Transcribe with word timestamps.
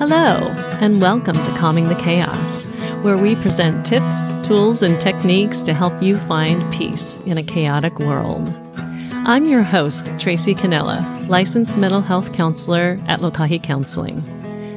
Hello, 0.00 0.38
and 0.80 1.02
welcome 1.02 1.36
to 1.42 1.50
Calming 1.58 1.88
the 1.88 1.94
Chaos, 1.94 2.64
where 3.02 3.18
we 3.18 3.36
present 3.36 3.84
tips, 3.84 4.30
tools, 4.48 4.82
and 4.82 4.98
techniques 4.98 5.62
to 5.64 5.74
help 5.74 6.02
you 6.02 6.16
find 6.16 6.72
peace 6.72 7.18
in 7.26 7.36
a 7.36 7.42
chaotic 7.42 7.98
world. 7.98 8.48
I'm 9.26 9.44
your 9.44 9.62
host, 9.62 10.10
Tracy 10.18 10.54
Canella, 10.54 11.28
licensed 11.28 11.76
mental 11.76 12.00
health 12.00 12.32
counselor 12.32 12.98
at 13.08 13.20
Lokahi 13.20 13.62
Counseling. 13.62 14.24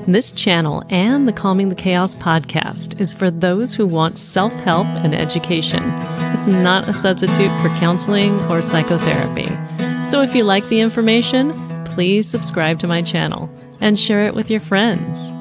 This 0.09 0.33
channel 0.33 0.83
and 0.89 1.25
the 1.25 1.31
Calming 1.31 1.69
the 1.69 1.75
Chaos 1.75 2.17
podcast 2.17 2.99
is 2.99 3.13
for 3.13 3.31
those 3.31 3.73
who 3.73 3.87
want 3.87 4.17
self 4.17 4.51
help 4.55 4.87
and 4.87 5.15
education. 5.15 5.83
It's 6.33 6.47
not 6.47 6.89
a 6.89 6.93
substitute 6.93 7.61
for 7.61 7.69
counseling 7.79 8.37
or 8.51 8.61
psychotherapy. 8.61 9.47
So 10.03 10.21
if 10.21 10.35
you 10.35 10.43
like 10.43 10.67
the 10.67 10.81
information, 10.81 11.53
please 11.85 12.27
subscribe 12.27 12.79
to 12.79 12.87
my 12.87 13.01
channel 13.01 13.49
and 13.81 13.99
share 13.99 14.25
it 14.25 14.35
with 14.35 14.49
your 14.49 14.61
friends. 14.61 15.31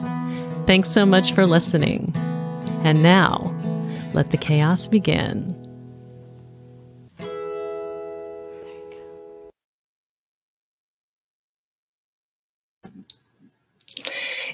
Thanks 0.66 0.90
so 0.90 1.04
much 1.04 1.32
for 1.32 1.46
listening. 1.46 2.12
And 2.84 3.02
now, 3.02 3.52
let 4.14 4.30
the 4.30 4.36
chaos 4.36 4.88
begin. 4.88 5.58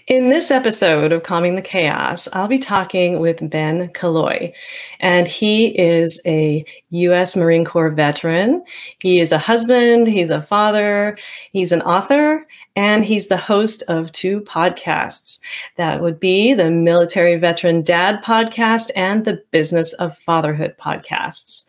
In 0.09 0.31
this 0.31 0.51
episode 0.51 1.13
of 1.13 1.23
Calming 1.23 1.55
the 1.55 1.61
Chaos, 1.61 2.31
I'll 2.33 2.49
be 2.49 2.59
talking 2.59 3.21
with 3.21 3.51
Ben 3.51 3.89
Killoy, 3.89 4.55
and 5.01 5.29
he 5.29 5.67
is 5.79 6.19
a 6.25 6.65
U.S. 6.89 7.37
Marine 7.37 7.67
Corps 7.67 7.91
veteran. 7.91 8.65
He 9.01 9.21
is 9.21 9.33
a 9.33 9.39
husband, 9.39 10.07
he's 10.07 10.31
a 10.31 10.41
father, 10.41 11.19
he's 11.53 11.73
an 11.73 11.83
author, 11.83 12.47
and 12.79 13.05
he's 13.05 13.27
the 13.27 13.37
host 13.37 13.83
of 13.89 14.13
two 14.13 14.41
podcasts. 14.43 15.41
That 15.75 16.01
would 16.01 16.21
be 16.21 16.55
the 16.55 16.71
Military 16.71 17.35
Veteran 17.35 17.83
Dad 17.83 18.23
podcast 18.23 18.93
and 18.95 19.25
the 19.25 19.43
Business 19.51 19.95
of 19.95 20.17
Fatherhood 20.17 20.77
podcasts. 20.79 21.65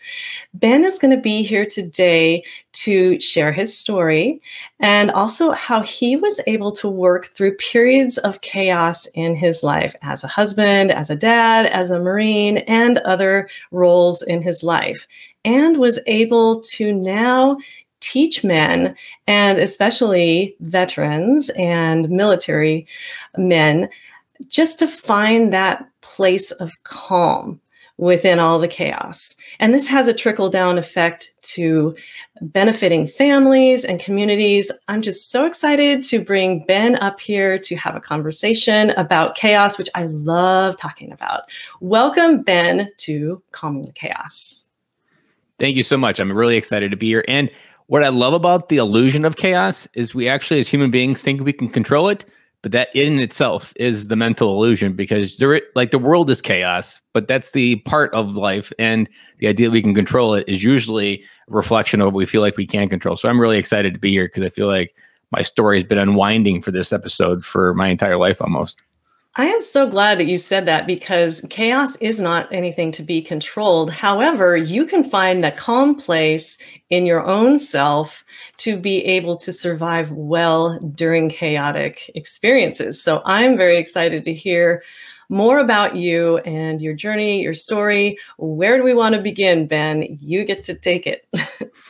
Ben 0.53 0.83
is 0.83 0.99
going 0.99 1.09
to 1.09 1.19
be 1.19 1.41
here 1.41 1.65
today 1.65 2.43
to 2.73 3.19
share 3.19 3.51
his 3.51 3.75
story 3.75 4.39
and 4.79 5.09
also 5.09 5.49
how 5.49 5.81
he 5.81 6.15
was 6.15 6.39
able 6.45 6.71
to 6.73 6.87
work 6.87 7.33
through 7.33 7.57
periods 7.57 8.19
of 8.19 8.41
chaos 8.41 9.07
in 9.15 9.35
his 9.35 9.63
life 9.63 9.95
as 10.03 10.23
a 10.23 10.27
husband, 10.27 10.91
as 10.91 11.09
a 11.09 11.15
dad, 11.15 11.65
as 11.65 11.89
a 11.89 11.99
Marine, 11.99 12.59
and 12.59 12.99
other 12.99 13.49
roles 13.71 14.21
in 14.21 14.43
his 14.43 14.61
life, 14.61 15.07
and 15.43 15.77
was 15.77 15.99
able 16.05 16.59
to 16.61 16.93
now 16.93 17.57
teach 18.09 18.43
men 18.43 18.95
and 19.27 19.59
especially 19.59 20.55
veterans 20.61 21.51
and 21.51 22.09
military 22.09 22.87
men 23.37 23.87
just 24.47 24.79
to 24.79 24.87
find 24.87 25.53
that 25.53 25.87
place 26.01 26.51
of 26.51 26.71
calm 26.83 27.59
within 27.97 28.39
all 28.39 28.57
the 28.57 28.67
chaos. 28.67 29.35
And 29.59 29.73
this 29.73 29.85
has 29.87 30.07
a 30.07 30.13
trickle 30.13 30.49
down 30.49 30.77
effect 30.77 31.33
to 31.41 31.93
benefiting 32.41 33.05
families 33.05 33.83
and 33.85 33.99
communities. 33.99 34.71
I'm 34.87 35.01
just 35.01 35.29
so 35.29 35.45
excited 35.45 36.01
to 36.03 36.23
bring 36.23 36.65
Ben 36.65 36.95
up 36.95 37.19
here 37.19 37.59
to 37.59 37.75
have 37.75 37.95
a 37.95 38.01
conversation 38.01 38.91
about 38.91 39.35
chaos, 39.35 39.77
which 39.77 39.89
I 39.93 40.03
love 40.05 40.77
talking 40.77 41.11
about. 41.11 41.51
Welcome, 41.81 42.41
Ben, 42.41 42.87
to 42.99 43.43
Calming 43.51 43.85
the 43.85 43.91
Chaos. 43.91 44.65
Thank 45.59 45.75
you 45.75 45.83
so 45.83 45.97
much. 45.97 46.21
I'm 46.21 46.31
really 46.31 46.55
excited 46.55 46.89
to 46.91 46.97
be 46.97 47.07
here. 47.07 47.25
And 47.27 47.51
what 47.89 48.03
I 48.03 48.09
love 48.09 48.33
about 48.33 48.69
the 48.69 48.77
illusion 48.77 49.25
of 49.25 49.35
chaos 49.35 49.87
is 49.95 50.13
we 50.13 50.29
actually, 50.29 50.59
as 50.59 50.69
human 50.69 50.91
beings, 50.91 51.23
think 51.23 51.41
we 51.41 51.51
can 51.51 51.69
control 51.69 52.07
it, 52.07 52.23
but 52.61 52.71
that 52.71 52.95
in 52.95 53.19
itself 53.19 53.73
is 53.77 54.09
the 54.09 54.15
mental 54.15 54.49
illusion 54.49 54.93
because 54.93 55.37
there, 55.37 55.59
like 55.73 55.89
the 55.89 55.97
world 55.97 56.29
is 56.29 56.39
chaos, 56.39 57.01
but 57.15 57.27
that's 57.27 57.49
the 57.49 57.77
part 57.77 58.13
of 58.13 58.35
life, 58.35 58.71
and 58.77 59.09
the 59.39 59.47
idea 59.47 59.67
that 59.67 59.71
we 59.71 59.81
can 59.81 59.95
control 59.95 60.35
it 60.35 60.47
is 60.47 60.61
usually 60.61 61.15
a 61.15 61.51
reflection 61.51 61.99
of 61.99 62.05
what 62.05 62.13
we 62.13 62.27
feel 62.27 62.41
like 62.41 62.57
we 62.57 62.67
can 62.67 62.89
control. 62.89 63.15
So 63.15 63.27
I'm 63.27 63.41
really 63.41 63.57
excited 63.57 63.93
to 63.93 63.99
be 63.99 64.11
here 64.11 64.25
because 64.25 64.43
I 64.43 64.49
feel 64.49 64.67
like 64.67 64.95
my 65.31 65.41
story 65.41 65.77
has 65.77 65.83
been 65.83 65.97
unwinding 65.97 66.61
for 66.61 66.69
this 66.69 66.93
episode 66.93 67.43
for 67.43 67.73
my 67.73 67.87
entire 67.87 68.17
life 68.17 68.39
almost. 68.39 68.83
I 69.35 69.45
am 69.45 69.61
so 69.61 69.87
glad 69.87 70.19
that 70.19 70.25
you 70.25 70.37
said 70.37 70.65
that 70.65 70.87
because 70.87 71.45
chaos 71.51 71.95
is 71.97 72.19
not 72.19 72.51
anything 72.51 72.91
to 72.93 73.03
be 73.03 73.21
controlled. 73.21 73.91
However, 73.91 74.57
you 74.57 74.85
can 74.85 75.03
find 75.03 75.43
the 75.43 75.51
calm 75.51 75.95
place 75.95 76.57
in 76.89 77.05
your 77.05 77.25
own 77.25 77.59
self 77.59 78.25
to 78.57 78.75
be 78.75 79.05
able 79.05 79.37
to 79.37 79.53
survive 79.53 80.11
well 80.11 80.79
during 80.79 81.29
chaotic 81.29 82.09
experiences. 82.15 83.01
So 83.01 83.21
I'm 83.23 83.55
very 83.55 83.77
excited 83.77 84.23
to 84.23 84.33
hear 84.33 84.83
more 85.29 85.59
about 85.59 85.95
you 85.95 86.39
and 86.39 86.81
your 86.81 86.95
journey, 86.95 87.43
your 87.43 87.53
story. 87.53 88.17
Where 88.37 88.77
do 88.77 88.83
we 88.83 88.95
want 88.95 89.13
to 89.13 89.21
begin, 89.21 89.67
Ben? 89.67 90.17
You 90.19 90.43
get 90.43 90.63
to 90.63 90.73
take 90.73 91.05
it. 91.05 91.27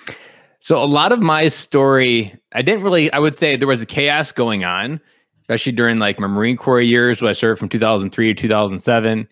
so, 0.60 0.78
a 0.78 0.84
lot 0.84 1.14
of 1.14 1.22
my 1.22 1.48
story, 1.48 2.38
I 2.52 2.62
didn't 2.62 2.84
really, 2.84 3.10
I 3.14 3.20
would 3.20 3.36
say 3.36 3.56
there 3.56 3.68
was 3.68 3.82
a 3.82 3.86
chaos 3.86 4.34
going 4.34 4.66
on 4.66 5.00
especially 5.50 5.72
during 5.72 5.98
like 5.98 6.20
my 6.20 6.28
Marine 6.28 6.56
Corps 6.56 6.80
years 6.80 7.24
where 7.24 7.30
I 7.30 7.34
served 7.34 7.58
from 7.58 7.70
2003 7.70 8.28
to 8.28 8.40
2007. 8.40 9.28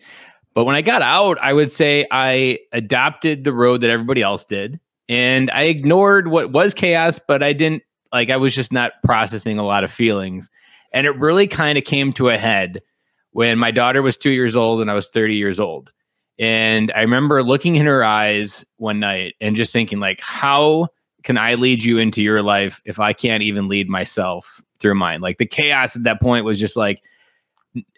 But 0.52 0.64
when 0.64 0.74
I 0.74 0.82
got 0.82 1.00
out, 1.00 1.38
I 1.40 1.52
would 1.52 1.70
say 1.70 2.08
I 2.10 2.58
adopted 2.72 3.44
the 3.44 3.52
road 3.52 3.82
that 3.82 3.90
everybody 3.90 4.20
else 4.20 4.44
did. 4.44 4.80
And 5.08 5.48
I 5.52 5.62
ignored 5.62 6.26
what 6.26 6.50
was 6.50 6.74
chaos, 6.74 7.20
but 7.20 7.44
I 7.44 7.52
didn't 7.52 7.84
like, 8.12 8.30
I 8.30 8.36
was 8.36 8.52
just 8.52 8.72
not 8.72 8.94
processing 9.04 9.60
a 9.60 9.64
lot 9.64 9.84
of 9.84 9.92
feelings. 9.92 10.50
And 10.92 11.06
it 11.06 11.16
really 11.20 11.46
kind 11.46 11.78
of 11.78 11.84
came 11.84 12.12
to 12.14 12.30
a 12.30 12.36
head 12.36 12.82
when 13.30 13.56
my 13.56 13.70
daughter 13.70 14.02
was 14.02 14.16
two 14.16 14.30
years 14.30 14.56
old 14.56 14.80
and 14.80 14.90
I 14.90 14.94
was 14.94 15.10
30 15.10 15.36
years 15.36 15.60
old. 15.60 15.92
And 16.40 16.90
I 16.96 17.02
remember 17.02 17.44
looking 17.44 17.76
in 17.76 17.86
her 17.86 18.02
eyes 18.02 18.64
one 18.78 18.98
night 18.98 19.34
and 19.40 19.54
just 19.54 19.72
thinking, 19.72 20.00
like, 20.00 20.20
how 20.20 20.88
can 21.22 21.38
I 21.38 21.54
lead 21.54 21.84
you 21.84 21.98
into 21.98 22.24
your 22.24 22.42
life 22.42 22.82
if 22.84 22.98
I 22.98 23.12
can't 23.12 23.44
even 23.44 23.68
lead 23.68 23.88
myself 23.88 24.60
through 24.80 24.94
mine. 24.94 25.20
Like 25.20 25.38
the 25.38 25.46
chaos 25.46 25.96
at 25.96 26.04
that 26.04 26.20
point 26.20 26.44
was 26.44 26.58
just 26.58 26.76
like, 26.76 27.02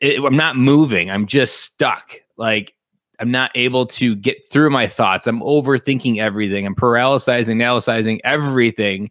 it, 0.01 0.23
I'm 0.23 0.37
not 0.37 0.57
moving. 0.57 1.11
I'm 1.11 1.27
just 1.27 1.61
stuck. 1.61 2.21
Like 2.37 2.75
I'm 3.19 3.31
not 3.31 3.51
able 3.55 3.87
to 3.87 4.17
get 4.17 4.51
through 4.51 4.71
my 4.71 4.87
thoughts. 4.87 5.27
I'm 5.27 5.41
overthinking 5.41 6.19
everything. 6.19 6.67
I'm 6.67 6.75
paralyzing, 6.75 7.61
analyzing 7.61 8.21
everything. 8.25 9.11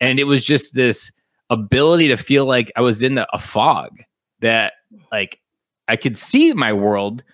And 0.00 0.20
it 0.20 0.24
was 0.24 0.44
just 0.44 0.74
this 0.74 1.10
ability 1.50 2.08
to 2.08 2.16
feel 2.16 2.46
like 2.46 2.70
I 2.76 2.80
was 2.80 3.02
in 3.02 3.16
the, 3.16 3.26
a 3.34 3.38
fog 3.38 3.98
that 4.40 4.74
like 5.10 5.40
I 5.88 5.96
could 5.96 6.16
see 6.16 6.52
my 6.52 6.72
world, 6.72 7.24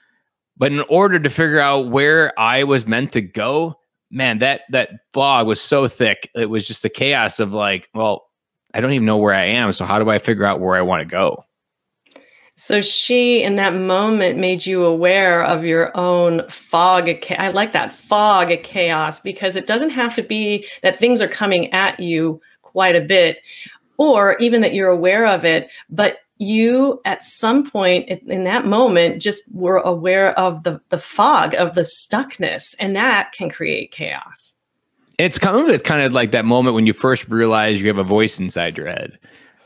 but 0.56 0.72
in 0.72 0.80
order 0.88 1.18
to 1.18 1.28
figure 1.28 1.60
out 1.60 1.90
where 1.90 2.38
I 2.38 2.64
was 2.64 2.86
meant 2.86 3.12
to 3.12 3.20
go, 3.20 3.74
man, 4.10 4.38
that 4.38 4.62
that 4.70 4.90
fog 5.12 5.46
was 5.46 5.60
so 5.60 5.86
thick. 5.86 6.30
It 6.34 6.46
was 6.46 6.66
just 6.66 6.82
the 6.82 6.88
chaos 6.88 7.40
of 7.40 7.52
like, 7.52 7.88
well, 7.94 8.30
I 8.74 8.80
don't 8.80 8.92
even 8.92 9.06
know 9.06 9.18
where 9.18 9.32
I 9.32 9.44
am. 9.46 9.72
So 9.72 9.86
how 9.86 10.00
do 10.00 10.10
I 10.10 10.18
figure 10.18 10.44
out 10.44 10.60
where 10.60 10.76
I 10.76 10.82
want 10.82 11.00
to 11.00 11.06
go? 11.06 11.44
So 12.56 12.82
she, 12.82 13.42
in 13.42 13.56
that 13.56 13.74
moment, 13.74 14.38
made 14.38 14.66
you 14.66 14.84
aware 14.84 15.42
of 15.42 15.64
your 15.64 15.96
own 15.96 16.48
fog. 16.48 17.08
I 17.38 17.48
like 17.48 17.72
that 17.72 17.92
fog 17.92 18.50
of 18.50 18.62
chaos 18.62 19.20
because 19.20 19.56
it 19.56 19.66
doesn't 19.66 19.90
have 19.90 20.14
to 20.16 20.22
be 20.22 20.66
that 20.82 20.98
things 20.98 21.20
are 21.20 21.28
coming 21.28 21.72
at 21.72 21.98
you 21.98 22.40
quite 22.62 22.94
a 22.94 23.00
bit, 23.00 23.38
or 23.96 24.36
even 24.38 24.60
that 24.60 24.74
you're 24.74 24.90
aware 24.90 25.26
of 25.26 25.44
it, 25.44 25.68
but 25.88 26.18
you 26.38 27.00
at 27.04 27.22
some 27.22 27.68
point 27.68 28.08
in 28.08 28.44
that 28.44 28.66
moment 28.66 29.22
just 29.22 29.52
were 29.54 29.78
aware 29.78 30.36
of 30.38 30.64
the 30.64 30.80
the 30.88 30.98
fog 30.98 31.54
of 31.54 31.74
the 31.74 31.82
stuckness 31.82 32.74
and 32.80 32.96
that 32.96 33.30
can 33.32 33.48
create 33.48 33.92
chaos 33.92 34.53
it's 35.18 35.38
kind 35.38 35.56
of 35.56 35.68
it's 35.68 35.82
kind 35.82 36.02
of 36.02 36.12
like 36.12 36.32
that 36.32 36.44
moment 36.44 36.74
when 36.74 36.86
you 36.86 36.92
first 36.92 37.28
realize 37.28 37.80
you 37.80 37.88
have 37.88 37.98
a 37.98 38.04
voice 38.04 38.38
inside 38.40 38.76
your 38.76 38.88
head, 38.88 39.18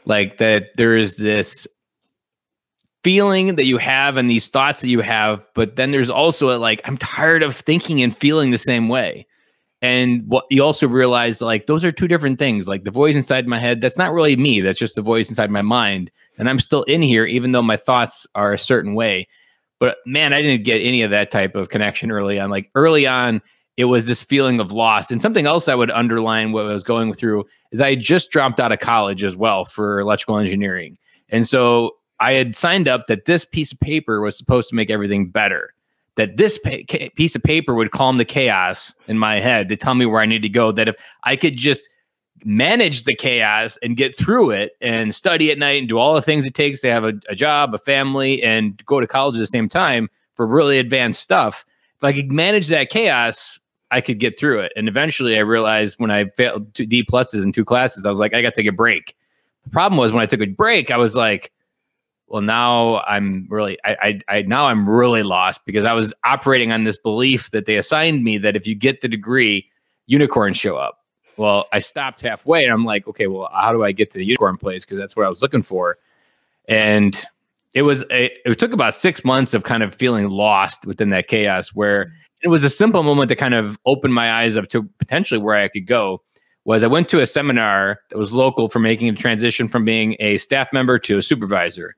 like 0.04 0.38
that 0.38 0.76
there 0.76 0.96
is 0.96 1.16
this 1.16 1.66
feeling 3.04 3.56
that 3.56 3.64
you 3.64 3.78
have 3.78 4.16
and 4.16 4.28
these 4.28 4.48
thoughts 4.48 4.80
that 4.80 4.88
you 4.88 5.00
have, 5.00 5.46
but 5.54 5.76
then 5.76 5.92
there's 5.92 6.10
also 6.10 6.54
a, 6.54 6.58
like 6.58 6.80
I'm 6.84 6.98
tired 6.98 7.42
of 7.42 7.56
thinking 7.56 8.02
and 8.02 8.14
feeling 8.14 8.50
the 8.50 8.58
same 8.58 8.88
way. 8.88 9.26
And 9.80 10.24
what 10.26 10.44
you 10.50 10.64
also 10.64 10.88
realize, 10.88 11.40
like 11.40 11.66
those 11.66 11.84
are 11.84 11.92
two 11.92 12.08
different 12.08 12.38
things. 12.38 12.66
Like 12.66 12.82
the 12.82 12.90
voice 12.90 13.14
inside 13.14 13.46
my 13.46 13.60
head, 13.60 13.80
that's 13.80 13.96
not 13.96 14.12
really 14.12 14.34
me. 14.34 14.60
That's 14.60 14.78
just 14.78 14.96
the 14.96 15.02
voice 15.02 15.28
inside 15.28 15.50
my 15.50 15.62
mind, 15.62 16.10
and 16.36 16.48
I'm 16.48 16.58
still 16.58 16.82
in 16.84 17.00
here, 17.00 17.24
even 17.24 17.52
though 17.52 17.62
my 17.62 17.76
thoughts 17.76 18.26
are 18.34 18.52
a 18.52 18.58
certain 18.58 18.94
way. 18.94 19.28
But 19.78 19.98
man, 20.04 20.32
I 20.32 20.42
didn't 20.42 20.64
get 20.64 20.82
any 20.82 21.02
of 21.02 21.12
that 21.12 21.30
type 21.30 21.54
of 21.54 21.68
connection 21.68 22.10
early 22.10 22.40
on. 22.40 22.50
Like 22.50 22.70
early 22.74 23.06
on, 23.06 23.40
it 23.78 23.84
was 23.84 24.06
this 24.06 24.24
feeling 24.24 24.58
of 24.58 24.72
loss. 24.72 25.08
And 25.08 25.22
something 25.22 25.46
else 25.46 25.68
I 25.68 25.74
would 25.76 25.92
underline 25.92 26.50
what 26.50 26.66
I 26.66 26.72
was 26.72 26.82
going 26.82 27.14
through 27.14 27.46
is 27.70 27.80
I 27.80 27.94
just 27.94 28.32
dropped 28.32 28.58
out 28.58 28.72
of 28.72 28.80
college 28.80 29.22
as 29.22 29.36
well 29.36 29.64
for 29.64 30.00
electrical 30.00 30.36
engineering. 30.36 30.98
And 31.28 31.46
so 31.46 31.92
I 32.18 32.32
had 32.32 32.56
signed 32.56 32.88
up 32.88 33.06
that 33.06 33.26
this 33.26 33.44
piece 33.44 33.70
of 33.70 33.78
paper 33.78 34.20
was 34.20 34.36
supposed 34.36 34.68
to 34.70 34.74
make 34.74 34.90
everything 34.90 35.28
better. 35.28 35.72
That 36.16 36.36
this 36.36 36.58
pa- 36.58 37.08
piece 37.14 37.36
of 37.36 37.42
paper 37.44 37.76
would 37.76 37.92
calm 37.92 38.18
the 38.18 38.24
chaos 38.24 38.92
in 39.06 39.16
my 39.16 39.38
head 39.38 39.68
to 39.68 39.76
tell 39.76 39.94
me 39.94 40.06
where 40.06 40.20
I 40.20 40.26
need 40.26 40.42
to 40.42 40.48
go. 40.48 40.72
That 40.72 40.88
if 40.88 40.96
I 41.22 41.36
could 41.36 41.56
just 41.56 41.88
manage 42.44 43.04
the 43.04 43.14
chaos 43.14 43.76
and 43.76 43.96
get 43.96 44.18
through 44.18 44.50
it 44.50 44.72
and 44.80 45.14
study 45.14 45.52
at 45.52 45.58
night 45.58 45.78
and 45.78 45.88
do 45.88 45.98
all 45.98 46.14
the 46.14 46.22
things 46.22 46.44
it 46.44 46.54
takes 46.54 46.80
to 46.80 46.90
have 46.90 47.04
a, 47.04 47.12
a 47.28 47.36
job, 47.36 47.72
a 47.74 47.78
family, 47.78 48.42
and 48.42 48.84
go 48.86 48.98
to 48.98 49.06
college 49.06 49.36
at 49.36 49.40
the 49.40 49.46
same 49.46 49.68
time 49.68 50.08
for 50.34 50.48
really 50.48 50.80
advanced 50.80 51.20
stuff. 51.20 51.64
If 51.96 52.02
I 52.02 52.12
could 52.12 52.32
manage 52.32 52.66
that 52.68 52.90
chaos, 52.90 53.60
I 53.90 54.00
could 54.00 54.18
get 54.18 54.38
through 54.38 54.60
it. 54.60 54.72
And 54.76 54.88
eventually 54.88 55.36
I 55.36 55.40
realized 55.40 55.98
when 55.98 56.10
I 56.10 56.26
failed 56.36 56.74
two 56.74 56.86
D 56.86 57.02
pluses 57.02 57.42
in 57.42 57.52
two 57.52 57.64
classes, 57.64 58.04
I 58.04 58.08
was 58.08 58.18
like, 58.18 58.34
I 58.34 58.42
got 58.42 58.54
to 58.54 58.62
take 58.62 58.68
a 58.68 58.74
break. 58.74 59.16
The 59.64 59.70
problem 59.70 59.98
was 59.98 60.12
when 60.12 60.22
I 60.22 60.26
took 60.26 60.40
a 60.40 60.46
break, 60.46 60.90
I 60.90 60.96
was 60.96 61.14
like, 61.14 61.52
well, 62.26 62.42
now 62.42 63.00
I'm 63.00 63.46
really, 63.48 63.78
I, 63.84 64.20
I, 64.28 64.36
I, 64.36 64.42
now 64.42 64.66
I'm 64.66 64.86
really 64.86 65.22
lost 65.22 65.64
because 65.64 65.86
I 65.86 65.94
was 65.94 66.12
operating 66.24 66.72
on 66.72 66.84
this 66.84 66.96
belief 66.96 67.50
that 67.52 67.64
they 67.64 67.76
assigned 67.76 68.22
me 68.22 68.36
that 68.38 68.54
if 68.54 68.66
you 68.66 68.74
get 68.74 69.00
the 69.00 69.08
degree, 69.08 69.70
unicorns 70.06 70.58
show 70.58 70.76
up. 70.76 71.04
Well, 71.38 71.66
I 71.72 71.78
stopped 71.78 72.20
halfway 72.20 72.64
and 72.64 72.72
I'm 72.72 72.84
like, 72.84 73.08
okay, 73.08 73.28
well, 73.28 73.48
how 73.52 73.72
do 73.72 73.84
I 73.84 73.92
get 73.92 74.10
to 74.10 74.18
the 74.18 74.26
unicorn 74.26 74.58
place? 74.58 74.84
Because 74.84 74.98
that's 74.98 75.16
what 75.16 75.24
I 75.24 75.28
was 75.28 75.40
looking 75.40 75.62
for. 75.62 75.96
And 76.68 77.24
it 77.72 77.82
was, 77.82 78.02
a, 78.10 78.30
it 78.44 78.58
took 78.58 78.72
about 78.72 78.92
six 78.92 79.24
months 79.24 79.54
of 79.54 79.62
kind 79.62 79.82
of 79.82 79.94
feeling 79.94 80.28
lost 80.28 80.84
within 80.84 81.10
that 81.10 81.28
chaos 81.28 81.68
where 81.68 82.12
it 82.42 82.48
was 82.48 82.64
a 82.64 82.70
simple 82.70 83.02
moment 83.02 83.28
to 83.30 83.36
kind 83.36 83.54
of 83.54 83.78
open 83.86 84.12
my 84.12 84.32
eyes 84.32 84.56
up 84.56 84.68
to 84.68 84.82
potentially 84.98 85.40
where 85.40 85.56
I 85.56 85.68
could 85.68 85.86
go 85.86 86.22
was 86.64 86.82
I 86.82 86.86
went 86.86 87.08
to 87.08 87.20
a 87.20 87.26
seminar 87.26 88.00
that 88.10 88.18
was 88.18 88.32
local 88.32 88.68
for 88.68 88.78
making 88.78 89.08
a 89.08 89.14
transition 89.14 89.68
from 89.68 89.84
being 89.84 90.16
a 90.20 90.36
staff 90.36 90.68
member 90.72 90.98
to 90.98 91.18
a 91.18 91.22
supervisor. 91.22 91.94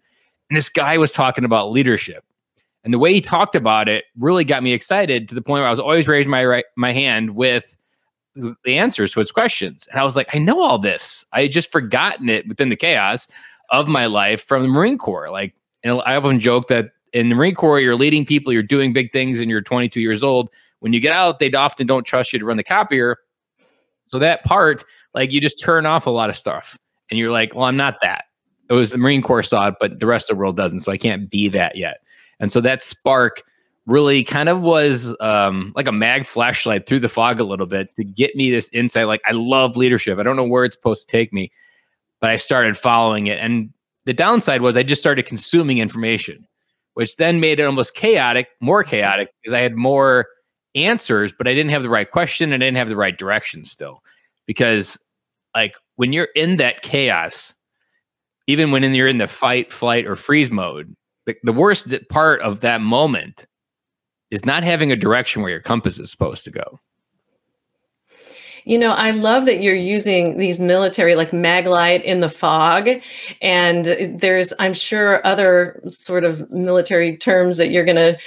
And 0.49 0.57
this 0.57 0.69
guy 0.69 0.97
was 0.97 1.11
talking 1.11 1.45
about 1.45 1.73
leadership. 1.73 2.25
And 2.85 2.95
the 2.95 2.99
way 2.99 3.13
he 3.13 3.21
talked 3.21 3.57
about 3.57 3.89
it 3.89 4.05
really 4.17 4.45
got 4.45 4.63
me 4.63 4.73
excited 4.73 5.29
to 5.29 5.35
the 5.35 5.43
point 5.43 5.61
where 5.61 5.69
I 5.69 5.71
was 5.71 5.81
always 5.81 6.09
raising 6.09 6.31
my 6.31 6.45
right, 6.45 6.65
my 6.77 6.93
hand 6.93 7.35
with 7.35 7.77
the 8.37 8.79
answers 8.79 9.13
to 9.13 9.21
his 9.21 9.33
questions. 9.33 9.87
And 9.91 10.01
I 10.01 10.05
was 10.05 10.17
like, 10.17 10.35
I 10.35 10.39
know 10.39 10.61
all 10.61 10.79
this. 10.79 11.25
I 11.33 11.43
had 11.43 11.51
just 11.51 11.73
forgotten 11.73 12.29
it 12.29 12.49
within 12.49 12.69
the 12.69 12.77
chaos 12.77 13.29
of 13.71 13.89
my 13.89 14.07
life 14.07 14.47
from 14.47 14.63
the 14.63 14.69
Marine 14.69 14.99
Corps. 14.99 15.31
Like, 15.31 15.55
and 15.83 16.01
I 16.05 16.17
often 16.17 16.41
joke 16.41 16.69
that 16.69 16.93
in 17.13 17.29
the 17.29 17.35
Marine 17.35 17.55
Corps, 17.55 17.81
you're 17.81 17.97
leading 17.97 18.25
people, 18.25 18.53
you're 18.53 18.63
doing 18.63 18.93
big 18.93 19.13
things, 19.13 19.41
and 19.41 19.51
you're 19.51 19.61
22 19.61 20.01
years 20.01 20.23
old. 20.23 20.49
When 20.81 20.93
you 20.93 21.01
get 21.01 21.13
out, 21.13 21.39
they 21.39 21.51
often 21.53 21.87
don't 21.87 22.05
trust 22.05 22.33
you 22.33 22.39
to 22.39 22.45
run 22.45 22.57
the 22.57 22.65
copier. 22.65 23.19
So 24.07 24.19
that 24.19 24.45
part, 24.45 24.85
like, 25.15 25.33
you 25.33 25.41
just 25.41 25.61
turn 25.61 25.87
off 25.87 26.07
a 26.07 26.11
lot 26.11 26.31
of 26.31 26.37
stuff, 26.37 26.77
and 27.11 27.19
you're 27.19 27.31
like, 27.31 27.55
well, 27.55 27.65
I'm 27.65 27.77
not 27.77 27.97
that. 28.03 28.25
It 28.69 28.75
was 28.75 28.91
the 28.91 28.99
Marine 28.99 29.23
Corps 29.23 29.43
saw 29.43 29.69
it, 29.69 29.75
but 29.81 29.99
the 29.99 30.07
rest 30.07 30.31
of 30.31 30.37
the 30.37 30.41
world 30.41 30.57
doesn't. 30.57 30.81
So 30.81 30.93
I 30.93 30.97
can't 30.97 31.29
be 31.29 31.49
that 31.49 31.77
yet. 31.77 31.99
And 32.39 32.53
so 32.53 32.61
that 32.61 32.83
spark 32.83 33.43
really 33.87 34.23
kind 34.23 34.49
of 34.49 34.63
was 34.63 35.15
um, 35.21 35.73
like 35.75 35.89
a 35.89 35.93
mag 35.93 36.25
flashlight 36.25 36.87
through 36.87 37.01
the 37.01 37.09
fog 37.09 37.41
a 37.41 37.45
little 37.45 37.67
bit 37.67 37.95
to 37.97 38.05
get 38.05 38.37
me 38.37 38.51
this 38.51 38.69
insight. 38.73 39.09
Like, 39.09 39.23
I 39.27 39.33
love 39.33 39.77
leadership. 39.77 40.19
I 40.19 40.23
don't 40.23 40.37
know 40.37 40.45
where 40.45 40.65
it's 40.65 40.77
supposed 40.77 41.09
to 41.09 41.13
take 41.13 41.33
me, 41.33 41.51
but 42.21 42.31
I 42.31 42.37
started 42.37 42.77
following 42.77 43.27
it. 43.27 43.41
And 43.41 43.73
the 44.05 44.13
downside 44.13 44.63
was 44.63 44.77
I 44.77 44.85
just 44.85 45.01
started 45.01 45.27
consuming 45.27 45.79
information, 45.79 46.47
which 46.95 47.17
then 47.17 47.41
made 47.41 47.61
it 47.61 47.65
almost 47.65 47.95
chaotic, 47.95 48.49
more 48.61 48.85
chaotic 48.85 49.29
mm-hmm. 49.29 49.39
because 49.43 49.55
I 49.55 49.61
had 49.61 49.77
more 49.77 50.27
answers, 50.75 51.33
but 51.37 51.49
I 51.49 51.55
didn't 51.55 51.71
have 51.71 51.83
the 51.83 51.91
right 51.91 52.11
question 52.11 52.53
and 52.53 52.63
I 52.63 52.67
didn't 52.67 52.79
have 52.79 52.89
the 52.89 52.97
right 52.97 53.17
direction 53.17 53.65
still. 53.65 54.03
Because, 54.47 54.99
like, 55.55 55.77
when 55.97 56.13
you're 56.13 56.29
in 56.35 56.57
that 56.57 56.83
chaos, 56.83 57.55
even 58.47 58.71
when 58.73 58.83
you're 58.95 59.09
in 59.09 59.19
the 59.19 59.29
fight, 59.29 59.73
flight, 59.73 60.07
or 60.07 60.17
freeze 60.17 60.51
mode, 60.51 60.95
the, 61.27 61.37
the 61.45 61.53
worst 61.53 61.95
part 62.09 62.41
of 62.41 62.61
that 62.61 62.81
moment 62.81 63.47
is 64.31 64.45
not 64.45 64.65
having 64.65 64.91
a 64.91 64.97
direction 64.97 65.43
where 65.43 65.51
your 65.51 65.61
compass 65.61 65.99
is 65.99 66.11
supposed 66.11 66.45
to 66.45 66.51
go. 66.51 66.81
You 68.65 68.79
know, 68.79 68.93
I 68.93 69.11
love 69.11 69.47
that 69.47 69.63
you're 69.63 69.75
using 69.75 70.39
these 70.39 70.61
military 70.61 71.15
like 71.15 71.31
maglite 71.31 72.03
in 72.03 72.21
the 72.21 72.29
fog. 72.29 72.89
And 73.41 73.85
there's, 73.85 74.53
I'm 74.59 74.75
sure, 74.75 75.25
other 75.27 75.81
sort 75.89 76.25
of 76.25 76.51
military 76.51 77.17
terms 77.17 77.57
that 77.57 77.71
you're 77.71 77.85
going 77.85 77.97
to 77.97 78.19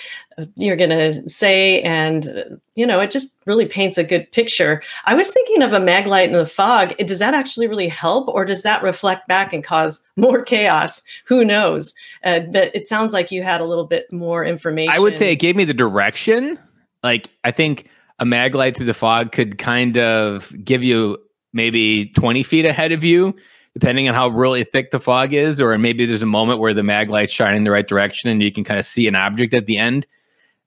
you're 0.56 0.76
going 0.76 0.90
to 0.90 1.28
say 1.30 1.82
and 1.82 2.60
you 2.76 2.86
know 2.86 3.00
it 3.00 3.12
just 3.12 3.40
really 3.46 3.66
paints 3.66 3.98
a 3.98 4.04
good 4.04 4.32
picture. 4.32 4.82
I 5.06 5.14
was 5.14 5.32
thinking 5.32 5.62
of 5.62 5.74
a 5.74 5.80
maglite 5.80 6.26
in 6.26 6.34
the 6.34 6.46
fog. 6.46 6.98
Does 6.98 7.20
that 7.20 7.34
actually 7.34 7.68
really 7.68 7.88
help 7.88 8.28
or 8.28 8.46
does 8.46 8.64
that 8.64 8.84
reflect 8.84 9.28
back 9.28 9.54
and 9.54 9.64
cause 9.64 10.10
more 10.16 10.44
chaos? 10.44 11.04
Who 11.26 11.46
knows? 11.46 11.94
Uh, 12.24 12.42
but 12.52 12.76
it 12.76 12.88
sounds 12.88 13.14
like 13.14 13.32
you 13.32 13.44
had 13.44 13.62
a 13.62 13.66
little 13.66 13.86
bit 13.86 14.12
more 14.12 14.44
information 14.44 14.94
i 14.94 15.00
would 15.00 15.16
say 15.16 15.32
it 15.32 15.38
gave 15.38 15.56
me 15.56 15.66
the 15.66 15.74
direction. 15.74 16.58
Like 17.04 17.30
i 17.44 17.52
think 17.52 17.90
a 18.20 18.26
mag 18.26 18.56
light 18.56 18.76
through 18.76 18.86
the 18.86 18.94
fog 18.94 19.32
could 19.32 19.58
kind 19.58 19.98
of 19.98 20.54
give 20.64 20.84
you 20.84 21.18
maybe 21.54 22.08
20 22.16 22.44
feet 22.44 22.66
ahead 22.66 22.92
of 22.92 23.04
you, 23.04 23.36
depending 23.74 24.08
on 24.08 24.16
how 24.16 24.28
really 24.28 24.64
thick 24.64 24.92
the 24.92 25.00
fog 25.00 25.34
is, 25.34 25.62
or 25.62 25.78
maybe 25.78 26.06
there's 26.06 26.22
a 26.22 26.28
moment 26.28 26.60
where 26.60 26.74
the 26.74 26.84
mag 26.84 27.10
light's 27.10 27.34
shining 27.34 27.58
in 27.58 27.64
the 27.64 27.72
right 27.72 27.88
direction 27.88 28.30
and 28.30 28.42
you 28.42 28.52
can 28.52 28.64
kind 28.64 28.80
of 28.80 28.86
see 28.86 29.08
an 29.08 29.16
object 29.16 29.54
at 29.54 29.66
the 29.66 29.78
end. 29.78 30.06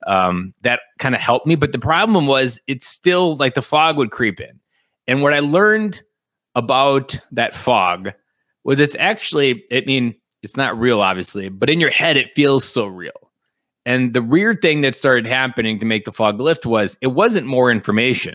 Um, 0.07 0.53
that 0.63 0.81
kind 0.99 1.15
of 1.15 1.21
helped 1.21 1.47
me. 1.47 1.57
But 1.57 1.73
the 1.73 1.79
problem 1.79 2.27
was 2.27 2.61
it's 2.67 2.87
still 2.87 3.37
like 3.37 3.55
the 3.55 3.63
fog 3.63 3.97
would 3.97 4.11
creep 4.11 4.41
in. 4.41 4.61
And 5.09 5.23
what 5.23 5.35
I 5.35 5.41
learned 5.41 6.03
about 6.55 7.19
that 7.33 7.55
fog 7.55 8.13
was 8.65 8.81
it's 8.81 8.97
actually, 8.99 9.65
I 9.73 9.83
mean, 9.87 10.15
it's 10.43 10.57
not 10.57 10.79
real, 10.79 11.01
obviously, 11.01 11.49
but 11.49 11.71
in 11.71 11.81
your 11.81 11.91
head, 11.91 12.17
it 12.17 12.35
feels 12.35 12.65
so 12.65 12.87
real. 12.87 13.26
And 13.87 14.13
the 14.13 14.23
weird 14.23 14.61
thing 14.61 14.81
that 14.81 14.97
started 14.97 15.27
happening 15.27 15.79
to 15.79 15.87
make 15.87 16.05
the 16.05 16.13
fog 16.13 16.41
lift 16.41 16.67
was 16.67 16.99
it 17.01 17.09
wasn't 17.09 17.47
more 17.47 17.71
information. 17.71 18.35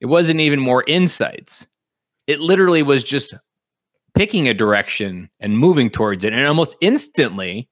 It 0.00 0.06
wasn't 0.06 0.40
even 0.40 0.60
more 0.60 0.84
insights. 0.86 1.66
It 2.26 2.40
literally 2.40 2.82
was 2.82 3.02
just 3.02 3.34
picking 4.14 4.48
a 4.48 4.54
direction 4.54 5.30
and 5.40 5.58
moving 5.58 5.88
towards 5.88 6.24
it. 6.24 6.34
And 6.34 6.46
almost 6.46 6.76
instantly, 6.82 7.68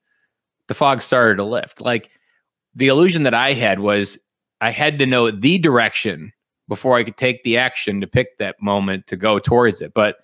the 0.67 0.73
fog 0.73 1.03
started 1.03 1.35
to 1.37 1.43
lift. 1.43 1.79
Like 1.79 2.09
the 2.73 2.87
illusion 2.87 3.21
that 3.23 3.35
I 3.35 3.53
had 3.53 3.79
was 3.79 4.17
I 4.59 4.71
had 4.71 4.97
to 4.99 5.05
know 5.05 5.29
the 5.29 5.59
direction 5.59 6.33
before 6.67 6.97
I 6.97 7.03
could 7.03 7.17
take 7.17 7.43
the 7.43 7.57
action 7.57 8.01
to 8.01 8.07
pick 8.07 8.39
that 8.39 8.55
moment 8.59 9.05
to 9.07 9.15
go 9.15 9.37
towards 9.37 9.79
it. 9.79 9.93
But 9.93 10.17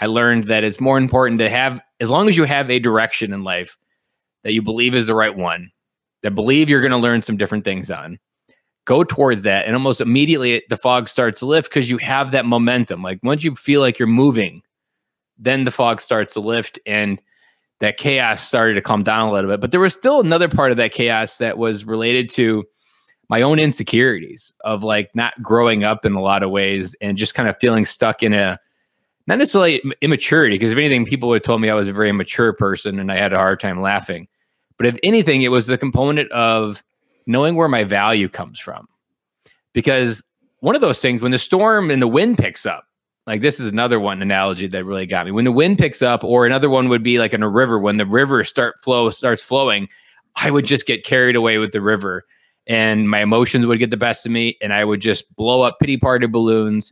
I 0.00 0.06
learned 0.06 0.44
that 0.44 0.62
it's 0.62 0.80
more 0.80 0.96
important 0.96 1.40
to 1.40 1.50
have, 1.50 1.80
as 1.98 2.08
long 2.08 2.28
as 2.28 2.36
you 2.36 2.44
have 2.44 2.70
a 2.70 2.78
direction 2.78 3.32
in 3.32 3.42
life 3.42 3.76
that 4.44 4.52
you 4.52 4.62
believe 4.62 4.94
is 4.94 5.08
the 5.08 5.14
right 5.14 5.36
one, 5.36 5.70
that 6.22 6.34
believe 6.34 6.68
you're 6.68 6.80
going 6.80 6.90
to 6.90 6.96
learn 6.96 7.22
some 7.22 7.36
different 7.36 7.64
things 7.64 7.90
on 7.90 8.18
go 8.86 9.04
towards 9.04 9.42
that 9.42 9.66
and 9.66 9.74
almost 9.74 10.00
immediately 10.00 10.62
the 10.68 10.76
fog 10.76 11.08
starts 11.08 11.40
to 11.40 11.46
lift 11.46 11.68
because 11.68 11.90
you 11.90 11.98
have 11.98 12.32
that 12.32 12.46
momentum. 12.46 13.02
Like 13.02 13.20
once 13.22 13.44
you 13.44 13.54
feel 13.54 13.80
like 13.80 13.98
you're 13.98 14.08
moving 14.08 14.62
then 15.40 15.64
the 15.64 15.70
fog 15.70 16.00
starts 16.00 16.34
to 16.34 16.40
lift 16.40 16.78
and 16.86 17.20
that 17.80 17.96
chaos 17.96 18.46
started 18.46 18.74
to 18.74 18.82
calm 18.82 19.02
down 19.02 19.28
a 19.28 19.32
little 19.32 19.50
bit. 19.50 19.60
But 19.60 19.70
there 19.70 19.80
was 19.80 19.94
still 19.94 20.20
another 20.20 20.48
part 20.48 20.70
of 20.70 20.76
that 20.76 20.92
chaos 20.92 21.38
that 21.38 21.56
was 21.56 21.84
related 21.84 22.28
to 22.30 22.64
my 23.30 23.42
own 23.42 23.58
insecurities 23.58 24.52
of 24.64 24.84
like 24.84 25.10
not 25.14 25.40
growing 25.42 25.82
up 25.82 26.04
in 26.04 26.12
a 26.12 26.20
lot 26.20 26.42
of 26.42 26.50
ways 26.50 26.94
and 27.00 27.16
just 27.16 27.34
kind 27.34 27.48
of 27.48 27.56
feeling 27.58 27.84
stuck 27.84 28.22
in 28.22 28.34
a 28.34 28.58
not 29.26 29.38
necessarily 29.38 29.80
immaturity 30.02 30.56
because 30.56 30.72
if 30.72 30.78
anything 30.78 31.06
people 31.06 31.28
would 31.28 31.36
have 31.36 31.42
told 31.42 31.60
me 31.60 31.70
i 31.70 31.74
was 31.74 31.86
a 31.86 31.92
very 31.92 32.08
immature 32.08 32.52
person 32.52 32.98
and 32.98 33.12
i 33.12 33.16
had 33.16 33.32
a 33.32 33.36
hard 33.36 33.60
time 33.60 33.80
laughing 33.80 34.26
but 34.80 34.86
if 34.86 34.96
anything, 35.02 35.42
it 35.42 35.50
was 35.50 35.66
the 35.66 35.76
component 35.76 36.32
of 36.32 36.82
knowing 37.26 37.54
where 37.54 37.68
my 37.68 37.84
value 37.84 38.30
comes 38.30 38.58
from. 38.58 38.88
Because 39.74 40.22
one 40.60 40.74
of 40.74 40.80
those 40.80 41.02
things, 41.02 41.20
when 41.20 41.32
the 41.32 41.38
storm 41.38 41.90
and 41.90 42.00
the 42.00 42.08
wind 42.08 42.38
picks 42.38 42.64
up, 42.64 42.86
like 43.26 43.42
this 43.42 43.60
is 43.60 43.70
another 43.70 44.00
one 44.00 44.22
analogy 44.22 44.66
that 44.68 44.86
really 44.86 45.04
got 45.04 45.26
me. 45.26 45.32
When 45.32 45.44
the 45.44 45.52
wind 45.52 45.76
picks 45.76 46.00
up, 46.00 46.24
or 46.24 46.46
another 46.46 46.70
one 46.70 46.88
would 46.88 47.02
be 47.02 47.18
like 47.18 47.34
in 47.34 47.42
a 47.42 47.48
river, 47.48 47.78
when 47.78 47.98
the 47.98 48.06
river 48.06 48.42
start 48.42 48.80
flow 48.80 49.10
starts 49.10 49.42
flowing, 49.42 49.86
I 50.36 50.50
would 50.50 50.64
just 50.64 50.86
get 50.86 51.04
carried 51.04 51.36
away 51.36 51.58
with 51.58 51.72
the 51.72 51.82
river 51.82 52.24
and 52.66 53.10
my 53.10 53.20
emotions 53.20 53.66
would 53.66 53.80
get 53.80 53.90
the 53.90 53.98
best 53.98 54.24
of 54.24 54.32
me 54.32 54.56
and 54.62 54.72
I 54.72 54.86
would 54.86 55.02
just 55.02 55.36
blow 55.36 55.60
up 55.60 55.78
pity 55.78 55.98
party 55.98 56.26
balloons. 56.26 56.90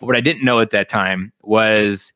But 0.00 0.06
what 0.08 0.16
I 0.16 0.20
didn't 0.20 0.44
know 0.44 0.60
at 0.60 0.68
that 0.72 0.90
time 0.90 1.32
was 1.40 2.12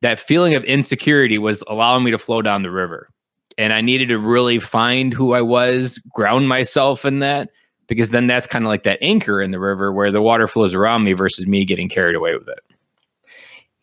that 0.00 0.18
feeling 0.18 0.54
of 0.54 0.64
insecurity 0.64 1.36
was 1.36 1.62
allowing 1.68 2.04
me 2.04 2.10
to 2.10 2.18
flow 2.18 2.40
down 2.40 2.62
the 2.62 2.70
river 2.70 3.10
and 3.58 3.72
I 3.72 3.80
needed 3.80 4.08
to 4.08 4.18
really 4.18 4.58
find 4.58 5.12
who 5.12 5.32
I 5.32 5.42
was, 5.42 5.98
ground 6.12 6.48
myself 6.48 7.04
in 7.04 7.20
that, 7.20 7.50
because 7.86 8.10
then 8.10 8.26
that's 8.26 8.46
kind 8.46 8.64
of 8.64 8.68
like 8.68 8.82
that 8.82 8.98
anchor 9.00 9.40
in 9.40 9.50
the 9.50 9.60
river 9.60 9.92
where 9.92 10.10
the 10.10 10.22
water 10.22 10.48
flows 10.48 10.74
around 10.74 11.04
me 11.04 11.12
versus 11.12 11.46
me 11.46 11.64
getting 11.64 11.88
carried 11.88 12.16
away 12.16 12.34
with 12.34 12.48
it. 12.48 12.58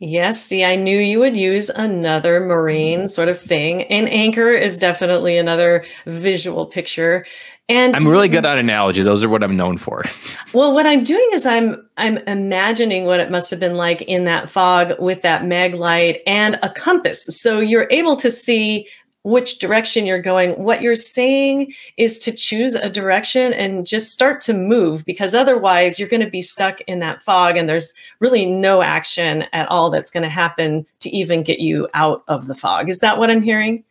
Yes, 0.06 0.44
see, 0.44 0.66
I 0.66 0.76
knew 0.76 1.00
you 1.00 1.20
would 1.20 1.38
use 1.38 1.70
another 1.70 2.42
marine 2.42 3.08
sort 3.08 3.30
of 3.30 3.40
thing. 3.40 3.84
And 3.84 4.10
anchor 4.10 4.50
is 4.50 4.78
definitely 4.78 5.38
another 5.38 5.86
visual 6.06 6.66
picture. 6.66 7.26
And 7.70 7.96
I'm 7.96 8.06
really 8.06 8.28
good 8.28 8.46
on 8.46 8.58
analogy. 8.58 9.02
Those 9.02 9.24
are 9.24 9.30
what 9.30 9.44
I'm 9.44 9.56
known 9.56 9.78
for. 9.78 10.04
Well, 10.54 10.72
what 10.72 10.86
I'm 10.86 11.04
doing 11.04 11.28
is 11.34 11.48
I'm 11.48 11.84
I'm 11.98 12.20
imagining 12.28 13.06
what 13.06 13.20
it 13.20 13.32
must 13.32 13.50
have 13.50 13.60
been 13.60 13.74
like 13.74 14.04
in 14.04 14.26
that 14.26 14.52
fog 14.52 14.94
with 15.00 15.24
that 15.24 15.46
mag 15.46 15.74
light 15.74 16.22
and 16.28 16.60
a 16.62 16.70
compass. 16.70 17.26
So 17.26 17.60
you're 17.60 17.88
able 17.90 18.18
to 18.18 18.30
see 18.30 18.88
which 19.24 19.60
direction 19.60 20.06
you're 20.06 20.22
going. 20.22 20.52
What 20.52 20.82
you're 20.82 20.96
saying 20.96 21.74
is 21.98 22.20
to 22.20 22.32
choose 22.32 22.76
a 22.76 22.90
direction 22.90 23.54
and 23.54 23.88
just 23.88 24.12
start 24.12 24.42
to 24.42 24.54
move 24.54 25.06
because 25.06 25.34
otherwise 25.34 25.98
you're 25.98 26.10
going 26.10 26.24
to 26.24 26.30
be 26.30 26.42
stuck 26.42 26.82
in 26.82 27.00
that 27.00 27.22
fog 27.22 27.58
and 27.58 27.68
there's 27.68 27.94
really 28.20 28.46
no 28.46 28.82
action 28.82 29.46
at 29.54 29.68
all 29.70 29.90
that's 29.90 30.12
going 30.12 30.24
to 30.24 30.30
happen 30.30 30.86
to 31.00 31.10
even 31.10 31.42
get 31.42 31.60
you 31.60 31.88
out 31.94 32.24
of 32.28 32.48
the 32.48 32.56
fog. 32.56 32.90
Is 32.90 33.00
that 33.00 33.18
what 33.18 33.32
I'm 33.32 33.42
hearing? 33.42 33.84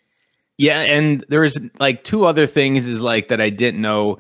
Yeah, 0.59 0.83
and 0.83 1.25
there's 1.29 1.59
like 1.81 2.05
two 2.05 2.27
other 2.27 2.47
things 2.47 2.87
is 2.87 3.01
like 3.01 3.29
that 3.29 3.41
I 3.41 3.51
didn't 3.51 3.81
know. 3.81 4.19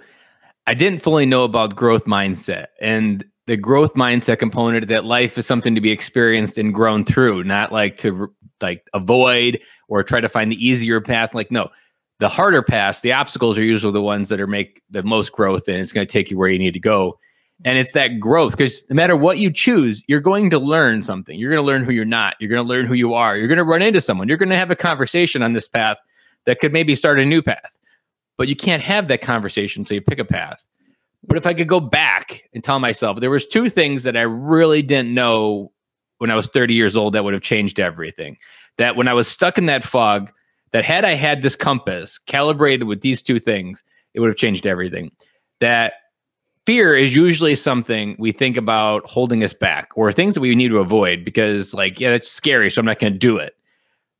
I 0.66 0.74
didn't 0.74 1.02
fully 1.02 1.26
know 1.26 1.44
about 1.44 1.76
growth 1.76 2.06
mindset 2.06 2.66
and 2.80 3.24
the 3.46 3.56
growth 3.56 3.94
mindset 3.94 4.38
component 4.38 4.86
that 4.88 5.04
life 5.04 5.36
is 5.36 5.46
something 5.46 5.74
to 5.74 5.80
be 5.80 5.90
experienced 5.90 6.58
and 6.58 6.72
grown 6.72 7.04
through, 7.04 7.44
not 7.44 7.72
like 7.72 7.98
to 7.98 8.32
like 8.60 8.88
avoid 8.94 9.60
or 9.92 10.02
try 10.02 10.22
to 10.22 10.28
find 10.28 10.50
the 10.50 10.66
easier 10.66 11.02
path. 11.02 11.34
Like, 11.34 11.50
no, 11.50 11.68
the 12.18 12.28
harder 12.28 12.62
paths, 12.62 13.02
the 13.02 13.12
obstacles 13.12 13.58
are 13.58 13.62
usually 13.62 13.92
the 13.92 14.00
ones 14.00 14.30
that 14.30 14.40
are 14.40 14.46
make 14.46 14.80
the 14.88 15.02
most 15.02 15.32
growth 15.32 15.68
and 15.68 15.76
it's 15.76 15.92
going 15.92 16.06
to 16.06 16.10
take 16.10 16.30
you 16.30 16.38
where 16.38 16.48
you 16.48 16.58
need 16.58 16.72
to 16.72 16.80
go. 16.80 17.18
And 17.66 17.76
it's 17.76 17.92
that 17.92 18.18
growth 18.18 18.56
because 18.56 18.88
no 18.88 18.94
matter 18.94 19.14
what 19.16 19.38
you 19.38 19.52
choose, 19.52 20.02
you're 20.06 20.18
going 20.18 20.48
to 20.48 20.58
learn 20.58 21.02
something. 21.02 21.38
You're 21.38 21.50
going 21.50 21.62
to 21.62 21.66
learn 21.66 21.84
who 21.84 21.92
you're 21.92 22.06
not. 22.06 22.36
You're 22.40 22.48
going 22.48 22.64
to 22.64 22.68
learn 22.68 22.86
who 22.86 22.94
you 22.94 23.12
are. 23.12 23.36
You're 23.36 23.48
going 23.48 23.58
to 23.58 23.64
run 23.64 23.82
into 23.82 24.00
someone. 24.00 24.28
You're 24.28 24.38
going 24.38 24.48
to 24.48 24.56
have 24.56 24.70
a 24.70 24.76
conversation 24.76 25.42
on 25.42 25.52
this 25.52 25.68
path 25.68 25.98
that 26.46 26.58
could 26.58 26.72
maybe 26.72 26.94
start 26.94 27.20
a 27.20 27.26
new 27.26 27.42
path. 27.42 27.78
But 28.38 28.48
you 28.48 28.56
can't 28.56 28.82
have 28.82 29.08
that 29.08 29.20
conversation 29.20 29.82
until 29.82 29.96
you 29.96 30.00
pick 30.00 30.18
a 30.18 30.24
path. 30.24 30.64
But 31.22 31.36
if 31.36 31.46
I 31.46 31.52
could 31.52 31.68
go 31.68 31.80
back 31.80 32.48
and 32.54 32.64
tell 32.64 32.78
myself 32.78 33.20
there 33.20 33.30
was 33.30 33.46
two 33.46 33.68
things 33.68 34.04
that 34.04 34.16
I 34.16 34.22
really 34.22 34.80
didn't 34.80 35.12
know 35.12 35.70
when 36.16 36.30
I 36.30 36.36
was 36.36 36.48
30 36.48 36.72
years 36.72 36.96
old 36.96 37.12
that 37.12 37.24
would 37.24 37.34
have 37.34 37.42
changed 37.42 37.78
everything. 37.78 38.38
That 38.78 38.96
when 38.96 39.08
I 39.08 39.14
was 39.14 39.28
stuck 39.28 39.58
in 39.58 39.66
that 39.66 39.82
fog, 39.82 40.32
that 40.72 40.84
had 40.84 41.04
I 41.04 41.14
had 41.14 41.42
this 41.42 41.56
compass 41.56 42.18
calibrated 42.18 42.84
with 42.84 43.02
these 43.02 43.22
two 43.22 43.38
things, 43.38 43.82
it 44.14 44.20
would 44.20 44.28
have 44.28 44.36
changed 44.36 44.66
everything. 44.66 45.10
That 45.60 45.94
fear 46.66 46.94
is 46.94 47.14
usually 47.14 47.54
something 47.54 48.16
we 48.18 48.32
think 48.32 48.56
about 48.56 49.08
holding 49.08 49.42
us 49.42 49.52
back 49.52 49.90
or 49.96 50.12
things 50.12 50.34
that 50.34 50.40
we 50.40 50.54
need 50.54 50.68
to 50.68 50.78
avoid 50.78 51.24
because, 51.24 51.74
like, 51.74 52.00
yeah, 52.00 52.10
it's 52.10 52.30
scary, 52.30 52.70
so 52.70 52.80
I'm 52.80 52.86
not 52.86 52.98
going 52.98 53.12
to 53.12 53.18
do 53.18 53.36
it. 53.36 53.54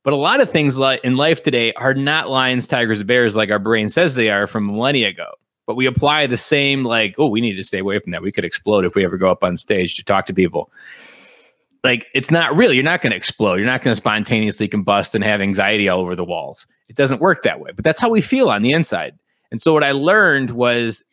But 0.03 0.13
a 0.13 0.17
lot 0.17 0.41
of 0.41 0.49
things 0.49 0.77
in 1.03 1.15
life 1.15 1.41
today 1.41 1.71
are 1.73 1.93
not 1.93 2.29
lions, 2.29 2.67
tigers, 2.67 3.01
bears 3.03 3.35
like 3.35 3.49
our 3.49 3.59
brain 3.59 3.87
says 3.87 4.15
they 4.15 4.29
are 4.29 4.47
from 4.47 4.67
millennia 4.67 5.07
ago. 5.07 5.31
But 5.65 5.75
we 5.75 5.85
apply 5.85 6.27
the 6.27 6.35
same, 6.35 6.83
like, 6.83 7.15
oh, 7.17 7.27
we 7.27 7.39
need 7.39 7.55
to 7.55 7.63
stay 7.63 7.79
away 7.79 7.97
from 7.99 8.11
that. 8.11 8.21
We 8.21 8.33
could 8.33 8.43
explode 8.43 8.83
if 8.83 8.95
we 8.95 9.05
ever 9.05 9.17
go 9.17 9.31
up 9.31 9.45
on 9.45 9.55
stage 9.55 9.95
to 9.95 10.03
talk 10.03 10.25
to 10.25 10.33
people 10.33 10.69
like 11.83 12.07
it's 12.13 12.31
not 12.31 12.55
real. 12.55 12.73
You're 12.73 12.83
not 12.83 13.01
going 13.01 13.11
to 13.11 13.17
explode. 13.17 13.55
You're 13.55 13.65
not 13.65 13.81
going 13.81 13.91
to 13.91 13.97
spontaneously 13.97 14.69
combust 14.69 15.15
and 15.15 15.23
have 15.23 15.41
anxiety 15.41 15.89
all 15.89 15.99
over 15.99 16.15
the 16.15 16.23
walls. 16.23 16.65
It 16.87 16.95
doesn't 16.95 17.21
work 17.21 17.43
that 17.43 17.59
way. 17.59 17.71
But 17.75 17.83
that's 17.83 17.99
how 17.99 18.09
we 18.09 18.21
feel 18.21 18.49
on 18.49 18.61
the 18.61 18.71
inside. 18.71 19.17
And 19.51 19.61
so 19.61 19.73
what 19.73 19.83
I 19.83 19.91
learned 19.91 20.51
was 20.51 21.03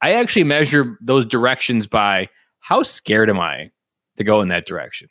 I 0.00 0.12
actually 0.12 0.44
measure 0.44 0.96
those 1.00 1.26
directions 1.26 1.86
by 1.86 2.28
how 2.60 2.82
scared 2.82 3.30
am 3.30 3.40
I 3.40 3.70
to 4.16 4.24
go 4.24 4.40
in 4.40 4.48
that 4.48 4.66
direction? 4.66 5.08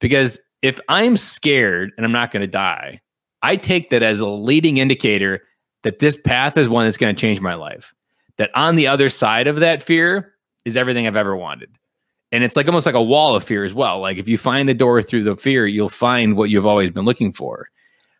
Because 0.00 0.38
if 0.60 0.78
I'm 0.88 1.16
scared 1.16 1.92
and 1.96 2.04
I'm 2.04 2.12
not 2.12 2.30
going 2.30 2.42
to 2.42 2.46
die, 2.46 3.00
I 3.42 3.56
take 3.56 3.90
that 3.90 4.02
as 4.02 4.20
a 4.20 4.28
leading 4.28 4.76
indicator 4.76 5.42
that 5.82 5.98
this 5.98 6.16
path 6.16 6.56
is 6.56 6.68
one 6.68 6.86
that's 6.86 6.96
going 6.96 7.14
to 7.14 7.20
change 7.20 7.40
my 7.40 7.54
life. 7.54 7.92
That 8.36 8.50
on 8.54 8.76
the 8.76 8.86
other 8.86 9.10
side 9.10 9.46
of 9.46 9.56
that 9.56 9.82
fear 9.82 10.34
is 10.64 10.76
everything 10.76 11.06
I've 11.06 11.16
ever 11.16 11.36
wanted 11.36 11.70
and 12.32 12.42
it's 12.42 12.56
like 12.56 12.66
almost 12.66 12.86
like 12.86 12.94
a 12.94 13.02
wall 13.02 13.36
of 13.36 13.44
fear 13.44 13.64
as 13.64 13.74
well. 13.74 14.00
Like 14.00 14.16
if 14.16 14.26
you 14.26 14.38
find 14.38 14.68
the 14.68 14.74
door 14.74 15.02
through 15.02 15.24
the 15.24 15.36
fear 15.36 15.66
you'll 15.66 15.88
find 15.88 16.36
what 16.36 16.50
you've 16.50 16.66
always 16.66 16.90
been 16.90 17.04
looking 17.04 17.32
for. 17.32 17.68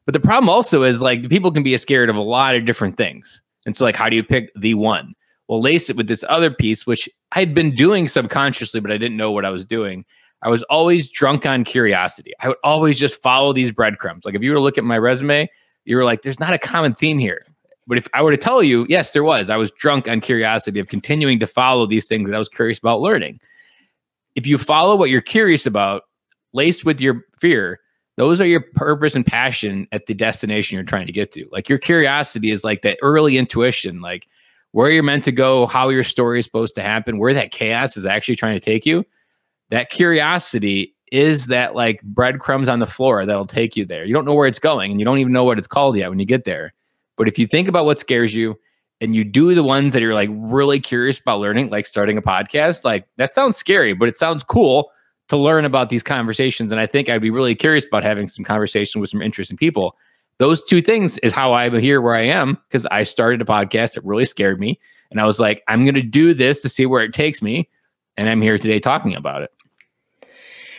But 0.04 0.12
the 0.12 0.21
problem 0.21 0.49
also 0.49 0.83
is 0.83 1.00
like 1.00 1.28
people 1.28 1.50
can 1.50 1.62
be 1.62 1.76
scared 1.78 2.11
of 2.11 2.16
a 2.16 2.23
lot 2.23 2.54
of 2.54 2.66
different 2.66 2.97
things. 2.97 3.42
And 3.66 3.76
so 3.76 3.85
like 3.85 3.97
how 3.97 4.09
do 4.09 4.16
you 4.16 4.23
pick 4.23 4.52
the 4.54 4.75
one? 4.75 5.14
Well 5.49 5.61
lace 5.61 5.90
it 5.90 5.97
with 5.97 6.07
this 6.07 6.25
other 6.28 6.50
piece 6.50 6.87
which 6.87 7.09
i'd 7.33 7.54
been 7.54 7.75
doing 7.75 8.09
subconsciously 8.09 8.81
but 8.81 8.92
i 8.92 8.97
didn't 8.97 9.16
know 9.16 9.33
what 9.33 9.45
i 9.45 9.50
was 9.50 9.64
doing. 9.64 10.04
I 10.45 10.49
was 10.49 10.62
always 10.64 11.09
drunk 11.09 11.47
on 11.47 11.62
curiosity. 11.62 12.33
I 12.40 12.49
would 12.49 12.57
always 12.64 12.99
just 12.99 13.23
follow 13.23 13.52
these 13.52 13.71
breadcrumbs. 13.71 14.25
Like 14.25 14.35
if 14.35 14.42
you 14.42 14.50
were 14.50 14.57
to 14.57 14.62
look 14.62 14.78
at 14.78 14.85
my 14.85 14.99
resume 14.99 15.49
you 15.85 15.97
were 15.97 16.04
like 16.04 16.23
there's 16.23 16.40
not 16.40 16.54
a 16.54 16.59
common 16.59 16.95
theme 16.95 17.19
here. 17.19 17.45
But 17.87 17.99
if 17.99 18.07
I 18.14 18.23
were 18.23 18.31
to 18.31 18.37
tell 18.37 18.62
you, 18.62 18.87
yes, 18.88 19.11
there 19.11 19.25
was. 19.25 19.50
I 19.50 19.57
was 19.57 19.73
drunk 19.73 20.09
on 20.09 20.21
curiosity 20.21 20.78
of 20.78 20.87
continuing 20.87 21.40
to 21.40 21.49
follow 21.49 21.85
these 21.85 22.07
things 22.07 22.28
that 22.28 22.37
I 22.37 22.38
was 22.38 22.49
curious 22.49 22.78
about 22.78 23.00
learning 23.00 23.40
if 24.34 24.46
you 24.46 24.58
follow 24.58 24.96
what 24.96 25.10
you're 25.10 25.20
curious 25.20 25.66
about, 25.66 26.02
laced 26.52 26.84
with 26.84 27.00
your 27.00 27.24
fear, 27.38 27.80
those 28.16 28.40
are 28.40 28.46
your 28.46 28.60
purpose 28.74 29.14
and 29.14 29.26
passion 29.26 29.86
at 29.92 30.06
the 30.06 30.14
destination 30.14 30.74
you're 30.76 30.84
trying 30.84 31.06
to 31.06 31.12
get 31.12 31.32
to. 31.32 31.48
Like 31.50 31.68
your 31.68 31.78
curiosity 31.78 32.50
is 32.50 32.64
like 32.64 32.82
that 32.82 32.98
early 33.02 33.38
intuition, 33.38 34.00
like 34.00 34.28
where 34.72 34.90
you're 34.90 35.02
meant 35.02 35.24
to 35.24 35.32
go, 35.32 35.66
how 35.66 35.88
your 35.88 36.04
story 36.04 36.38
is 36.38 36.44
supposed 36.44 36.74
to 36.74 36.82
happen, 36.82 37.18
where 37.18 37.34
that 37.34 37.52
chaos 37.52 37.96
is 37.96 38.06
actually 38.06 38.36
trying 38.36 38.54
to 38.54 38.64
take 38.64 38.84
you. 38.84 39.04
That 39.70 39.90
curiosity 39.90 40.94
is 41.10 41.46
that 41.46 41.74
like 41.74 42.02
breadcrumbs 42.02 42.68
on 42.68 42.78
the 42.78 42.86
floor 42.86 43.24
that'll 43.24 43.46
take 43.46 43.76
you 43.76 43.84
there. 43.84 44.04
You 44.04 44.14
don't 44.14 44.24
know 44.24 44.34
where 44.34 44.48
it's 44.48 44.58
going 44.58 44.90
and 44.90 45.00
you 45.00 45.04
don't 45.04 45.18
even 45.18 45.32
know 45.32 45.44
what 45.44 45.58
it's 45.58 45.66
called 45.66 45.96
yet 45.96 46.10
when 46.10 46.18
you 46.18 46.26
get 46.26 46.44
there. 46.44 46.74
But 47.16 47.28
if 47.28 47.38
you 47.38 47.46
think 47.46 47.68
about 47.68 47.84
what 47.84 47.98
scares 47.98 48.34
you, 48.34 48.58
and 49.02 49.16
you 49.16 49.25
do 49.25 49.52
the 49.54 49.64
ones 49.64 49.92
that 49.92 50.00
you're 50.00 50.14
like 50.14 50.30
really 50.32 50.78
curious 50.78 51.18
about 51.18 51.40
learning, 51.40 51.71
like 51.71 51.87
starting 51.87 52.16
a 52.16 52.23
podcast, 52.23 52.85
like 52.85 53.04
that 53.16 53.35
sounds 53.35 53.56
scary, 53.56 53.94
but 53.94 54.09
it 54.09 54.16
sounds 54.16 54.44
cool 54.44 54.92
to 55.28 55.37
learn 55.37 55.64
about 55.64 55.90
these 55.90 56.04
conversations. 56.04 56.71
And 56.71 56.80
I 56.80 56.87
think 56.87 57.09
I'd 57.09 57.21
be 57.21 57.30
really 57.30 57.56
curious 57.56 57.85
about 57.85 58.04
having 58.04 58.28
some 58.28 58.44
conversation 58.44 59.00
with 59.00 59.11
some 59.11 59.21
interesting 59.21 59.56
people. 59.56 59.97
Those 60.38 60.64
two 60.64 60.80
things 60.80 61.18
is 61.18 61.32
how 61.32 61.52
I'm 61.52 61.78
here 61.80 62.00
where 62.00 62.14
I 62.14 62.23
am 62.23 62.56
because 62.68 62.87
I 62.87 63.02
started 63.02 63.42
a 63.42 63.44
podcast 63.44 63.94
that 63.94 64.04
really 64.04 64.25
scared 64.25 64.61
me. 64.61 64.78
And 65.11 65.21
I 65.21 65.26
was 65.26 65.40
like, 65.40 65.62
I'm 65.66 65.85
going 65.85 65.97
to 65.97 66.02
do 66.02 66.32
this 66.32 66.62
to 66.62 66.68
see 66.68 66.87
where 66.87 67.02
it 67.02 67.12
takes 67.12 67.42
me. 67.42 67.68
And 68.16 68.28
I'm 68.28 68.40
here 68.40 68.56
today 68.56 68.78
talking 68.78 69.16
about 69.16 69.42
it. 69.42 69.50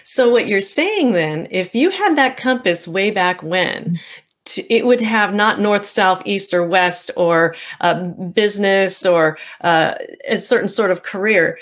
So, 0.06 0.30
what 0.30 0.48
you're 0.48 0.60
saying 0.60 1.14
then, 1.14 1.48
if 1.50 1.74
you 1.74 1.90
had 1.90 2.18
that 2.18 2.36
compass 2.36 2.88
way 2.88 3.10
back 3.10 3.42
when, 3.42 4.00
to, 4.46 4.74
it 4.74 4.86
would 4.86 5.02
have 5.02 5.34
not 5.34 5.60
north, 5.60 5.86
south, 5.86 6.22
east, 6.26 6.54
or 6.54 6.64
west, 6.66 7.12
or 7.16 7.56
uh, 7.82 7.96
business, 8.04 9.06
or 9.06 9.38
uh, 9.62 9.96
a 10.28 10.38
certain 10.38 10.68
sort 10.68 10.92
of 10.92 11.04
career, 11.04 11.58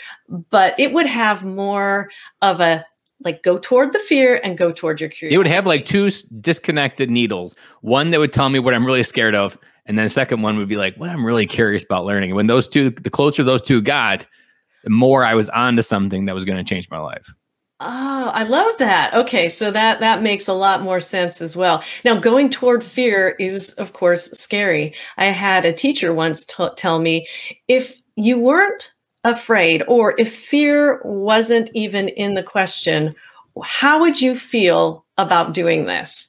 but 0.49 0.79
it 0.79 0.93
would 0.93 1.05
have 1.05 1.43
more 1.43 2.09
of 2.41 2.59
a 2.59 2.85
like 3.23 3.43
go 3.43 3.57
toward 3.59 3.93
the 3.93 3.99
fear 3.99 4.41
and 4.43 4.57
go 4.57 4.71
toward 4.71 4.99
your 4.99 5.09
curiosity. 5.09 5.35
It 5.35 5.37
would 5.37 5.47
have 5.47 5.65
like 5.65 5.85
two 5.85 6.09
disconnected 6.39 7.09
needles. 7.09 7.55
One 7.81 8.09
that 8.11 8.19
would 8.19 8.33
tell 8.33 8.49
me 8.49 8.59
what 8.59 8.73
I'm 8.73 8.85
really 8.85 9.03
scared 9.03 9.35
of, 9.35 9.57
and 9.85 9.97
then 9.97 10.05
the 10.05 10.09
second 10.09 10.41
one 10.41 10.57
would 10.57 10.67
be 10.67 10.77
like 10.77 10.95
what 10.97 11.09
I'm 11.09 11.25
really 11.25 11.45
curious 11.45 11.83
about 11.83 12.05
learning. 12.05 12.31
And 12.31 12.35
when 12.35 12.47
those 12.47 12.67
two, 12.67 12.89
the 12.89 13.09
closer 13.09 13.43
those 13.43 13.61
two 13.61 13.81
got, 13.81 14.25
the 14.83 14.89
more 14.89 15.23
I 15.23 15.35
was 15.35 15.49
onto 15.49 15.83
something 15.83 16.25
that 16.25 16.35
was 16.35 16.45
going 16.45 16.57
to 16.57 16.63
change 16.63 16.89
my 16.89 16.97
life. 16.97 17.31
Oh, 17.83 18.29
I 18.33 18.43
love 18.43 18.77
that. 18.77 19.11
Okay, 19.15 19.49
so 19.49 19.71
that 19.71 20.01
that 20.01 20.21
makes 20.21 20.47
a 20.47 20.53
lot 20.53 20.83
more 20.83 20.99
sense 20.99 21.41
as 21.41 21.55
well. 21.55 21.83
Now, 22.05 22.19
going 22.19 22.49
toward 22.49 22.83
fear 22.83 23.35
is 23.39 23.71
of 23.73 23.93
course 23.93 24.29
scary. 24.31 24.93
I 25.17 25.25
had 25.27 25.65
a 25.65 25.73
teacher 25.73 26.13
once 26.13 26.45
t- 26.45 26.67
tell 26.77 26.99
me 26.99 27.27
if 27.67 27.99
you 28.15 28.37
weren't 28.37 28.91
afraid 29.23 29.83
or 29.87 30.13
if 30.19 30.35
fear 30.35 31.01
wasn't 31.03 31.71
even 31.73 32.09
in 32.09 32.35
the 32.35 32.43
question, 32.43 33.15
how 33.63 33.99
would 34.01 34.21
you 34.21 34.35
feel 34.35 35.03
about 35.17 35.53
doing 35.55 35.83
this? 35.83 36.27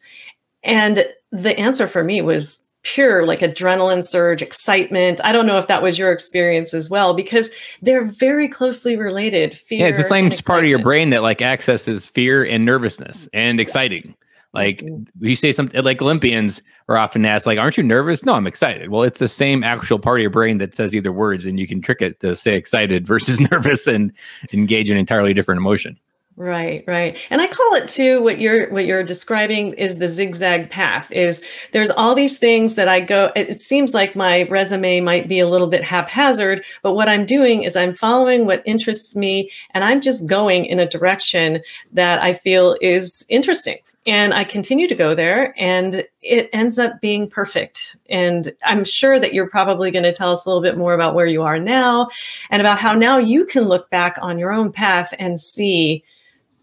And 0.65 1.05
the 1.33 1.59
answer 1.59 1.87
for 1.87 2.03
me 2.03 2.23
was 2.23 2.67
pure 2.83 3.27
like 3.27 3.41
adrenaline 3.41 4.05
surge, 4.05 4.43
excitement. 4.43 5.21
I 5.25 5.33
don't 5.33 5.47
know 5.47 5.59
if 5.59 5.67
that 5.69 5.83
was 5.83 5.99
your 5.99 6.13
experience 6.13 6.75
as 6.75 6.91
well, 6.91 7.15
because 7.15 7.51
they're 7.81 8.05
very 8.05 8.49
closely 8.49 8.97
related. 8.97 9.55
Fear 9.55 9.79
yeah, 9.81 9.87
it's 9.89 9.99
the 9.99 10.05
same 10.05 10.31
part 10.47 10.65
of 10.65 10.71
your 10.71 10.83
brain 10.83 11.11
that 11.11 11.23
like 11.23 11.43
accesses 11.43 12.07
fear 12.07 12.45
and 12.45 12.65
nervousness 12.65 13.29
and 13.33 13.61
exciting. 13.61 14.15
Like 14.53 14.79
mm-hmm. 14.79 15.25
you 15.25 15.35
say 15.35 15.53
something 15.53 15.83
like 15.83 16.03
Olympians 16.03 16.63
are 16.89 16.99
often 16.99 17.25
asked, 17.25 17.47
like, 17.47 17.59
aren't 17.59 17.77
you 17.77 17.83
nervous? 17.83 18.25
No, 18.25 18.35
I'm 18.35 18.47
excited. 18.47 18.91
Well, 18.91 19.03
it's 19.03 19.19
the 19.19 19.29
same 19.29 19.65
actual 19.65 19.99
part 19.99 20.19
of 20.19 20.23
your 20.23 20.31
brain 20.31 20.59
that 20.59 20.75
says 20.75 20.95
either 20.95 21.13
words, 21.13 21.47
and 21.47 21.59
you 21.59 21.67
can 21.67 21.81
trick 21.81 22.03
it 22.03 22.21
to 22.21 22.37
say 22.37 22.55
excited 22.55 23.07
versus 23.13 23.41
nervous 23.41 23.87
and 23.87 24.13
engage 24.53 24.91
in 24.91 24.97
entirely 24.97 25.33
different 25.33 25.61
emotion. 25.61 25.99
Right, 26.35 26.83
right. 26.87 27.19
And 27.29 27.43
I 27.43 27.47
call 27.47 27.75
it 27.75 27.89
too 27.89 28.23
what 28.23 28.39
you're 28.39 28.71
what 28.71 28.87
you're 28.87 29.03
describing 29.03 29.75
is 29.75 29.99
the 29.99 30.09
zigzag 30.09 30.71
path 30.71 31.13
is 31.13 31.45
there's 31.73 31.91
all 31.91 32.15
these 32.15 32.39
things 32.39 32.75
that 32.77 32.89
I 32.89 33.01
go 33.01 33.31
it, 33.37 33.61
seems 33.61 33.93
like 33.93 34.17
my 34.17 34.45
resume 34.45 35.01
might 35.01 35.29
be 35.29 35.41
a 35.41 35.49
little 35.49 35.67
bit 35.67 35.85
haphazard, 35.85 36.65
but 36.83 36.95
what 36.95 37.09
I'm 37.09 37.27
doing 37.27 37.65
is 37.65 37.77
I'm 37.77 37.95
following 37.95 38.47
what 38.47 38.63
interests 38.65 39.15
me 39.15 39.51
and 39.73 39.85
I'm 39.85 40.01
just 40.01 40.27
going 40.27 40.65
in 40.65 40.81
a 40.81 40.89
direction 40.89 41.61
that 41.93 42.23
I 42.23 42.33
feel 42.33 42.77
is 42.81 43.27
interesting. 43.29 43.79
And 44.07 44.33
I 44.33 44.43
continue 44.43 44.89
to 44.89 44.95
go 44.97 45.15
there 45.15 45.55
and 45.59 46.05
it 46.23 46.49
ends 46.53 46.79
up 46.79 47.01
being 47.03 47.29
perfect. 47.29 47.95
And 48.09 48.49
I'm 48.65 48.85
sure 48.85 49.21
that 49.21 49.35
you're 49.35 49.51
probably 49.51 49.91
going 49.91 50.03
to 50.03 50.13
tell 50.13 50.33
us 50.33 50.45
a 50.45 50.49
little 50.49 50.63
bit 50.63 50.79
more 50.79 50.95
about 50.95 51.15
where 51.15 51.27
you 51.27 51.43
are 51.43 51.59
now 51.59 52.09
and 52.51 52.61
about 52.61 52.81
how 52.81 52.95
now 52.95 53.19
you 53.19 53.45
can 53.45 53.65
look 53.65 53.91
back 53.91 54.17
on 54.21 54.39
your 54.39 54.51
own 54.51 54.73
path 54.73 55.15
and 55.21 55.39
see 55.39 56.03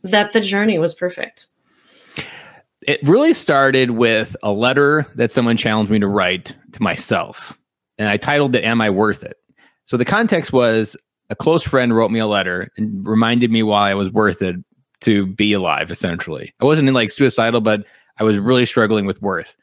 that 0.04 0.34
the 0.34 0.42
journey 0.42 0.78
was 0.80 0.94
perfect. 0.94 1.48
It 2.82 3.00
really 3.04 3.34
started 3.34 3.92
with 3.92 4.36
a 4.42 4.52
letter 4.52 5.06
that 5.16 5.32
someone 5.32 5.58
challenged 5.58 5.92
me 5.92 6.00
to 6.00 6.08
write 6.08 6.56
to 6.72 6.82
myself. 6.82 7.58
And 7.98 8.10
I 8.10 8.18
titled 8.18 8.56
it, 8.56 8.64
Am 8.64 8.82
I 8.82 8.90
Worth 8.90 9.24
It? 9.24 9.38
So 9.86 9.98
the 9.98 10.06
context 10.06 10.54
was 10.54 10.96
a 11.30 11.36
close 11.36 11.64
friend 11.64 11.96
wrote 11.96 12.12
me 12.12 12.20
a 12.20 12.28
letter 12.28 12.70
and 12.78 13.08
reminded 13.08 13.52
me 13.52 13.64
why 13.64 13.92
I 13.92 13.96
was 13.96 14.10
worth 14.12 14.42
it 14.42 14.56
to 15.02 15.28
be 15.28 15.54
alive, 15.54 15.92
essentially. 15.92 16.54
I 16.60 16.66
wasn't 16.66 16.88
in 16.88 16.94
like 16.94 17.12
suicidal, 17.12 17.62
but 17.62 17.86
I 18.18 18.24
was 18.24 18.38
really 18.40 18.66
struggling 18.66 19.06
with 19.06 19.22
worth. 19.22 19.56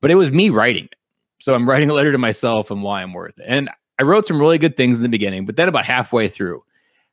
But 0.00 0.10
it 0.10 0.16
was 0.16 0.30
me 0.30 0.50
writing 0.50 0.84
it. 0.84 0.96
So 1.40 1.54
I'm 1.54 1.68
writing 1.68 1.90
a 1.90 1.94
letter 1.94 2.12
to 2.12 2.18
myself 2.18 2.70
and 2.70 2.82
why 2.82 3.02
I'm 3.02 3.12
worth 3.12 3.38
it. 3.38 3.46
And 3.48 3.70
I 3.98 4.02
wrote 4.02 4.26
some 4.26 4.40
really 4.40 4.58
good 4.58 4.76
things 4.76 4.98
in 4.98 5.02
the 5.02 5.08
beginning, 5.08 5.46
but 5.46 5.56
then 5.56 5.68
about 5.68 5.84
halfway 5.84 6.28
through, 6.28 6.62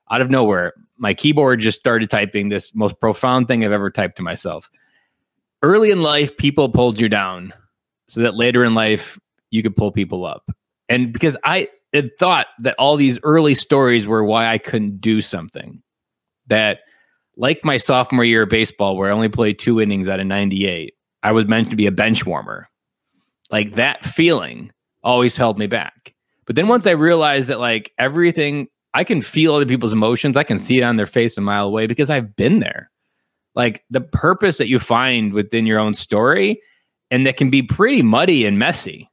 out 0.09 0.21
of 0.21 0.29
nowhere, 0.29 0.73
my 1.01 1.15
keyboard 1.15 1.59
just 1.59 1.79
started 1.79 2.11
typing 2.11 2.49
this 2.49 2.75
most 2.75 2.99
profound 2.99 3.47
thing 3.47 3.65
I've 3.65 3.71
ever 3.71 3.89
typed 3.89 4.17
to 4.17 4.23
myself. 4.23 4.69
Early 5.63 5.89
in 5.89 6.03
life, 6.03 6.37
people 6.37 6.69
pulled 6.69 7.01
you 7.01 7.09
down 7.09 7.53
so 8.07 8.21
that 8.21 8.35
later 8.35 8.63
in 8.63 8.75
life, 8.75 9.19
you 9.49 9.63
could 9.63 9.75
pull 9.75 9.91
people 9.91 10.25
up. 10.25 10.51
And 10.89 11.11
because 11.11 11.35
I 11.43 11.69
had 11.91 12.11
thought 12.19 12.47
that 12.59 12.75
all 12.77 12.97
these 12.97 13.17
early 13.23 13.55
stories 13.55 14.05
were 14.05 14.23
why 14.23 14.47
I 14.47 14.59
couldn't 14.59 15.01
do 15.01 15.23
something, 15.23 15.81
that 16.47 16.81
like 17.35 17.65
my 17.65 17.77
sophomore 17.77 18.23
year 18.23 18.43
of 18.43 18.49
baseball, 18.49 18.95
where 18.95 19.09
I 19.09 19.13
only 19.13 19.29
played 19.29 19.57
two 19.57 19.81
innings 19.81 20.07
out 20.07 20.19
of 20.19 20.27
98, 20.27 20.93
I 21.23 21.31
was 21.31 21.47
meant 21.47 21.71
to 21.71 21.75
be 21.75 21.87
a 21.87 21.91
bench 21.91 22.27
warmer. 22.27 22.69
Like 23.49 23.73
that 23.73 24.05
feeling 24.05 24.71
always 25.03 25.35
held 25.35 25.57
me 25.57 25.65
back. 25.65 26.13
But 26.45 26.55
then 26.55 26.67
once 26.67 26.85
I 26.85 26.91
realized 26.91 27.49
that 27.49 27.59
like 27.59 27.91
everything, 27.97 28.67
I 28.93 29.03
can 29.03 29.21
feel 29.21 29.55
other 29.55 29.65
people's 29.65 29.93
emotions, 29.93 30.35
I 30.35 30.43
can 30.43 30.57
see 30.57 30.77
it 30.77 30.83
on 30.83 30.97
their 30.97 31.05
face 31.05 31.37
a 31.37 31.41
mile 31.41 31.67
away 31.67 31.87
because 31.87 32.09
I've 32.09 32.35
been 32.35 32.59
there. 32.59 32.89
Like 33.55 33.83
the 33.89 34.01
purpose 34.01 34.57
that 34.57 34.67
you 34.67 34.79
find 34.79 35.33
within 35.33 35.65
your 35.65 35.79
own 35.79 35.93
story, 35.93 36.61
and 37.09 37.25
that 37.25 37.37
can 37.37 37.49
be 37.49 37.61
pretty 37.61 38.01
muddy 38.01 38.45
and 38.45 38.57
messy. 38.57 39.09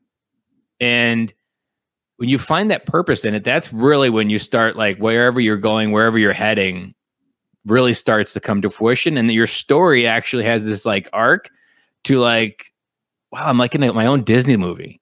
And 0.80 1.32
when 2.16 2.28
you 2.28 2.38
find 2.38 2.70
that 2.70 2.86
purpose 2.86 3.24
in 3.24 3.34
it, 3.34 3.44
that's 3.44 3.72
really 3.72 4.10
when 4.10 4.30
you 4.30 4.38
start 4.38 4.76
like 4.76 4.98
wherever 4.98 5.40
you're 5.40 5.56
going, 5.56 5.92
wherever 5.92 6.18
you're 6.18 6.32
heading, 6.32 6.94
really 7.64 7.94
starts 7.94 8.32
to 8.32 8.40
come 8.40 8.62
to 8.62 8.70
fruition. 8.70 9.16
And 9.16 9.30
your 9.30 9.46
story 9.46 10.06
actually 10.06 10.44
has 10.44 10.64
this 10.64 10.84
like 10.84 11.08
arc 11.12 11.50
to 12.04 12.18
like, 12.20 12.72
wow, 13.32 13.48
I'm 13.48 13.58
like 13.58 13.74
in 13.74 13.94
my 13.94 14.06
own 14.06 14.22
Disney 14.22 14.56
movie, 14.56 15.00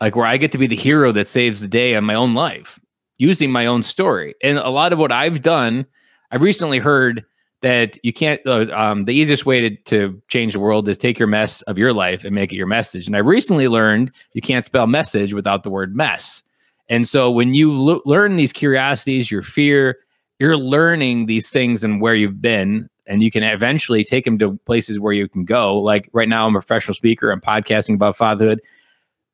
like 0.00 0.16
where 0.16 0.26
I 0.26 0.38
get 0.38 0.52
to 0.52 0.58
be 0.58 0.66
the 0.66 0.76
hero 0.76 1.12
that 1.12 1.28
saves 1.28 1.60
the 1.60 1.68
day 1.68 1.94
on 1.94 2.04
my 2.04 2.14
own 2.14 2.34
life 2.34 2.78
using 3.18 3.50
my 3.50 3.66
own 3.66 3.82
story. 3.82 4.34
And 4.42 4.58
a 4.58 4.70
lot 4.70 4.92
of 4.92 4.98
what 4.98 5.12
I've 5.12 5.42
done, 5.42 5.86
I've 6.30 6.42
recently 6.42 6.78
heard 6.78 7.24
that 7.60 7.98
you 8.04 8.12
can't, 8.12 8.40
uh, 8.46 8.66
um, 8.72 9.04
the 9.04 9.14
easiest 9.14 9.46
way 9.46 9.60
to, 9.60 9.76
to 9.84 10.20
change 10.28 10.54
the 10.54 10.58
world 10.58 10.88
is 10.88 10.98
take 10.98 11.18
your 11.18 11.28
mess 11.28 11.62
of 11.62 11.78
your 11.78 11.92
life 11.92 12.24
and 12.24 12.34
make 12.34 12.52
it 12.52 12.56
your 12.56 12.66
message. 12.66 13.06
And 13.06 13.14
I 13.14 13.20
recently 13.20 13.68
learned 13.68 14.10
you 14.32 14.42
can't 14.42 14.64
spell 14.64 14.86
message 14.86 15.32
without 15.32 15.62
the 15.62 15.70
word 15.70 15.94
mess. 15.94 16.42
And 16.88 17.06
so 17.06 17.30
when 17.30 17.54
you 17.54 17.72
lo- 17.72 18.02
learn 18.04 18.36
these 18.36 18.52
curiosities, 18.52 19.30
your 19.30 19.42
fear, 19.42 19.98
you're 20.42 20.58
learning 20.58 21.26
these 21.26 21.50
things 21.50 21.84
and 21.84 22.00
where 22.00 22.16
you've 22.16 22.40
been 22.40 22.88
and 23.06 23.22
you 23.22 23.30
can 23.30 23.42
eventually 23.42 24.04
take 24.04 24.24
them 24.24 24.38
to 24.38 24.56
places 24.64 24.98
where 24.98 25.12
you 25.12 25.28
can 25.28 25.44
go 25.44 25.78
like 25.78 26.08
right 26.12 26.28
now 26.28 26.46
i'm 26.46 26.56
a 26.56 26.60
professional 26.60 26.94
speaker 26.94 27.30
i'm 27.30 27.40
podcasting 27.40 27.94
about 27.94 28.16
fatherhood 28.16 28.60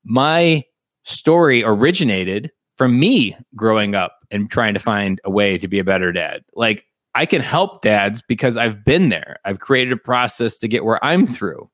my 0.04 0.62
story 1.04 1.64
originated 1.64 2.50
from 2.78 2.99
me 2.99 3.37
growing 3.54 3.94
up 3.94 4.25
and 4.30 4.50
trying 4.50 4.73
to 4.73 4.80
find 4.80 5.20
a 5.25 5.30
way 5.30 5.58
to 5.58 5.68
be 5.68 5.78
a 5.78 5.85
better 5.85 6.12
dad 6.12 6.42
like 6.54 6.87
i 7.14 7.26
can 7.26 7.42
help 7.42 7.82
dads 7.82 8.23
because 8.23 8.56
i've 8.56 8.85
been 8.85 9.11
there 9.11 9.37
i've 9.44 9.61
created 9.61 9.92
a 9.92 9.97
process 9.97 10.58
to 10.58 10.68
get 10.68 10.85
where 10.85 11.04
i'm 11.04 11.26
through 11.26 11.68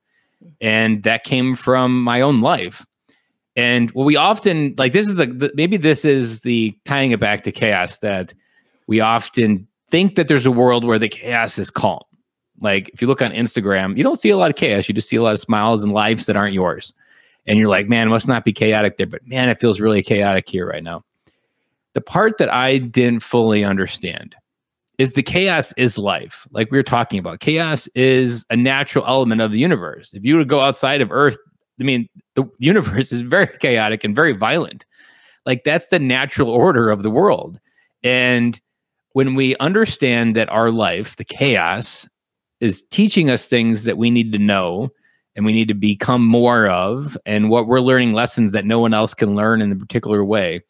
and 0.60 1.04
that 1.04 1.24
came 1.24 1.54
from 1.54 2.02
my 2.02 2.20
own 2.20 2.40
life 2.40 2.84
and 3.56 3.90
what 3.92 4.04
we 4.04 4.16
often 4.16 4.74
like 4.78 4.92
this 4.92 5.08
is 5.08 5.16
the, 5.16 5.26
the 5.26 5.52
maybe 5.54 5.76
this 5.76 6.04
is 6.04 6.40
the 6.40 6.76
tying 6.84 7.12
it 7.12 7.20
back 7.20 7.42
to 7.42 7.52
chaos 7.52 7.98
that 7.98 8.34
we 8.86 9.00
often 9.00 9.66
think 9.88 10.16
that 10.16 10.28
there's 10.28 10.46
a 10.46 10.50
world 10.50 10.84
where 10.84 10.98
the 10.98 11.08
chaos 11.08 11.58
is 11.58 11.70
calm. 11.70 12.02
Like 12.60 12.88
if 12.90 13.00
you 13.00 13.08
look 13.08 13.22
on 13.22 13.30
Instagram, 13.30 13.96
you 13.96 14.02
don't 14.02 14.18
see 14.18 14.30
a 14.30 14.36
lot 14.36 14.50
of 14.50 14.56
chaos. 14.56 14.88
You 14.88 14.94
just 14.94 15.08
see 15.08 15.16
a 15.16 15.22
lot 15.22 15.34
of 15.34 15.40
smiles 15.40 15.82
and 15.82 15.92
lives 15.92 16.26
that 16.26 16.36
aren't 16.36 16.54
yours. 16.54 16.92
And 17.46 17.58
you're 17.58 17.68
like, 17.68 17.88
man, 17.88 18.08
must 18.08 18.28
not 18.28 18.44
be 18.44 18.52
chaotic 18.52 18.96
there, 18.96 19.06
but 19.06 19.26
man, 19.26 19.48
it 19.48 19.60
feels 19.60 19.80
really 19.80 20.02
chaotic 20.02 20.48
here 20.48 20.66
right 20.66 20.82
now. 20.82 21.04
The 21.92 22.00
part 22.00 22.38
that 22.38 22.52
I 22.52 22.78
didn't 22.78 23.20
fully 23.20 23.64
understand 23.64 24.34
is 24.98 25.14
the 25.14 25.22
chaos 25.22 25.72
is 25.72 25.98
life. 25.98 26.46
Like 26.50 26.70
we 26.70 26.78
were 26.78 26.82
talking 26.82 27.18
about, 27.18 27.40
chaos 27.40 27.86
is 27.88 28.46
a 28.50 28.56
natural 28.56 29.04
element 29.06 29.40
of 29.40 29.52
the 29.52 29.58
universe. 29.58 30.12
If 30.14 30.24
you 30.24 30.36
were 30.36 30.42
to 30.42 30.46
go 30.46 30.60
outside 30.60 31.00
of 31.00 31.12
Earth, 31.12 31.36
I 31.80 31.84
mean, 31.84 32.08
the 32.34 32.44
universe 32.58 33.12
is 33.12 33.22
very 33.22 33.58
chaotic 33.58 34.04
and 34.04 34.14
very 34.14 34.32
violent. 34.32 34.84
Like 35.46 35.64
that's 35.64 35.88
the 35.88 35.98
natural 35.98 36.48
order 36.48 36.90
of 36.90 37.02
the 37.02 37.10
world. 37.10 37.60
And 38.02 38.60
when 39.12 39.34
we 39.34 39.56
understand 39.56 40.36
that 40.36 40.50
our 40.50 40.70
life, 40.70 41.16
the 41.16 41.24
chaos, 41.24 42.08
is 42.60 42.82
teaching 42.90 43.30
us 43.30 43.48
things 43.48 43.84
that 43.84 43.98
we 43.98 44.10
need 44.10 44.32
to 44.32 44.38
know 44.38 44.90
and 45.36 45.44
we 45.44 45.52
need 45.52 45.68
to 45.68 45.74
become 45.74 46.24
more 46.24 46.68
of, 46.68 47.16
and 47.26 47.50
what 47.50 47.66
we're 47.66 47.80
learning 47.80 48.12
lessons 48.12 48.52
that 48.52 48.64
no 48.64 48.78
one 48.78 48.94
else 48.94 49.14
can 49.14 49.34
learn 49.34 49.60
in 49.60 49.72
a 49.72 49.76
particular 49.76 50.24
way, 50.24 50.62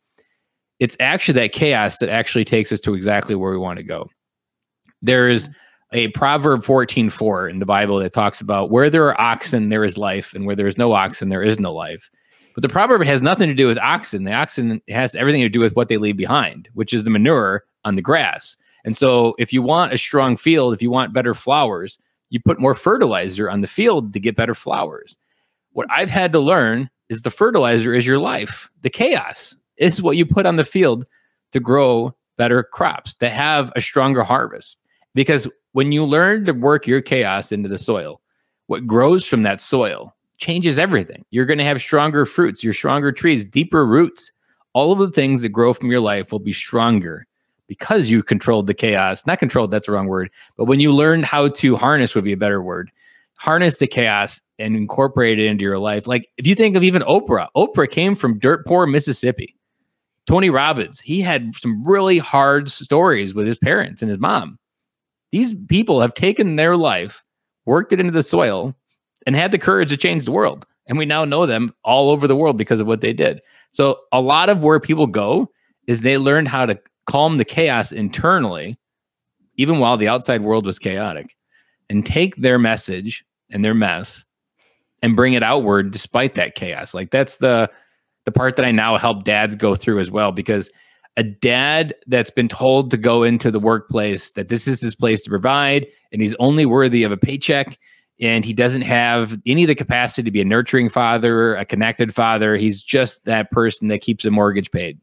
it's 0.80 0.96
actually 1.00 1.38
that 1.40 1.52
chaos 1.52 1.98
that 1.98 2.08
actually 2.08 2.44
takes 2.44 2.72
us 2.72 2.80
to 2.80 2.94
exactly 2.94 3.34
where 3.34 3.52
we 3.52 3.58
want 3.58 3.78
to 3.78 3.84
go. 3.84 4.08
There's 5.02 5.48
a 5.92 6.08
proverb 6.08 6.64
14:4 6.64 7.48
in 7.48 7.58
the 7.58 7.66
Bible 7.66 7.98
that 7.98 8.12
talks 8.12 8.40
about 8.40 8.70
where 8.70 8.90
there 8.90 9.06
are 9.06 9.20
oxen 9.20 9.68
there 9.68 9.84
is 9.84 9.96
life 9.96 10.34
and 10.34 10.46
where 10.46 10.56
there 10.56 10.66
is 10.66 10.78
no 10.78 10.92
oxen 10.92 11.28
there 11.28 11.42
is 11.42 11.60
no 11.60 11.72
life. 11.72 12.10
But 12.54 12.62
the 12.62 12.68
proverb 12.68 13.02
has 13.04 13.22
nothing 13.22 13.48
to 13.48 13.54
do 13.54 13.66
with 13.66 13.78
oxen. 13.78 14.24
The 14.24 14.32
oxen 14.32 14.80
has 14.88 15.14
everything 15.14 15.42
to 15.42 15.48
do 15.48 15.60
with 15.60 15.74
what 15.76 15.88
they 15.88 15.96
leave 15.96 16.16
behind, 16.16 16.68
which 16.74 16.92
is 16.92 17.04
the 17.04 17.10
manure 17.10 17.64
on 17.84 17.96
the 17.96 18.02
grass. 18.02 18.56
And 18.84 18.96
so, 18.96 19.34
if 19.38 19.52
you 19.52 19.62
want 19.62 19.92
a 19.92 19.98
strong 19.98 20.36
field, 20.36 20.74
if 20.74 20.82
you 20.82 20.90
want 20.90 21.14
better 21.14 21.34
flowers, 21.34 21.98
you 22.34 22.40
put 22.40 22.58
more 22.58 22.74
fertilizer 22.74 23.48
on 23.48 23.60
the 23.60 23.68
field 23.68 24.12
to 24.12 24.18
get 24.18 24.34
better 24.34 24.56
flowers. 24.56 25.16
What 25.70 25.86
I've 25.88 26.10
had 26.10 26.32
to 26.32 26.40
learn 26.40 26.90
is 27.08 27.22
the 27.22 27.30
fertilizer 27.30 27.94
is 27.94 28.04
your 28.04 28.18
life. 28.18 28.68
The 28.82 28.90
chaos 28.90 29.54
is 29.76 30.02
what 30.02 30.16
you 30.16 30.26
put 30.26 30.44
on 30.44 30.56
the 30.56 30.64
field 30.64 31.06
to 31.52 31.60
grow 31.60 32.12
better 32.36 32.64
crops, 32.64 33.14
to 33.14 33.30
have 33.30 33.72
a 33.76 33.80
stronger 33.80 34.24
harvest. 34.24 34.80
Because 35.14 35.46
when 35.72 35.92
you 35.92 36.04
learn 36.04 36.44
to 36.46 36.52
work 36.52 36.88
your 36.88 37.00
chaos 37.00 37.52
into 37.52 37.68
the 37.68 37.78
soil, 37.78 38.20
what 38.66 38.84
grows 38.84 39.24
from 39.24 39.44
that 39.44 39.60
soil 39.60 40.12
changes 40.38 40.76
everything. 40.76 41.24
You're 41.30 41.46
going 41.46 41.58
to 41.58 41.64
have 41.64 41.80
stronger 41.80 42.26
fruits, 42.26 42.64
your 42.64 42.74
stronger 42.74 43.12
trees, 43.12 43.48
deeper 43.48 43.86
roots. 43.86 44.32
All 44.72 44.90
of 44.90 44.98
the 44.98 45.12
things 45.12 45.42
that 45.42 45.50
grow 45.50 45.72
from 45.72 45.88
your 45.88 46.00
life 46.00 46.32
will 46.32 46.40
be 46.40 46.52
stronger 46.52 47.28
because 47.66 48.10
you 48.10 48.22
controlled 48.22 48.66
the 48.66 48.74
chaos. 48.74 49.26
Not 49.26 49.38
controlled, 49.38 49.70
that's 49.70 49.86
the 49.86 49.92
wrong 49.92 50.06
word. 50.06 50.30
But 50.56 50.66
when 50.66 50.80
you 50.80 50.92
learned 50.92 51.24
how 51.24 51.48
to 51.48 51.76
harness 51.76 52.14
would 52.14 52.24
be 52.24 52.32
a 52.32 52.36
better 52.36 52.62
word. 52.62 52.90
Harness 53.36 53.78
the 53.78 53.86
chaos 53.86 54.40
and 54.58 54.76
incorporate 54.76 55.40
it 55.40 55.46
into 55.46 55.62
your 55.62 55.78
life. 55.78 56.06
Like 56.06 56.28
if 56.36 56.46
you 56.46 56.54
think 56.54 56.76
of 56.76 56.84
even 56.84 57.02
Oprah, 57.02 57.48
Oprah 57.56 57.90
came 57.90 58.14
from 58.14 58.38
dirt 58.38 58.64
poor 58.66 58.86
Mississippi. 58.86 59.56
Tony 60.26 60.50
Robbins, 60.50 61.00
he 61.00 61.20
had 61.20 61.54
some 61.56 61.84
really 61.84 62.18
hard 62.18 62.70
stories 62.70 63.34
with 63.34 63.46
his 63.46 63.58
parents 63.58 64.00
and 64.00 64.10
his 64.10 64.18
mom. 64.18 64.58
These 65.32 65.54
people 65.68 66.00
have 66.00 66.14
taken 66.14 66.56
their 66.56 66.76
life, 66.76 67.22
worked 67.66 67.92
it 67.92 68.00
into 68.00 68.12
the 68.12 68.22
soil, 68.22 68.74
and 69.26 69.34
had 69.34 69.50
the 69.50 69.58
courage 69.58 69.88
to 69.88 69.96
change 69.96 70.24
the 70.24 70.32
world. 70.32 70.64
And 70.86 70.96
we 70.96 71.06
now 71.06 71.24
know 71.24 71.44
them 71.44 71.74
all 71.82 72.10
over 72.10 72.26
the 72.26 72.36
world 72.36 72.56
because 72.56 72.80
of 72.80 72.86
what 72.86 73.00
they 73.00 73.12
did. 73.12 73.40
So 73.70 73.98
a 74.12 74.20
lot 74.20 74.48
of 74.48 74.62
where 74.62 74.80
people 74.80 75.06
go 75.06 75.50
is 75.86 76.00
they 76.00 76.18
learned 76.18 76.48
how 76.48 76.66
to 76.66 76.78
calm 77.06 77.36
the 77.36 77.44
chaos 77.44 77.92
internally, 77.92 78.78
even 79.56 79.78
while 79.78 79.96
the 79.96 80.08
outside 80.08 80.42
world 80.42 80.66
was 80.66 80.78
chaotic, 80.78 81.36
and 81.88 82.04
take 82.04 82.36
their 82.36 82.58
message 82.58 83.24
and 83.50 83.64
their 83.64 83.74
mess 83.74 84.24
and 85.02 85.16
bring 85.16 85.34
it 85.34 85.42
outward 85.42 85.90
despite 85.90 86.34
that 86.34 86.54
chaos. 86.54 86.94
Like 86.94 87.10
that's 87.10 87.38
the 87.38 87.70
the 88.24 88.32
part 88.32 88.56
that 88.56 88.64
I 88.64 88.72
now 88.72 88.96
help 88.96 89.24
dads 89.24 89.54
go 89.54 89.74
through 89.74 90.00
as 90.00 90.10
well 90.10 90.32
because 90.32 90.70
a 91.16 91.22
dad 91.22 91.94
that's 92.06 92.30
been 92.30 92.48
told 92.48 92.90
to 92.90 92.96
go 92.96 93.22
into 93.22 93.50
the 93.50 93.60
workplace 93.60 94.30
that 94.32 94.48
this 94.48 94.66
is 94.66 94.80
his 94.80 94.94
place 94.94 95.20
to 95.22 95.30
provide 95.30 95.86
and 96.10 96.22
he's 96.22 96.34
only 96.36 96.64
worthy 96.64 97.02
of 97.02 97.12
a 97.12 97.16
paycheck 97.16 97.78
and 98.20 98.44
he 98.44 98.52
doesn't 98.52 98.82
have 98.82 99.38
any 99.44 99.64
of 99.64 99.68
the 99.68 99.74
capacity 99.74 100.22
to 100.22 100.30
be 100.30 100.40
a 100.40 100.44
nurturing 100.44 100.88
father, 100.88 101.54
a 101.56 101.64
connected 101.64 102.14
father. 102.14 102.56
He's 102.56 102.80
just 102.80 103.24
that 103.24 103.50
person 103.50 103.88
that 103.88 104.00
keeps 104.00 104.24
a 104.24 104.30
mortgage 104.30 104.70
paid. 104.70 104.98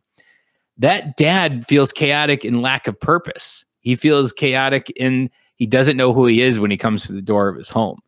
That 0.77 1.17
dad 1.17 1.65
feels 1.67 1.91
chaotic 1.91 2.43
in 2.45 2.61
lack 2.61 2.87
of 2.87 2.99
purpose. 2.99 3.65
He 3.81 3.95
feels 3.95 4.31
chaotic 4.31 4.91
in 4.95 5.29
he 5.55 5.67
doesn't 5.67 5.97
know 5.97 6.11
who 6.11 6.25
he 6.25 6.41
is 6.41 6.59
when 6.59 6.71
he 6.71 6.77
comes 6.77 7.03
to 7.03 7.13
the 7.13 7.21
door 7.21 7.47
of 7.47 7.55
his 7.55 7.69
home. 7.69 7.99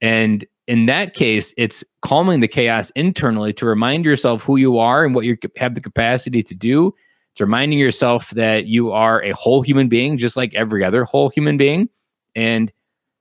And 0.00 0.44
in 0.68 0.86
that 0.86 1.14
case, 1.14 1.52
it's 1.56 1.82
calming 2.02 2.40
the 2.40 2.48
chaos 2.48 2.90
internally 2.90 3.52
to 3.54 3.66
remind 3.66 4.04
yourself 4.04 4.42
who 4.42 4.56
you 4.56 4.78
are 4.78 5.04
and 5.04 5.14
what 5.14 5.24
you 5.24 5.36
have 5.56 5.74
the 5.74 5.80
capacity 5.80 6.42
to 6.44 6.54
do. 6.54 6.94
It's 7.32 7.40
reminding 7.40 7.78
yourself 7.78 8.30
that 8.30 8.66
you 8.66 8.92
are 8.92 9.22
a 9.22 9.32
whole 9.32 9.62
human 9.62 9.88
being, 9.88 10.16
just 10.16 10.36
like 10.36 10.54
every 10.54 10.84
other 10.84 11.04
whole 11.04 11.28
human 11.28 11.56
being. 11.56 11.88
And 12.34 12.72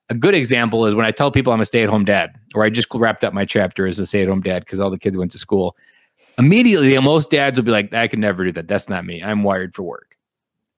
a 0.09 0.15
good 0.15 0.35
example 0.35 0.85
is 0.85 0.95
when 0.95 1.05
I 1.05 1.11
tell 1.11 1.31
people 1.31 1.51
I'm 1.51 1.61
a 1.61 1.65
stay 1.65 1.83
at 1.83 1.89
home 1.89 2.05
dad, 2.05 2.35
or 2.53 2.63
I 2.63 2.69
just 2.69 2.87
wrapped 2.93 3.23
up 3.23 3.33
my 3.33 3.45
chapter 3.45 3.87
as 3.87 3.97
a 3.97 4.05
stay 4.05 4.21
at 4.21 4.27
home 4.27 4.41
dad 4.41 4.63
because 4.63 4.79
all 4.79 4.91
the 4.91 4.99
kids 4.99 5.17
went 5.17 5.31
to 5.31 5.39
school. 5.39 5.75
Immediately, 6.37 6.97
most 6.99 7.29
dads 7.29 7.57
will 7.57 7.65
be 7.65 7.71
like, 7.71 7.93
I 7.93 8.07
can 8.07 8.19
never 8.19 8.43
do 8.43 8.51
that. 8.53 8.67
That's 8.67 8.89
not 8.89 9.05
me. 9.05 9.23
I'm 9.23 9.43
wired 9.43 9.73
for 9.73 9.83
work. 9.83 10.17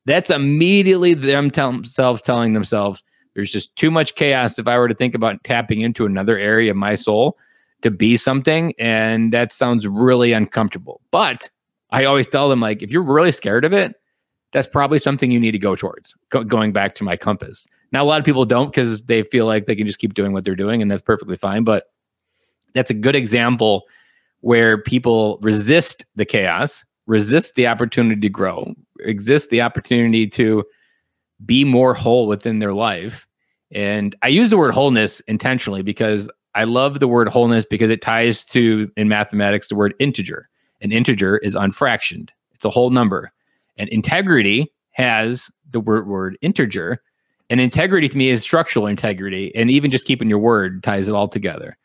That's 0.06 0.30
immediately 0.30 1.14
them 1.14 1.50
themselves 1.50 2.22
telling 2.22 2.54
themselves, 2.54 3.04
there's 3.34 3.52
just 3.52 3.76
too 3.76 3.92
much 3.92 4.16
chaos 4.16 4.58
if 4.58 4.68
I 4.68 4.78
were 4.78 4.88
to 4.88 4.96
think 4.96 5.14
about 5.14 5.44
tapping 5.44 5.82
into 5.82 6.06
another 6.06 6.38
area 6.38 6.72
of 6.72 6.78
my 6.78 6.96
soul 6.96 7.38
to 7.82 7.92
be 7.92 8.18
something. 8.18 8.74
And 8.80 9.34
that 9.34 9.52
sounds 9.52 9.88
really 9.88 10.32
uncomfortable. 10.32 11.02
But 11.12 11.50
I 11.92 12.06
always 12.06 12.28
tell 12.28 12.50
them, 12.50 12.60
like, 12.62 12.82
if 12.82 12.92
you're 12.92 13.04
really 13.04 13.32
scared 13.32 13.66
of 13.66 13.74
it, 13.74 13.96
that's 14.52 14.68
probably 14.68 15.00
something 15.00 15.30
you 15.30 15.40
need 15.40 15.52
to 15.52 15.60
go 15.60 15.76
towards. 15.76 16.16
Go, 16.30 16.44
going 16.44 16.72
back 16.72 16.96
to 16.96 17.04
my 17.04 17.18
compass. 17.18 17.68
Now, 17.92 18.04
a 18.04 18.06
lot 18.06 18.20
of 18.20 18.26
people 18.26 18.46
don't 18.46 18.72
because 18.72 19.02
they 19.04 19.24
feel 19.24 19.46
like 19.46 19.66
they 19.66 19.76
can 19.76 19.86
just 19.86 20.00
keep 20.00 20.14
doing 20.14 20.34
what 20.34 20.46
they're 20.46 20.56
doing, 20.56 20.82
and 20.82 20.90
that's 20.90 21.02
perfectly 21.02 21.38
fine. 21.38 21.64
But 21.64 21.92
that's 22.74 22.90
a 22.90 22.94
good 22.94 23.16
example 23.16 23.84
where 24.42 24.82
people 24.82 25.40
resist 25.42 26.06
the 26.16 26.26
chaos, 26.26 26.86
resist 27.06 27.56
the 27.56 27.68
opportunity 27.68 28.22
to 28.22 28.30
grow, 28.30 28.74
exist 29.00 29.50
the 29.50 29.62
opportunity 29.62 30.28
to 30.28 30.64
be 31.46 31.64
more 31.64 31.94
whole 31.94 32.28
within 32.28 32.60
their 32.60 32.74
life. 32.74 33.28
And 33.72 34.16
I 34.22 34.28
use 34.28 34.50
the 34.50 34.58
word 34.58 34.74
wholeness 34.74 35.20
intentionally 35.22 35.82
because 35.82 36.30
I 36.56 36.64
love 36.64 37.00
the 37.00 37.08
word 37.08 37.28
wholeness 37.28 37.66
because 37.70 37.90
it 37.90 38.02
ties 38.02 38.44
to 38.46 38.90
in 38.98 39.08
mathematics 39.08 39.68
the 39.68 39.76
word 39.76 39.94
integer. 40.00 40.50
An 40.82 40.92
integer 40.92 41.38
is 41.38 41.56
unfractioned. 41.56 42.30
It's 42.54 42.66
a 42.66 42.70
whole 42.70 42.90
number. 42.90 43.32
And 43.78 43.90
integrity 43.90 44.74
has 44.92 45.52
the 45.70 45.80
word 45.80 46.08
word 46.08 46.38
integer. 46.42 47.02
And 47.50 47.62
integrity 47.62 48.10
to 48.10 48.18
me 48.18 48.30
is 48.30 48.42
structural 48.42 48.88
integrity. 48.88 49.54
And 49.56 49.70
even 49.70 49.92
just 49.92 50.06
keeping 50.06 50.30
your 50.30 50.40
word 50.40 50.84
ties 50.84 51.08
it 51.08 51.14
all 51.14 51.28
together. 51.28 51.78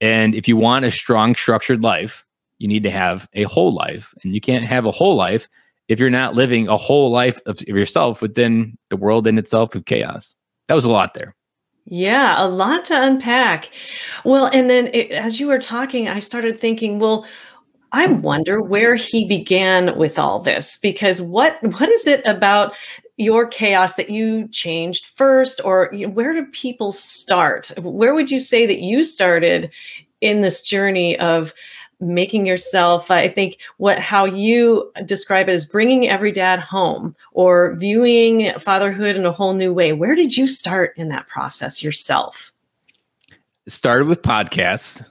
And 0.00 0.34
if 0.34 0.46
you 0.48 0.56
want 0.56 0.84
a 0.84 0.90
strong, 0.90 1.34
structured 1.34 1.82
life, 1.82 2.24
you 2.58 2.68
need 2.68 2.82
to 2.84 2.90
have 2.90 3.28
a 3.34 3.44
whole 3.44 3.72
life. 3.72 4.14
And 4.22 4.34
you 4.34 4.40
can't 4.40 4.64
have 4.64 4.86
a 4.86 4.90
whole 4.90 5.16
life 5.16 5.48
if 5.88 6.00
you're 6.00 6.10
not 6.10 6.34
living 6.34 6.68
a 6.68 6.76
whole 6.76 7.10
life 7.10 7.38
of, 7.46 7.60
of 7.60 7.68
yourself 7.68 8.20
within 8.20 8.76
the 8.90 8.96
world 8.96 9.26
in 9.26 9.38
itself 9.38 9.74
of 9.74 9.84
chaos. 9.84 10.34
That 10.68 10.74
was 10.74 10.84
a 10.84 10.90
lot 10.90 11.14
there. 11.14 11.34
Yeah, 11.84 12.34
a 12.44 12.48
lot 12.48 12.84
to 12.86 13.00
unpack. 13.00 13.70
Well, 14.24 14.46
and 14.52 14.68
then 14.68 14.88
it, 14.88 15.12
as 15.12 15.38
you 15.38 15.46
were 15.46 15.60
talking, 15.60 16.08
I 16.08 16.18
started 16.18 16.58
thinking, 16.58 16.98
well, 16.98 17.24
I 17.92 18.08
wonder 18.08 18.60
where 18.60 18.96
he 18.96 19.24
began 19.24 19.96
with 19.96 20.18
all 20.18 20.40
this 20.40 20.78
because 20.78 21.22
what 21.22 21.62
what 21.62 21.88
is 21.88 22.06
it 22.08 22.26
about 22.26 22.74
your 23.16 23.46
chaos 23.46 23.94
that 23.94 24.10
you 24.10 24.48
changed 24.48 25.06
first 25.06 25.60
or 25.64 25.90
you 25.92 26.06
know, 26.06 26.12
where 26.12 26.34
do 26.34 26.44
people 26.46 26.92
start? 26.92 27.72
Where 27.78 28.14
would 28.14 28.30
you 28.30 28.38
say 28.38 28.66
that 28.66 28.80
you 28.80 29.02
started 29.02 29.70
in 30.20 30.40
this 30.40 30.60
journey 30.60 31.18
of 31.18 31.52
making 31.98 32.44
yourself 32.44 33.10
i 33.10 33.26
think 33.26 33.56
what 33.78 33.98
how 33.98 34.26
you 34.26 34.92
describe 35.06 35.48
it 35.48 35.52
as 35.52 35.64
bringing 35.64 36.06
every 36.06 36.30
dad 36.30 36.60
home 36.60 37.16
or 37.32 37.74
viewing 37.76 38.52
fatherhood 38.58 39.16
in 39.16 39.24
a 39.24 39.32
whole 39.32 39.54
new 39.54 39.72
way 39.72 39.94
where 39.94 40.14
did 40.14 40.36
you 40.36 40.46
start 40.46 40.92
in 40.98 41.08
that 41.08 41.26
process 41.26 41.82
yourself 41.82 42.52
started 43.66 44.06
with 44.06 44.20
podcasts 44.20 45.02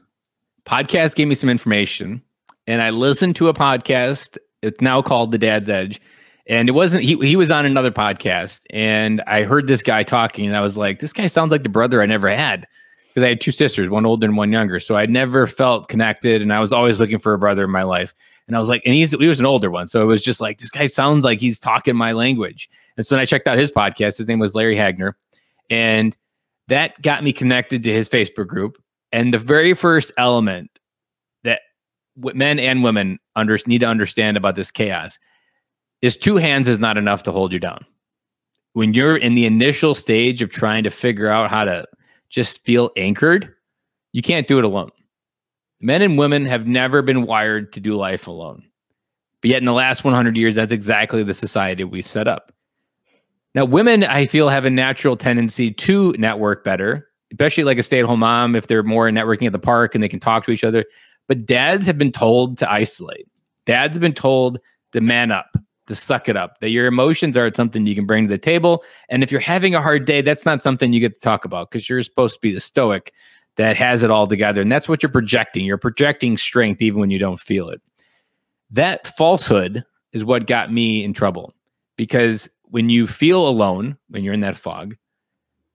podcast 0.67 1.15
gave 1.15 1.27
me 1.27 1.33
some 1.33 1.49
information 1.49 2.21
and 2.67 2.81
I 2.81 2.89
listened 2.89 3.35
to 3.37 3.47
a 3.47 3.53
podcast. 3.53 4.37
It's 4.61 4.81
now 4.81 5.01
called 5.01 5.31
The 5.31 5.37
Dad's 5.37 5.69
Edge. 5.69 6.01
And 6.47 6.69
it 6.69 6.73
wasn't 6.73 7.03
he 7.03 7.15
he 7.17 7.35
was 7.35 7.49
on 7.49 7.65
another 7.65 7.91
podcast 7.91 8.61
and 8.69 9.21
I 9.25 9.43
heard 9.43 9.67
this 9.67 9.81
guy 9.81 10.03
talking 10.03 10.45
and 10.45 10.55
I 10.55 10.61
was 10.61 10.77
like, 10.77 10.99
this 10.99 11.13
guy 11.13 11.27
sounds 11.27 11.51
like 11.51 11.63
the 11.63 11.69
brother 11.69 12.01
I 12.01 12.05
never 12.05 12.29
had. 12.29 12.67
Because 13.09 13.23
I 13.23 13.29
had 13.29 13.41
two 13.41 13.51
sisters, 13.51 13.89
one 13.89 14.05
older 14.05 14.27
and 14.27 14.35
one 14.35 14.51
younger. 14.51 14.79
So 14.79 14.97
I 14.97 15.05
never 15.05 15.47
felt 15.47 15.87
connected 15.87 16.41
and 16.41 16.51
I 16.51 16.59
was 16.59 16.73
always 16.73 16.99
looking 16.99 17.17
for 17.17 17.33
a 17.33 17.39
brother 17.39 17.63
in 17.63 17.71
my 17.71 17.83
life. 17.83 18.13
And 18.47 18.55
I 18.55 18.59
was 18.59 18.69
like, 18.69 18.83
and 18.85 18.93
he's 18.93 19.11
he 19.11 19.27
was 19.27 19.39
an 19.39 19.45
older 19.45 19.71
one. 19.71 19.87
So 19.87 20.01
it 20.01 20.05
was 20.05 20.23
just 20.23 20.41
like, 20.41 20.59
this 20.59 20.69
guy 20.69 20.85
sounds 20.85 21.23
like 21.23 21.39
he's 21.39 21.59
talking 21.59 21.95
my 21.95 22.11
language. 22.11 22.69
And 22.97 23.05
so 23.05 23.15
then 23.15 23.21
I 23.21 23.25
checked 23.25 23.47
out 23.47 23.57
his 23.57 23.71
podcast. 23.71 24.17
His 24.17 24.27
name 24.27 24.39
was 24.39 24.53
Larry 24.53 24.75
Hagner. 24.75 25.17
And 25.69 26.15
that 26.67 27.01
got 27.01 27.23
me 27.23 27.33
connected 27.33 27.83
to 27.83 27.91
his 27.91 28.09
Facebook 28.09 28.47
group. 28.47 28.77
And 29.11 29.33
the 29.33 29.39
very 29.39 29.73
first 29.73 30.11
element 30.17 30.69
that 31.43 31.61
men 32.17 32.59
and 32.59 32.83
women 32.83 33.19
under, 33.35 33.57
need 33.65 33.79
to 33.79 33.87
understand 33.87 34.37
about 34.37 34.55
this 34.55 34.71
chaos 34.71 35.17
is 36.01 36.17
two 36.17 36.37
hands 36.37 36.67
is 36.67 36.79
not 36.79 36.97
enough 36.97 37.23
to 37.23 37.31
hold 37.31 37.53
you 37.53 37.59
down. 37.59 37.85
When 38.73 38.93
you're 38.93 39.15
in 39.15 39.35
the 39.35 39.45
initial 39.45 39.95
stage 39.95 40.41
of 40.41 40.51
trying 40.51 40.83
to 40.83 40.89
figure 40.89 41.29
out 41.29 41.49
how 41.49 41.63
to 41.63 41.85
just 42.29 42.63
feel 42.63 42.91
anchored, 42.97 43.53
you 44.11 44.21
can't 44.21 44.47
do 44.47 44.59
it 44.59 44.65
alone. 44.65 44.91
Men 45.79 46.01
and 46.01 46.17
women 46.17 46.45
have 46.45 46.67
never 46.67 47.01
been 47.01 47.25
wired 47.25 47.71
to 47.73 47.79
do 47.79 47.95
life 47.95 48.27
alone. 48.27 48.63
But 49.41 49.51
yet, 49.51 49.59
in 49.59 49.65
the 49.65 49.73
last 49.73 50.03
100 50.03 50.35
years, 50.35 50.55
that's 50.55 50.71
exactly 50.71 51.21
the 51.23 51.33
society 51.33 51.83
we 51.83 52.01
set 52.01 52.27
up. 52.27 52.51
Now, 53.53 53.63
women, 53.65 54.03
I 54.03 54.25
feel, 54.25 54.49
have 54.49 54.65
a 54.65 54.69
natural 54.69 55.15
tendency 55.15 55.71
to 55.71 56.13
network 56.17 56.63
better, 56.63 57.07
especially 57.31 57.63
like 57.63 57.77
a 57.77 57.83
stay 57.83 57.99
at 57.99 58.05
home 58.05 58.19
mom, 58.19 58.55
if 58.55 58.67
they're 58.67 58.83
more 58.83 59.09
networking 59.09 59.45
at 59.45 59.51
the 59.51 59.59
park 59.59 59.95
and 59.95 60.03
they 60.03 60.09
can 60.09 60.19
talk 60.19 60.45
to 60.45 60.51
each 60.51 60.63
other. 60.63 60.83
But 61.27 61.45
dads 61.45 61.85
have 61.85 61.97
been 61.97 62.11
told 62.11 62.57
to 62.59 62.71
isolate. 62.71 63.27
Dads 63.65 63.95
have 63.95 64.01
been 64.01 64.13
told 64.13 64.59
to 64.91 65.01
man 65.01 65.31
up, 65.31 65.55
to 65.87 65.95
suck 65.95 66.27
it 66.27 66.35
up, 66.35 66.59
that 66.59 66.69
your 66.69 66.87
emotions 66.87 67.37
are 67.37 67.51
something 67.53 67.85
you 67.85 67.95
can 67.95 68.05
bring 68.05 68.25
to 68.25 68.29
the 68.29 68.37
table. 68.37 68.83
And 69.09 69.23
if 69.23 69.31
you're 69.31 69.41
having 69.41 69.75
a 69.75 69.81
hard 69.81 70.05
day, 70.05 70.21
that's 70.21 70.45
not 70.45 70.61
something 70.61 70.93
you 70.93 70.99
get 70.99 71.13
to 71.13 71.19
talk 71.19 71.45
about 71.45 71.69
because 71.69 71.89
you're 71.89 72.01
supposed 72.01 72.35
to 72.35 72.41
be 72.41 72.53
the 72.53 72.59
stoic 72.59 73.13
that 73.57 73.77
has 73.77 74.03
it 74.03 74.11
all 74.11 74.27
together. 74.27 74.61
And 74.61 74.71
that's 74.71 74.89
what 74.89 75.01
you're 75.01 75.11
projecting. 75.11 75.65
You're 75.65 75.77
projecting 75.77 76.37
strength 76.37 76.81
even 76.81 76.99
when 76.99 77.09
you 77.09 77.19
don't 77.19 77.39
feel 77.39 77.69
it. 77.69 77.81
That 78.71 79.07
falsehood 79.15 79.85
is 80.11 80.25
what 80.25 80.47
got 80.47 80.73
me 80.73 81.03
in 81.03 81.13
trouble 81.13 81.53
because 81.97 82.49
when 82.63 82.89
you 82.89 83.07
feel 83.07 83.47
alone, 83.47 83.97
when 84.09 84.23
you're 84.23 84.33
in 84.33 84.41
that 84.41 84.57
fog, 84.57 84.95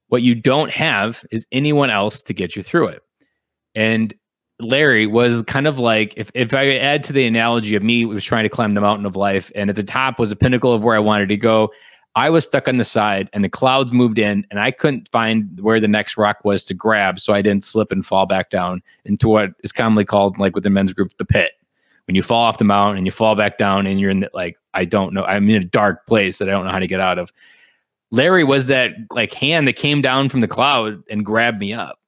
what 0.09 0.23
you 0.23 0.35
don't 0.35 0.71
have 0.71 1.25
is 1.31 1.47
anyone 1.53 1.89
else 1.89 2.21
to 2.23 2.35
get 2.35 2.57
you 2.57 2.63
through 2.63 2.89
it. 2.89 3.03
And 3.75 4.13
Larry 4.63 5.07
was 5.07 5.43
kind 5.43 5.67
of 5.67 5.79
like 5.79 6.15
if, 6.17 6.31
if 6.35 6.55
I 6.55 6.77
add 6.77 7.03
to 7.05 7.13
the 7.13 7.27
analogy 7.27 7.75
of 7.75 7.83
me 7.83 8.05
was 8.05 8.25
trying 8.25 8.45
to 8.45 8.49
climb 8.49 8.75
the 8.75 8.81
mountain 8.81 9.07
of 9.07 9.17
life 9.17 9.51
and 9.55 9.71
at 9.71 9.77
the 9.77 9.83
top 9.83 10.19
was 10.19 10.31
a 10.31 10.37
pinnacle 10.37 10.73
of 10.73 10.83
where 10.83 10.97
I 10.97 11.01
wanted 11.01 11.29
to 11.29 11.37
go. 11.37 11.71
I 12.17 12.29
was 12.29 12.45
stuck 12.45 12.67
on 12.67 12.79
the 12.79 12.85
side 12.85 13.31
and 13.33 13.45
the 13.45 13.49
clouds 13.49 13.93
moved 13.93 14.19
in 14.19 14.45
and 14.51 14.59
I 14.59 14.73
couldn't 14.73 15.09
find 15.11 15.59
where 15.61 15.79
the 15.79 15.89
next 15.89 16.17
rock 16.17 16.39
was 16.45 16.65
to 16.65 16.75
grab. 16.75 17.21
So 17.21 17.33
I 17.33 17.41
didn't 17.41 17.65
slip 17.65 17.93
and 17.93 18.05
fall 18.05 18.27
back 18.27 18.51
down 18.51 18.83
into 19.05 19.29
what 19.29 19.51
is 19.63 19.73
commonly 19.73 20.05
called 20.05 20.39
like 20.39 20.55
with 20.55 20.65
the 20.65 20.71
men's 20.71 20.93
group, 20.93 21.17
the 21.19 21.25
pit. 21.25 21.53
When 22.07 22.17
you 22.17 22.23
fall 22.23 22.43
off 22.45 22.59
the 22.59 22.65
mountain 22.65 22.99
and 22.99 23.07
you 23.07 23.13
fall 23.13 23.37
back 23.37 23.59
down 23.59 23.87
and 23.87 24.01
you're 24.01 24.11
in 24.11 24.21
the, 24.21 24.31
like, 24.35 24.59
I 24.75 24.85
don't 24.85 25.15
know, 25.15 25.25
I'm 25.25 25.49
in 25.49 25.63
a 25.63 25.65
dark 25.65 26.07
place 26.07 26.39
that 26.39 26.49
I 26.49 26.53
don't 26.53 26.65
know 26.65 26.73
how 26.73 26.81
to 26.81 26.89
get 26.89 26.99
out 26.99 27.19
of. 27.19 27.33
Larry 28.11 28.43
was 28.43 28.67
that 28.67 28.93
like 29.13 29.33
hand 29.33 29.69
that 29.69 29.77
came 29.77 30.03
down 30.03 30.29
from 30.29 30.41
the 30.41 30.49
cloud 30.49 31.05
and 31.09 31.25
grabbed 31.25 31.61
me 31.61 31.73
up. 31.73 32.01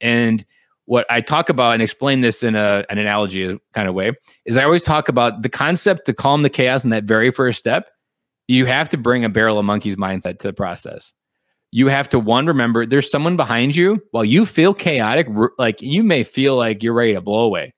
And 0.00 0.44
what 0.90 1.06
I 1.08 1.20
talk 1.20 1.48
about 1.48 1.74
and 1.74 1.82
explain 1.82 2.20
this 2.20 2.42
in 2.42 2.56
a, 2.56 2.84
an 2.90 2.98
analogy 2.98 3.56
kind 3.74 3.88
of 3.88 3.94
way 3.94 4.10
is 4.44 4.56
I 4.56 4.64
always 4.64 4.82
talk 4.82 5.08
about 5.08 5.42
the 5.42 5.48
concept 5.48 6.04
to 6.06 6.12
calm 6.12 6.42
the 6.42 6.50
chaos 6.50 6.82
in 6.82 6.90
that 6.90 7.04
very 7.04 7.30
first 7.30 7.60
step. 7.60 7.86
You 8.48 8.66
have 8.66 8.88
to 8.88 8.96
bring 8.96 9.24
a 9.24 9.28
barrel 9.28 9.56
of 9.60 9.64
monkeys 9.64 9.94
mindset 9.94 10.40
to 10.40 10.48
the 10.48 10.52
process. 10.52 11.12
You 11.70 11.86
have 11.86 12.08
to 12.08 12.18
one 12.18 12.46
remember 12.46 12.86
there's 12.86 13.08
someone 13.08 13.36
behind 13.36 13.76
you 13.76 14.02
while 14.10 14.24
you 14.24 14.44
feel 14.44 14.74
chaotic, 14.74 15.28
like 15.58 15.80
you 15.80 16.02
may 16.02 16.24
feel 16.24 16.56
like 16.56 16.82
you're 16.82 16.92
ready 16.92 17.14
to 17.14 17.20
blow 17.20 17.44
away, 17.44 17.72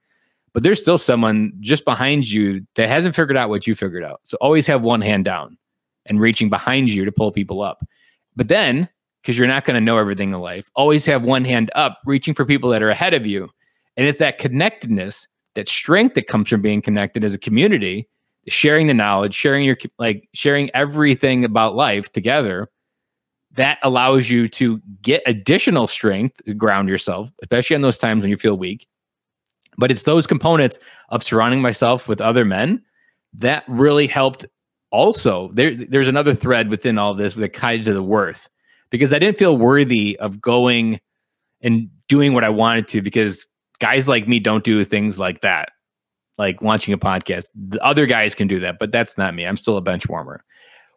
but 0.55 0.63
there's 0.63 0.81
still 0.81 0.97
someone 0.97 1.53
just 1.61 1.85
behind 1.85 2.31
you 2.31 2.67
that 2.77 2.89
hasn't 2.89 3.15
figured 3.15 3.37
out 3.37 3.51
what 3.51 3.67
you 3.67 3.75
figured 3.75 4.05
out. 4.05 4.21
So 4.25 4.39
always 4.41 4.67
have 4.69 4.81
one 4.81 5.03
hand 5.03 5.27
down 5.27 5.59
and 6.07 6.19
reaching 6.19 6.49
behind 6.49 6.89
you 6.89 7.05
to 7.05 7.13
pull 7.13 7.31
people 7.31 7.61
up. 7.61 7.85
But 8.37 8.49
then 8.49 8.89
because 9.23 9.39
you're 9.39 9.47
not 9.47 9.65
going 9.65 9.75
to 9.75 9.81
know 9.81 9.99
everything 9.99 10.33
in 10.33 10.41
life. 10.41 10.71
Always 10.75 11.07
have 11.07 11.23
one 11.23 11.45
hand 11.45 11.71
up, 11.75 12.01
reaching 12.05 12.35
for 12.35 12.45
people 12.45 12.69
that 12.71 12.83
are 12.83 12.91
ahead 12.91 13.15
of 13.15 13.25
you. 13.25 13.49
And 13.97 14.07
it's 14.07 14.19
that 14.19 14.39
connectedness, 14.39 15.29
that 15.55 15.69
strength 15.69 16.15
that 16.15 16.27
comes 16.27 16.49
from 16.49 16.61
being 16.61 16.83
connected 16.83 17.23
as 17.23 17.33
a 17.33 17.39
community, 17.39 18.09
sharing 18.49 18.89
the 18.89 18.95
knowledge, 18.95 19.35
sharing 19.35 19.65
your 19.65 19.77
like 19.99 20.29
sharing 20.35 20.71
everything 20.75 21.45
about 21.45 21.77
life 21.77 22.11
together. 22.13 22.69
That 23.55 23.79
allows 23.83 24.31
you 24.31 24.49
to 24.49 24.81
get 25.03 25.23
additional 25.27 25.87
strength, 25.87 26.43
to 26.45 26.55
ground 26.55 26.89
yourself, 26.89 27.31
especially 27.43 27.77
in 27.77 27.83
those 27.83 27.99
times 27.99 28.23
when 28.23 28.31
you 28.31 28.39
feel 28.39 28.57
weak. 28.57 28.89
But 29.77 29.91
it's 29.91 30.05
those 30.05 30.27
components 30.27 30.79
of 31.11 31.23
surrounding 31.23 31.61
myself 31.61 32.09
with 32.09 32.21
other 32.21 32.47
men 32.47 32.83
that 33.35 33.65
really 33.69 34.07
helped. 34.07 34.47
Also, 34.91 35.51
there, 35.53 35.75
there's 35.75 36.09
another 36.09 36.35
thread 36.35 36.69
within 36.69 36.99
all 36.99 37.15
this 37.15 37.35
that 37.35 37.55
ties 37.55 37.87
of 37.87 37.95
the 37.95 38.03
worth 38.03 38.49
because 38.93 39.13
I 39.13 39.19
didn't 39.19 39.39
feel 39.39 39.57
worthy 39.57 40.17
of 40.19 40.41
going 40.41 41.01
and 41.63 41.89
doing 42.09 42.35
what 42.35 42.45
I 42.45 42.51
wanted 42.51 42.87
to 42.89 43.03
because 43.03 43.47
guys 43.81 44.07
like 44.07 44.29
me 44.29 44.39
don't 44.39 44.63
do 44.63 44.85
things 44.85 45.19
like 45.19 45.41
that, 45.41 45.71
like 46.39 46.63
launching 46.63 46.95
a 46.95 46.99
podcast. 46.99 47.47
The 47.55 47.83
other 47.83 48.07
guys 48.07 48.35
can 48.35 48.47
do 48.47 48.61
that, 48.61 48.79
but 48.79 48.93
that's 48.93 49.19
not 49.19 49.35
me. 49.35 49.45
I'm 49.45 49.57
still 49.57 49.79
a 49.79 49.81
bench 49.81 50.09
warmer. 50.09 50.45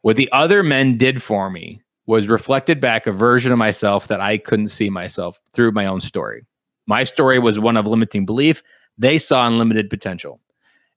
What 0.01 0.17
the 0.17 0.31
other 0.31 0.62
men 0.62 0.97
did 0.97 1.23
for 1.23 1.49
me 1.49 1.81
was 2.05 2.27
reflected 2.27 2.79
back 2.79 3.08
a 3.08 3.12
version 3.12 3.51
of 3.51 3.58
myself 3.58 4.08
that 4.10 4.21
I 4.21 4.38
couldn't 4.38 4.69
see 4.69 4.89
myself 4.89 5.39
through 5.53 5.71
my 5.71 5.88
own 5.88 6.01
story. 6.01 6.45
My 6.86 7.03
story 7.03 7.39
was 7.39 7.58
one 7.58 7.77
of 7.77 7.88
limiting 7.88 8.25
belief. 8.25 8.62
They 8.97 9.17
saw 9.17 9.47
unlimited 9.47 9.89
potential. 9.89 10.39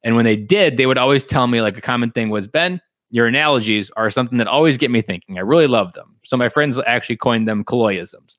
And 0.02 0.16
when 0.16 0.24
they 0.24 0.36
did, 0.36 0.76
they 0.76 0.86
would 0.86 0.98
always 0.98 1.24
tell 1.24 1.46
me 1.46 1.62
like 1.62 1.78
a 1.78 1.80
common 1.80 2.10
thing 2.10 2.28
was, 2.28 2.46
Ben, 2.46 2.80
your 3.10 3.26
analogies 3.26 3.90
are 3.96 4.10
something 4.10 4.38
that 4.38 4.46
always 4.46 4.76
get 4.76 4.90
me 4.90 5.02
thinking. 5.02 5.38
I 5.38 5.40
really 5.40 5.66
love 5.66 5.92
them. 5.94 6.16
So 6.24 6.36
my 6.36 6.48
friends 6.48 6.78
actually 6.86 7.16
coined 7.16 7.48
them 7.48 7.64
Killoyisms. 7.64 8.36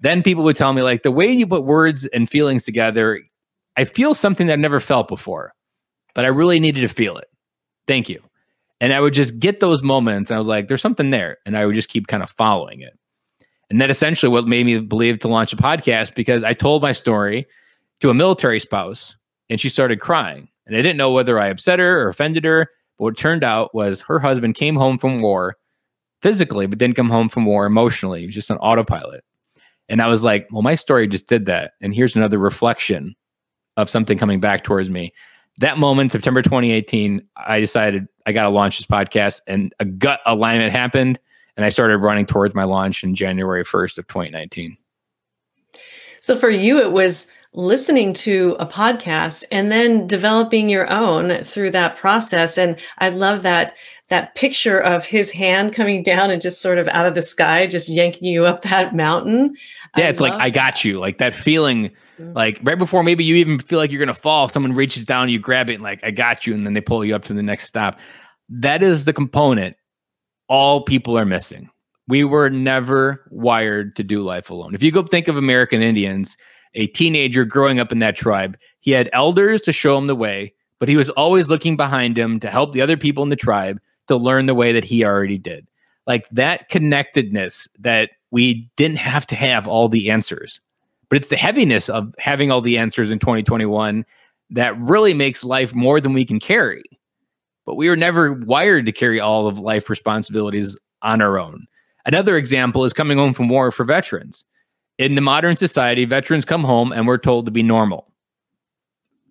Then 0.00 0.22
people 0.22 0.44
would 0.44 0.56
tell 0.56 0.72
me 0.72 0.82
like 0.82 1.02
the 1.02 1.10
way 1.10 1.30
you 1.30 1.46
put 1.46 1.64
words 1.64 2.06
and 2.06 2.28
feelings 2.28 2.64
together, 2.64 3.20
I 3.76 3.84
feel 3.84 4.14
something 4.14 4.46
that 4.46 4.54
I've 4.54 4.58
never 4.58 4.80
felt 4.80 5.08
before, 5.08 5.54
but 6.14 6.24
I 6.24 6.28
really 6.28 6.58
needed 6.58 6.80
to 6.80 6.88
feel 6.88 7.16
it. 7.18 7.28
Thank 7.86 8.08
you. 8.08 8.22
And 8.80 8.92
I 8.92 9.00
would 9.00 9.14
just 9.14 9.38
get 9.38 9.60
those 9.60 9.82
moments 9.82 10.30
and 10.30 10.36
I 10.36 10.38
was 10.38 10.48
like, 10.48 10.68
there's 10.68 10.80
something 10.80 11.10
there. 11.10 11.36
And 11.44 11.56
I 11.56 11.66
would 11.66 11.74
just 11.74 11.90
keep 11.90 12.06
kind 12.06 12.22
of 12.22 12.30
following 12.30 12.80
it. 12.80 12.98
And 13.68 13.80
that 13.80 13.90
essentially 13.90 14.32
what 14.32 14.48
made 14.48 14.66
me 14.66 14.80
believe 14.80 15.20
to 15.20 15.28
launch 15.28 15.52
a 15.52 15.56
podcast 15.56 16.14
because 16.14 16.42
I 16.42 16.54
told 16.54 16.82
my 16.82 16.92
story 16.92 17.46
to 18.00 18.10
a 18.10 18.14
military 18.14 18.58
spouse 18.58 19.16
and 19.48 19.60
she 19.60 19.68
started 19.68 20.00
crying. 20.00 20.48
And 20.66 20.76
I 20.76 20.82
didn't 20.82 20.96
know 20.96 21.12
whether 21.12 21.38
I 21.38 21.48
upset 21.48 21.78
her 21.78 22.02
or 22.02 22.08
offended 22.08 22.44
her. 22.44 22.68
But 23.00 23.04
what 23.04 23.16
turned 23.16 23.42
out 23.42 23.74
was 23.74 24.02
her 24.02 24.18
husband 24.18 24.56
came 24.56 24.76
home 24.76 24.98
from 24.98 25.22
war 25.22 25.56
physically, 26.20 26.66
but 26.66 26.76
didn't 26.76 26.96
come 26.96 27.08
home 27.08 27.30
from 27.30 27.46
war 27.46 27.64
emotionally. 27.64 28.20
He 28.20 28.26
was 28.26 28.34
just 28.34 28.50
an 28.50 28.58
autopilot. 28.58 29.24
And 29.88 30.02
I 30.02 30.06
was 30.06 30.22
like, 30.22 30.46
well, 30.52 30.60
my 30.60 30.74
story 30.74 31.08
just 31.08 31.26
did 31.26 31.46
that. 31.46 31.72
And 31.80 31.94
here's 31.94 32.14
another 32.14 32.36
reflection 32.36 33.16
of 33.78 33.88
something 33.88 34.18
coming 34.18 34.38
back 34.38 34.64
towards 34.64 34.90
me. 34.90 35.14
That 35.60 35.78
moment, 35.78 36.12
September 36.12 36.42
2018, 36.42 37.26
I 37.38 37.58
decided 37.58 38.06
I 38.26 38.32
got 38.32 38.42
to 38.42 38.50
launch 38.50 38.76
this 38.76 38.86
podcast 38.86 39.40
and 39.46 39.72
a 39.80 39.86
gut 39.86 40.20
alignment 40.26 40.70
happened. 40.70 41.18
And 41.56 41.64
I 41.64 41.70
started 41.70 41.96
running 41.98 42.26
towards 42.26 42.54
my 42.54 42.64
launch 42.64 43.02
in 43.02 43.14
January 43.14 43.64
1st 43.64 43.96
of 43.96 44.08
2019. 44.08 44.76
So 46.20 46.36
for 46.36 46.50
you, 46.50 46.78
it 46.78 46.92
was 46.92 47.32
listening 47.52 48.12
to 48.12 48.56
a 48.60 48.66
podcast 48.66 49.44
and 49.50 49.72
then 49.72 50.06
developing 50.06 50.68
your 50.68 50.90
own 50.90 51.42
through 51.42 51.70
that 51.70 51.96
process. 51.96 52.56
And 52.56 52.76
I 52.98 53.08
love 53.08 53.42
that 53.42 53.74
that 54.08 54.34
picture 54.34 54.78
of 54.78 55.04
his 55.04 55.30
hand 55.30 55.72
coming 55.72 56.02
down 56.02 56.30
and 56.30 56.42
just 56.42 56.60
sort 56.60 56.78
of 56.78 56.88
out 56.88 57.06
of 57.06 57.14
the 57.14 57.22
sky, 57.22 57.68
just 57.68 57.88
yanking 57.88 58.26
you 58.28 58.44
up 58.44 58.62
that 58.62 58.94
mountain. 58.94 59.54
Yeah, 59.96 60.06
I 60.06 60.08
it's 60.08 60.20
like 60.20 60.34
I 60.34 60.50
got 60.50 60.84
you, 60.84 60.98
like 60.98 61.18
that 61.18 61.32
feeling, 61.32 61.90
mm-hmm. 62.18 62.32
like 62.32 62.60
right 62.62 62.78
before 62.78 63.04
maybe 63.04 63.24
you 63.24 63.36
even 63.36 63.60
feel 63.60 63.78
like 63.78 63.90
you're 63.90 64.00
gonna 64.00 64.14
fall, 64.14 64.48
someone 64.48 64.72
reaches 64.72 65.04
down, 65.04 65.28
you 65.28 65.38
grab 65.38 65.70
it, 65.70 65.74
and 65.74 65.82
like 65.82 66.02
I 66.02 66.10
got 66.10 66.46
you, 66.46 66.54
and 66.54 66.66
then 66.66 66.74
they 66.74 66.80
pull 66.80 67.04
you 67.04 67.14
up 67.14 67.24
to 67.24 67.34
the 67.34 67.42
next 67.42 67.66
stop. 67.66 67.98
That 68.48 68.82
is 68.82 69.04
the 69.04 69.12
component 69.12 69.76
all 70.48 70.82
people 70.82 71.16
are 71.16 71.24
missing. 71.24 71.70
We 72.08 72.24
were 72.24 72.50
never 72.50 73.24
wired 73.30 73.94
to 73.94 74.02
do 74.02 74.22
life 74.22 74.50
alone. 74.50 74.74
If 74.74 74.82
you 74.82 74.90
go 74.90 75.04
think 75.04 75.28
of 75.28 75.36
American 75.36 75.80
Indians, 75.80 76.36
a 76.74 76.86
teenager 76.88 77.44
growing 77.44 77.80
up 77.80 77.92
in 77.92 77.98
that 78.00 78.16
tribe, 78.16 78.56
he 78.80 78.90
had 78.90 79.10
elders 79.12 79.62
to 79.62 79.72
show 79.72 79.96
him 79.98 80.06
the 80.06 80.14
way, 80.14 80.54
but 80.78 80.88
he 80.88 80.96
was 80.96 81.10
always 81.10 81.48
looking 81.48 81.76
behind 81.76 82.18
him 82.18 82.40
to 82.40 82.50
help 82.50 82.72
the 82.72 82.80
other 82.80 82.96
people 82.96 83.22
in 83.22 83.30
the 83.30 83.36
tribe 83.36 83.80
to 84.08 84.16
learn 84.16 84.46
the 84.46 84.54
way 84.54 84.72
that 84.72 84.84
he 84.84 85.04
already 85.04 85.38
did. 85.38 85.66
Like 86.06 86.28
that 86.30 86.68
connectedness 86.68 87.68
that 87.78 88.10
we 88.30 88.68
didn't 88.76 88.98
have 88.98 89.26
to 89.26 89.36
have 89.36 89.68
all 89.68 89.88
the 89.88 90.10
answers, 90.10 90.60
but 91.08 91.16
it's 91.16 91.28
the 91.28 91.36
heaviness 91.36 91.88
of 91.88 92.14
having 92.18 92.50
all 92.50 92.60
the 92.60 92.78
answers 92.78 93.10
in 93.10 93.18
2021 93.18 94.04
that 94.50 94.78
really 94.80 95.14
makes 95.14 95.44
life 95.44 95.74
more 95.74 96.00
than 96.00 96.12
we 96.12 96.24
can 96.24 96.40
carry. 96.40 96.82
But 97.66 97.76
we 97.76 97.88
were 97.88 97.96
never 97.96 98.32
wired 98.32 98.86
to 98.86 98.92
carry 98.92 99.20
all 99.20 99.46
of 99.46 99.58
life 99.58 99.90
responsibilities 99.90 100.76
on 101.02 101.20
our 101.20 101.38
own. 101.38 101.66
Another 102.06 102.36
example 102.36 102.84
is 102.84 102.92
coming 102.92 103.18
home 103.18 103.34
from 103.34 103.48
war 103.48 103.70
for 103.70 103.84
veterans. 103.84 104.44
In 105.00 105.14
the 105.14 105.22
modern 105.22 105.56
society, 105.56 106.04
veterans 106.04 106.44
come 106.44 106.62
home 106.62 106.92
and 106.92 107.06
we're 107.06 107.16
told 107.16 107.46
to 107.46 107.50
be 107.50 107.62
normal. 107.62 108.12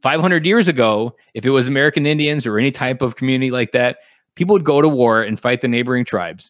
500 0.02 0.44
years 0.44 0.68
ago, 0.68 1.16
if 1.36 1.46
it 1.46 1.52
was 1.52 1.68
American 1.68 2.08
Indians 2.08 2.48
or 2.48 2.58
any 2.58 2.72
type 2.72 3.04
of 3.04 3.18
community 3.18 3.52
like 3.52 3.72
that, 3.74 3.98
people 4.34 4.54
would 4.54 4.64
go 4.64 4.82
to 4.82 4.90
war 4.90 5.22
and 5.22 5.40
fight 5.40 5.62
the 5.62 5.68
neighboring 5.68 6.06
tribes. 6.06 6.50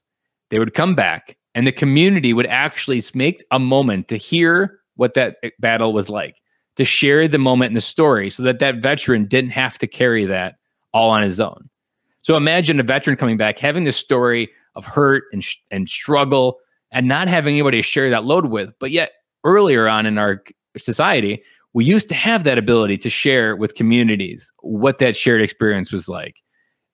They 0.52 0.58
would 0.58 0.74
come 0.74 0.96
back, 0.96 1.36
and 1.54 1.68
the 1.68 1.74
community 1.74 2.32
would 2.32 2.46
actually 2.46 3.04
make 3.14 3.44
a 3.52 3.60
moment 3.60 4.08
to 4.08 4.16
hear 4.16 4.80
what 4.96 5.16
that 5.16 5.36
eh, 5.44 5.50
battle 5.60 5.92
was 5.92 6.10
like, 6.10 6.42
to 6.78 6.86
share 6.86 7.28
the 7.28 7.38
moment 7.38 7.72
in 7.72 7.76
the 7.76 7.82
story 7.82 8.30
so 8.30 8.42
that 8.44 8.60
that 8.60 8.78
veteran 8.78 9.26
didn't 9.26 9.52
have 9.52 9.78
to 9.80 9.88
carry 9.88 10.24
that 10.28 10.56
all 10.94 11.10
on 11.10 11.24
his 11.24 11.42
own. 11.42 11.70
So 12.22 12.38
imagine 12.38 12.80
a 12.80 12.84
veteran 12.84 13.18
coming 13.18 13.36
back, 13.36 13.60
having 13.60 13.84
this 13.84 13.98
story 13.98 14.50
of 14.76 14.86
hurt 14.86 15.26
and, 15.34 15.44
sh- 15.44 15.58
and 15.72 15.90
struggle, 15.90 16.60
and 16.92 17.08
not 17.08 17.28
having 17.28 17.56
anybody 17.56 17.78
to 17.78 17.84
share 17.84 18.10
that 18.10 18.26
load 18.26 18.46
with. 18.46 18.74
But 18.80 18.92
yet, 18.92 19.12
earlier 19.44 19.88
on 19.88 20.06
in 20.06 20.18
our 20.18 20.44
society, 20.78 21.44
we 21.74 21.86
used 21.86 22.10
to 22.10 22.16
have 22.16 22.44
that 22.44 22.58
ability 22.58 22.98
to 23.00 23.10
share 23.10 23.56
with 23.56 23.76
communities 23.76 24.52
what 24.62 24.98
that 25.00 25.16
shared 25.16 25.42
experience 25.42 25.92
was 25.92 26.10
like. 26.10 26.42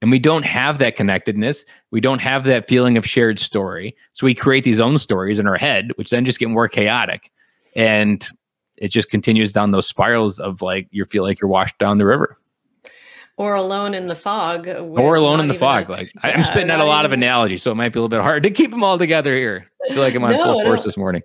And 0.01 0.11
we 0.11 0.19
don't 0.19 0.43
have 0.43 0.77
that 0.79 0.95
connectedness. 0.95 1.65
We 1.91 2.01
don't 2.01 2.19
have 2.19 2.43
that 2.43 2.67
feeling 2.67 2.97
of 2.97 3.07
shared 3.07 3.39
story. 3.39 3.95
So 4.13 4.25
we 4.25 4.35
create 4.35 4.63
these 4.63 4.79
own 4.79 4.99
stories 4.99 5.39
in 5.39 5.47
our 5.47 5.57
head, 5.57 5.91
which 5.95 6.09
then 6.09 6.25
just 6.25 6.39
get 6.39 6.49
more 6.49 6.67
chaotic. 6.67 7.31
And 7.75 8.27
it 8.77 8.89
just 8.89 9.09
continues 9.09 9.51
down 9.51 9.71
those 9.71 9.87
spirals 9.87 10.39
of 10.39 10.61
like 10.61 10.87
you 10.91 11.05
feel 11.05 11.23
like 11.23 11.39
you're 11.39 11.49
washed 11.49 11.79
down 11.79 11.97
the 11.97 12.05
river. 12.05 12.37
Or 13.37 13.55
alone 13.55 13.93
in 13.93 14.07
the 14.07 14.15
fog. 14.15 14.67
Or 14.67 15.15
alone 15.15 15.41
in 15.41 15.47
the 15.47 15.53
fog. 15.53 15.89
Like 15.89 16.11
yeah, 16.23 16.31
I'm 16.37 16.43
spitting 16.45 16.71
out 16.71 16.79
a 16.79 16.85
lot 16.85 17.01
even... 17.01 17.11
of 17.11 17.13
analogies, 17.13 17.63
so 17.63 17.71
it 17.71 17.75
might 17.75 17.89
be 17.89 17.99
a 17.99 18.01
little 18.01 18.17
bit 18.17 18.21
hard 18.21 18.43
to 18.43 18.49
keep 18.49 18.71
them 18.71 18.83
all 18.83 18.97
together 18.97 19.35
here. 19.35 19.69
I 19.89 19.93
feel 19.93 20.03
like 20.03 20.15
I'm 20.15 20.23
on 20.23 20.31
no, 20.31 20.43
full 20.43 20.61
force 20.61 20.83
this 20.85 20.95
morning. 20.95 21.21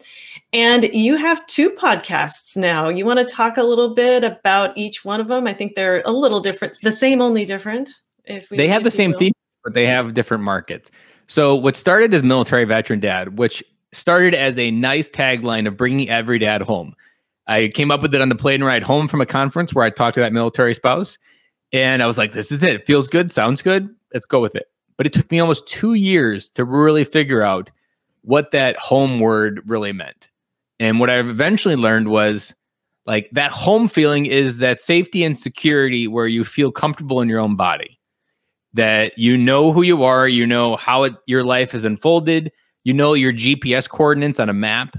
And 0.52 0.84
you 0.84 1.16
have 1.16 1.44
two 1.46 1.70
podcasts 1.70 2.56
now. 2.56 2.88
You 2.88 3.04
want 3.04 3.18
to 3.18 3.24
talk 3.24 3.56
a 3.58 3.62
little 3.62 3.94
bit 3.94 4.24
about 4.24 4.76
each 4.78 5.04
one 5.04 5.20
of 5.20 5.28
them? 5.28 5.46
I 5.46 5.52
think 5.52 5.74
they're 5.74 6.02
a 6.06 6.10
little 6.10 6.40
different, 6.40 6.78
the 6.82 6.92
same, 6.92 7.20
only 7.20 7.44
different. 7.44 7.90
If 8.24 8.50
we, 8.50 8.56
they 8.56 8.68
have 8.68 8.84
the 8.84 8.90
same 8.90 9.10
will. 9.10 9.18
theme, 9.18 9.32
but 9.62 9.74
they 9.74 9.84
have 9.86 10.14
different 10.14 10.42
markets. 10.42 10.90
So, 11.26 11.54
what 11.54 11.76
started 11.76 12.14
as 12.14 12.22
Military 12.22 12.64
Veteran 12.64 13.00
Dad, 13.00 13.38
which 13.38 13.62
started 13.92 14.34
as 14.34 14.58
a 14.58 14.70
nice 14.70 15.10
tagline 15.10 15.66
of 15.66 15.76
bringing 15.76 16.08
every 16.08 16.38
dad 16.38 16.62
home. 16.62 16.94
I 17.46 17.68
came 17.68 17.90
up 17.90 18.02
with 18.02 18.14
it 18.14 18.20
on 18.20 18.28
the 18.28 18.34
plane 18.34 18.62
ride 18.62 18.82
home 18.82 19.08
from 19.08 19.20
a 19.20 19.26
conference 19.26 19.74
where 19.74 19.84
I 19.84 19.90
talked 19.90 20.14
to 20.14 20.20
that 20.20 20.32
military 20.32 20.74
spouse. 20.74 21.18
And 21.72 22.02
I 22.02 22.06
was 22.06 22.18
like, 22.18 22.32
this 22.32 22.52
is 22.52 22.62
it. 22.62 22.70
It 22.70 22.86
feels 22.86 23.08
good, 23.08 23.30
sounds 23.30 23.62
good. 23.62 23.88
Let's 24.12 24.26
go 24.26 24.40
with 24.40 24.54
it. 24.54 24.66
But 24.96 25.06
it 25.06 25.12
took 25.12 25.30
me 25.30 25.38
almost 25.38 25.66
two 25.66 25.94
years 25.94 26.50
to 26.50 26.64
really 26.64 27.04
figure 27.04 27.42
out 27.42 27.70
what 28.22 28.50
that 28.50 28.76
home 28.76 29.20
word 29.20 29.62
really 29.66 29.92
meant. 29.92 30.28
And 30.80 31.00
what 31.00 31.10
I've 31.10 31.28
eventually 31.28 31.76
learned 31.76 32.08
was 32.08 32.54
like 33.06 33.30
that 33.32 33.52
home 33.52 33.88
feeling 33.88 34.26
is 34.26 34.58
that 34.58 34.80
safety 34.80 35.24
and 35.24 35.36
security 35.36 36.06
where 36.06 36.26
you 36.26 36.44
feel 36.44 36.70
comfortable 36.70 37.20
in 37.22 37.28
your 37.28 37.40
own 37.40 37.56
body, 37.56 37.98
that 38.74 39.16
you 39.18 39.36
know 39.36 39.72
who 39.72 39.82
you 39.82 40.04
are, 40.04 40.28
you 40.28 40.46
know 40.46 40.76
how 40.76 41.04
it, 41.04 41.14
your 41.26 41.42
life 41.42 41.72
has 41.72 41.84
unfolded, 41.84 42.52
you 42.88 42.94
know 42.94 43.12
your 43.12 43.34
GPS 43.34 43.86
coordinates 43.86 44.40
on 44.40 44.48
a 44.48 44.54
map, 44.54 44.96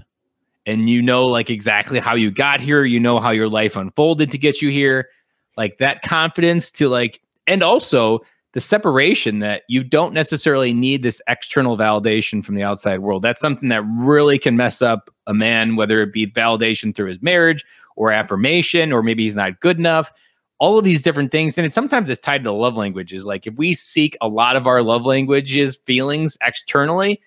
and 0.68 0.88
you 0.88 1.02
know 1.02 1.26
like 1.26 1.50
exactly 1.50 1.98
how 1.98 2.14
you 2.14 2.30
got 2.30 2.62
here, 2.62 2.86
you 2.86 3.00
know 3.00 3.20
how 3.20 3.32
your 3.32 3.50
life 3.50 3.76
unfolded 3.76 4.30
to 4.30 4.38
get 4.38 4.62
you 4.62 4.70
here. 4.70 5.10
Like 5.58 5.80
that 5.80 6.04
confidence 6.04 6.70
to 6.74 6.88
like, 6.88 7.20
and 7.48 7.64
also 7.64 8.20
the 8.54 8.60
separation 8.60 9.40
that 9.40 9.64
you 9.70 9.84
don't 9.84 10.14
necessarily 10.14 10.72
need 10.72 11.02
this 11.02 11.20
external 11.28 11.80
validation 11.80 12.46
from 12.46 12.54
the 12.54 12.62
outside 12.62 13.00
world. 13.00 13.24
That's 13.24 13.42
something 13.42 13.70
that 13.70 13.82
really 13.98 14.38
can 14.38 14.56
mess 14.56 14.84
up 14.84 15.10
a 15.26 15.34
man, 15.34 15.76
whether 15.76 16.00
it 16.04 16.14
be 16.14 16.28
validation 16.28 16.96
through 16.96 17.08
his 17.08 17.24
marriage 17.24 17.66
or 17.96 18.12
affirmation, 18.12 18.94
or 18.94 19.02
maybe 19.02 19.24
he's 19.24 19.36
not 19.36 19.62
good 19.62 19.80
enough. 19.80 20.12
All 20.60 20.78
of 20.78 20.86
these 20.86 21.02
different 21.02 21.32
things. 21.32 21.58
And 21.58 21.66
it 21.66 21.74
sometimes 21.74 22.08
it's 22.12 22.22
tied 22.22 22.44
to 22.44 22.52
love 22.52 22.78
languages. 22.78 23.26
Like 23.26 23.48
if 23.48 23.56
we 23.56 23.74
seek 23.74 24.16
a 24.22 24.28
lot 24.28 24.56
of 24.56 24.68
our 24.68 24.84
love 24.84 25.08
languages, 25.08 25.76
feelings 25.76 26.38
externally, 26.44 27.20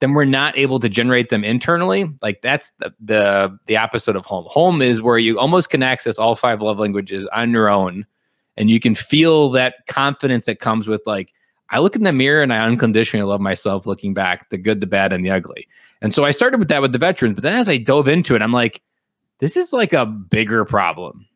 then 0.00 0.12
we're 0.12 0.24
not 0.24 0.56
able 0.58 0.78
to 0.80 0.88
generate 0.88 1.30
them 1.30 1.42
internally. 1.42 2.10
Like 2.22 2.42
that's 2.42 2.70
the, 2.78 2.92
the 3.00 3.58
the 3.66 3.76
opposite 3.76 4.16
of 4.16 4.24
home. 4.24 4.44
Home 4.48 4.82
is 4.82 5.00
where 5.00 5.18
you 5.18 5.38
almost 5.38 5.70
can 5.70 5.82
access 5.82 6.18
all 6.18 6.36
five 6.36 6.60
love 6.60 6.78
languages 6.78 7.26
on 7.28 7.50
your 7.50 7.68
own 7.68 8.06
and 8.56 8.70
you 8.70 8.80
can 8.80 8.94
feel 8.94 9.50
that 9.50 9.86
confidence 9.88 10.46
that 10.46 10.60
comes 10.60 10.86
with 10.86 11.02
like 11.06 11.32
I 11.70 11.80
look 11.80 11.96
in 11.96 12.04
the 12.04 12.12
mirror 12.12 12.42
and 12.42 12.52
I 12.52 12.64
unconditionally 12.64 13.26
love 13.26 13.40
myself 13.40 13.86
looking 13.86 14.14
back, 14.14 14.48
the 14.50 14.58
good, 14.58 14.80
the 14.80 14.86
bad, 14.86 15.12
and 15.12 15.24
the 15.24 15.30
ugly. 15.30 15.66
And 16.00 16.14
so 16.14 16.24
I 16.24 16.30
started 16.30 16.58
with 16.58 16.68
that 16.68 16.80
with 16.80 16.92
the 16.92 16.98
veterans. 16.98 17.34
But 17.34 17.42
then 17.42 17.54
as 17.54 17.68
I 17.68 17.76
dove 17.76 18.06
into 18.06 18.36
it, 18.36 18.42
I'm 18.42 18.52
like, 18.52 18.82
this 19.38 19.56
is 19.56 19.72
like 19.72 19.92
a 19.92 20.06
bigger 20.06 20.64
problem. 20.64 21.26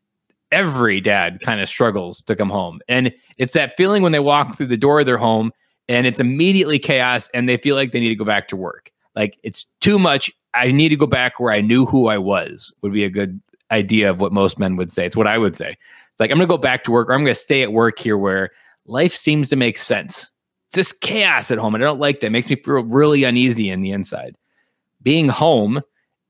Every 0.52 1.00
dad 1.00 1.40
kind 1.40 1.60
of 1.60 1.68
struggles 1.68 2.22
to 2.24 2.36
come 2.36 2.48
home. 2.48 2.80
And 2.88 3.12
it's 3.38 3.54
that 3.54 3.76
feeling 3.76 4.02
when 4.02 4.12
they 4.12 4.20
walk 4.20 4.56
through 4.56 4.68
the 4.68 4.76
door 4.76 5.00
of 5.00 5.06
their 5.06 5.18
home 5.18 5.52
and 5.90 6.06
it's 6.06 6.20
immediately 6.20 6.78
chaos 6.78 7.28
and 7.34 7.48
they 7.48 7.56
feel 7.56 7.74
like 7.74 7.90
they 7.90 7.98
need 7.98 8.10
to 8.10 8.14
go 8.14 8.24
back 8.24 8.46
to 8.46 8.56
work. 8.56 8.92
Like 9.16 9.36
it's 9.42 9.66
too 9.80 9.98
much. 9.98 10.30
I 10.54 10.70
need 10.70 10.90
to 10.90 10.96
go 10.96 11.06
back 11.06 11.40
where 11.40 11.52
I 11.52 11.60
knew 11.60 11.84
who 11.84 12.06
I 12.06 12.16
was, 12.16 12.72
would 12.80 12.92
be 12.92 13.04
a 13.04 13.10
good 13.10 13.40
idea 13.72 14.08
of 14.08 14.20
what 14.20 14.32
most 14.32 14.56
men 14.56 14.76
would 14.76 14.92
say. 14.92 15.04
It's 15.04 15.16
what 15.16 15.26
I 15.26 15.36
would 15.36 15.56
say. 15.56 15.70
It's 15.70 16.20
like, 16.20 16.30
I'm 16.30 16.36
going 16.36 16.48
to 16.48 16.52
go 16.52 16.58
back 16.58 16.84
to 16.84 16.92
work 16.92 17.08
or 17.08 17.12
I'm 17.12 17.24
going 17.24 17.34
to 17.34 17.40
stay 17.40 17.62
at 17.62 17.72
work 17.72 17.98
here 17.98 18.16
where 18.16 18.50
life 18.86 19.14
seems 19.14 19.48
to 19.50 19.56
make 19.56 19.78
sense. 19.78 20.30
It's 20.66 20.76
just 20.76 21.00
chaos 21.00 21.50
at 21.50 21.58
home. 21.58 21.74
And 21.74 21.82
I 21.82 21.88
don't 21.88 21.98
like 21.98 22.20
that. 22.20 22.28
It 22.28 22.30
makes 22.30 22.48
me 22.48 22.54
feel 22.54 22.84
really 22.84 23.24
uneasy 23.24 23.68
in 23.68 23.82
the 23.82 23.90
inside. 23.90 24.36
Being 25.02 25.28
home 25.28 25.80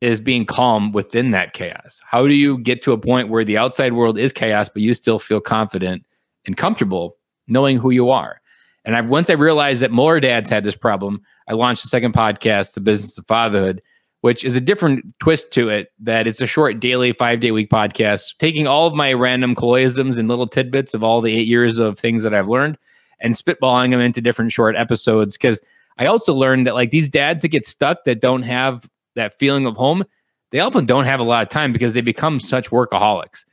is 0.00 0.22
being 0.22 0.46
calm 0.46 0.92
within 0.92 1.32
that 1.32 1.52
chaos. 1.52 2.00
How 2.06 2.26
do 2.26 2.32
you 2.32 2.56
get 2.56 2.80
to 2.82 2.92
a 2.92 2.98
point 2.98 3.28
where 3.28 3.44
the 3.44 3.58
outside 3.58 3.92
world 3.92 4.18
is 4.18 4.32
chaos, 4.32 4.70
but 4.70 4.80
you 4.80 4.94
still 4.94 5.18
feel 5.18 5.40
confident 5.40 6.06
and 6.46 6.56
comfortable 6.56 7.18
knowing 7.46 7.76
who 7.76 7.90
you 7.90 8.08
are? 8.08 8.40
And 8.84 8.96
I 8.96 9.00
once 9.00 9.30
I 9.30 9.34
realized 9.34 9.82
that 9.82 9.90
more 9.90 10.20
dads 10.20 10.50
had 10.50 10.64
this 10.64 10.76
problem, 10.76 11.22
I 11.48 11.54
launched 11.54 11.84
a 11.84 11.88
second 11.88 12.14
podcast, 12.14 12.74
The 12.74 12.80
Business 12.80 13.18
of 13.18 13.26
Fatherhood, 13.26 13.82
which 14.22 14.44
is 14.44 14.56
a 14.56 14.60
different 14.60 15.14
twist 15.20 15.50
to 15.52 15.68
it. 15.68 15.92
That 15.98 16.26
it's 16.26 16.40
a 16.40 16.46
short 16.46 16.80
daily, 16.80 17.12
five 17.12 17.40
day 17.40 17.50
week 17.50 17.70
podcast, 17.70 18.36
taking 18.38 18.66
all 18.66 18.86
of 18.86 18.94
my 18.94 19.12
random 19.12 19.54
colloisms 19.54 20.18
and 20.18 20.28
little 20.28 20.46
tidbits 20.46 20.94
of 20.94 21.04
all 21.04 21.20
the 21.20 21.32
eight 21.32 21.48
years 21.48 21.78
of 21.78 21.98
things 21.98 22.22
that 22.22 22.34
I've 22.34 22.48
learned 22.48 22.78
and 23.20 23.34
spitballing 23.34 23.90
them 23.90 24.00
into 24.00 24.20
different 24.20 24.52
short 24.52 24.76
episodes. 24.76 25.36
Because 25.36 25.60
I 25.98 26.06
also 26.06 26.32
learned 26.32 26.66
that 26.66 26.74
like 26.74 26.90
these 26.90 27.08
dads 27.08 27.42
that 27.42 27.48
get 27.48 27.66
stuck 27.66 28.04
that 28.04 28.20
don't 28.20 28.42
have 28.42 28.88
that 29.14 29.38
feeling 29.38 29.66
of 29.66 29.76
home, 29.76 30.04
they 30.52 30.60
often 30.60 30.86
don't 30.86 31.04
have 31.04 31.20
a 31.20 31.24
lot 31.24 31.42
of 31.42 31.48
time 31.48 31.72
because 31.72 31.94
they 31.94 32.00
become 32.00 32.40
such 32.40 32.70
workaholics 32.70 33.44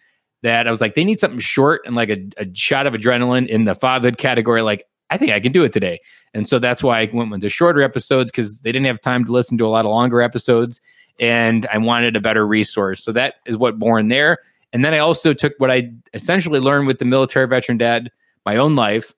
that 0.44 0.68
I 0.68 0.70
was 0.70 0.82
like, 0.82 0.96
they 0.96 1.04
need 1.04 1.20
something 1.20 1.40
short 1.40 1.82
and 1.86 1.96
like 1.96 2.10
a, 2.10 2.26
a 2.38 2.48
shot 2.54 2.88
of 2.88 2.94
adrenaline 2.94 3.48
in 3.48 3.66
the 3.66 3.76
fatherhood 3.76 4.18
category. 4.18 4.62
Like, 4.62 4.86
I 5.10 5.18
think 5.18 5.32
I 5.32 5.40
can 5.40 5.52
do 5.52 5.64
it 5.64 5.74
today. 5.74 6.00
And 6.34 6.48
so 6.48 6.60
that's 6.60 6.84
why 6.84 7.02
I 7.02 7.10
went 7.14 7.32
with 7.32 7.42
the 7.42 7.50
shorter 7.50 7.82
episodes 7.82 8.32
because 8.32 8.62
they 8.62 8.72
didn't 8.72 8.88
have 8.88 9.02
time 9.02 9.26
to 9.26 9.32
listen 9.32 9.58
to 9.58 9.66
a 9.66 9.70
lot 9.70 9.86
of 9.86 9.92
longer 9.92 10.22
episodes. 10.22 10.82
And 11.20 11.66
I 11.72 11.78
wanted 11.78 12.16
a 12.16 12.22
better 12.22 12.46
resource. 12.46 13.04
So 13.04 13.12
that 13.14 13.36
is 13.46 13.58
what 13.58 13.80
born 13.80 14.10
there. 14.10 14.40
And 14.74 14.84
then 14.84 14.94
I 14.94 15.00
also 15.00 15.34
took 15.34 15.54
what 15.58 15.72
I 15.72 15.92
essentially 16.14 16.60
learned 16.60 16.88
with 16.88 17.00
the 17.00 17.06
military 17.06 17.48
veteran 17.48 17.78
dad, 17.78 18.12
my 18.46 18.58
own 18.58 18.76
life. 18.76 19.14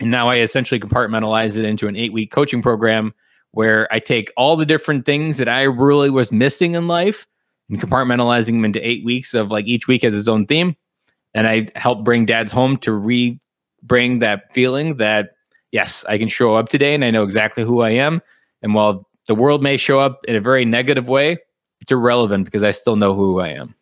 And 0.00 0.10
now 0.10 0.28
I 0.28 0.38
essentially 0.38 0.80
compartmentalize 0.80 1.58
it 1.58 1.64
into 1.64 1.88
an 1.88 1.96
eight 1.96 2.12
week 2.12 2.30
coaching 2.30 2.62
program 2.62 3.12
where 3.50 3.92
I 3.92 3.98
take 3.98 4.32
all 4.36 4.56
the 4.56 4.64
different 4.64 5.04
things 5.04 5.38
that 5.38 5.48
I 5.48 5.64
really 5.64 6.08
was 6.08 6.30
missing 6.30 6.74
in 6.74 6.86
life 6.86 7.26
and 7.68 7.80
compartmentalizing 7.80 8.46
them 8.46 8.64
into 8.64 8.86
eight 8.86 9.04
weeks 9.04 9.34
of 9.34 9.50
like 9.50 9.66
each 9.66 9.88
week 9.88 10.02
has 10.02 10.14
its 10.14 10.28
own 10.28 10.46
theme. 10.46 10.76
And 11.34 11.46
I 11.46 11.68
help 11.74 12.04
bring 12.04 12.26
dads 12.26 12.52
home 12.52 12.76
to 12.78 12.92
re 12.92 13.38
bring 13.82 14.20
that 14.20 14.52
feeling 14.52 14.96
that, 14.96 15.30
yes, 15.72 16.04
I 16.08 16.18
can 16.18 16.28
show 16.28 16.54
up 16.54 16.68
today 16.68 16.94
and 16.94 17.04
I 17.04 17.10
know 17.10 17.22
exactly 17.22 17.64
who 17.64 17.80
I 17.82 17.90
am. 17.90 18.20
And 18.62 18.74
while 18.74 19.08
the 19.26 19.34
world 19.34 19.62
may 19.62 19.76
show 19.76 20.00
up 20.00 20.24
in 20.26 20.36
a 20.36 20.40
very 20.40 20.64
negative 20.64 21.08
way, 21.08 21.38
it's 21.80 21.90
irrelevant 21.90 22.44
because 22.44 22.62
I 22.62 22.72
still 22.72 22.96
know 22.96 23.14
who 23.14 23.40
I 23.40 23.48
am. 23.48 23.74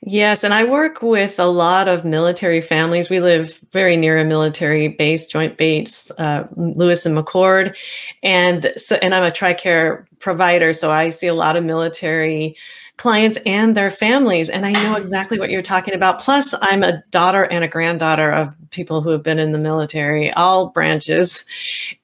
Yes, 0.00 0.44
and 0.44 0.54
I 0.54 0.62
work 0.62 1.02
with 1.02 1.40
a 1.40 1.46
lot 1.46 1.88
of 1.88 2.04
military 2.04 2.60
families. 2.60 3.10
We 3.10 3.18
live 3.18 3.60
very 3.72 3.96
near 3.96 4.16
a 4.16 4.24
military 4.24 4.86
base, 4.86 5.26
Joint 5.26 5.56
Base 5.56 6.12
uh, 6.18 6.46
Lewis 6.54 7.04
and 7.04 7.18
McChord, 7.18 7.76
and 8.22 8.72
so 8.76 8.94
and 9.02 9.12
I'm 9.12 9.24
a 9.24 9.30
TRICARE 9.30 10.06
provider, 10.20 10.72
so 10.72 10.92
I 10.92 11.08
see 11.08 11.26
a 11.26 11.34
lot 11.34 11.56
of 11.56 11.64
military 11.64 12.56
clients 12.98 13.38
and 13.46 13.76
their 13.76 13.90
families, 13.90 14.50
and 14.50 14.66
I 14.66 14.72
know 14.72 14.96
exactly 14.96 15.38
what 15.38 15.50
you're 15.50 15.62
talking 15.62 15.94
about. 15.94 16.20
Plus, 16.20 16.54
I'm 16.60 16.82
a 16.82 17.02
daughter 17.10 17.44
and 17.44 17.64
a 17.64 17.68
granddaughter 17.68 18.30
of 18.30 18.54
people 18.70 19.00
who 19.00 19.10
have 19.10 19.22
been 19.22 19.38
in 19.38 19.52
the 19.52 19.58
military, 19.58 20.30
all 20.32 20.68
branches, 20.70 21.46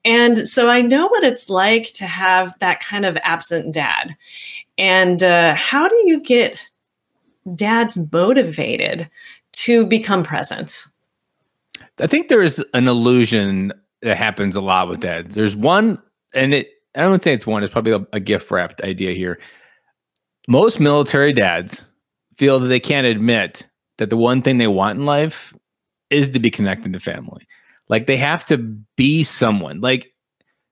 and 0.05 0.39
so 0.49 0.71
I 0.71 0.81
know 0.81 1.07
what 1.09 1.25
it's 1.25 1.51
like 1.51 1.93
to 1.95 2.07
have 2.07 2.59
that 2.61 2.81
kind 2.81 3.05
of 3.05 3.19
absent 3.23 3.75
dad. 3.75 4.17
And 4.79 5.23
uh, 5.23 5.55
how 5.55 5.87
do 5.87 6.03
you 6.07 6.21
get 6.21 6.67
dads 7.55 8.11
motivated 8.11 9.09
to 9.53 9.85
become 9.85 10.23
present? 10.23 10.85
I 11.99 12.07
think 12.07 12.29
there's 12.29 12.59
an 12.73 12.89
illusion 12.89 13.73
that 14.03 14.17
happens 14.17 14.57
a 14.57 14.61
lot 14.61 14.89
with 14.89 15.01
dads. 15.01 15.35
There's 15.35 15.55
one, 15.55 16.01
and 16.35 16.55
it 16.55 16.71
I 16.95 17.01
don't 17.01 17.11
want 17.11 17.23
to 17.23 17.29
say 17.29 17.35
it's 17.35 17.47
one, 17.47 17.63
it's 17.63 17.73
probably 17.73 17.93
a, 17.93 18.07
a 18.13 18.21
gift 18.21 18.51
wrapped 18.51 18.81
idea 18.83 19.13
here. 19.13 19.41
Most 20.49 20.79
military 20.79 21.33
dads 21.33 21.83
feel 22.37 22.61
that 22.61 22.69
they 22.69 22.81
can't 22.81 23.07
admit 23.07 23.67
that 23.99 24.11
the 24.11 24.17
one 24.17 24.43
thing 24.43 24.59
they 24.59 24.67
want 24.67 24.99
in 24.99 25.07
life 25.07 25.55
is 26.11 26.31
to 26.31 26.39
be 26.39 26.51
connected 26.51 26.93
to 26.93 27.01
family. 27.01 27.47
Like 27.89 28.07
they 28.07 28.17
have 28.17 28.45
to 28.47 28.59
be 28.97 29.25
someone. 29.25 29.81
Like 29.81 30.13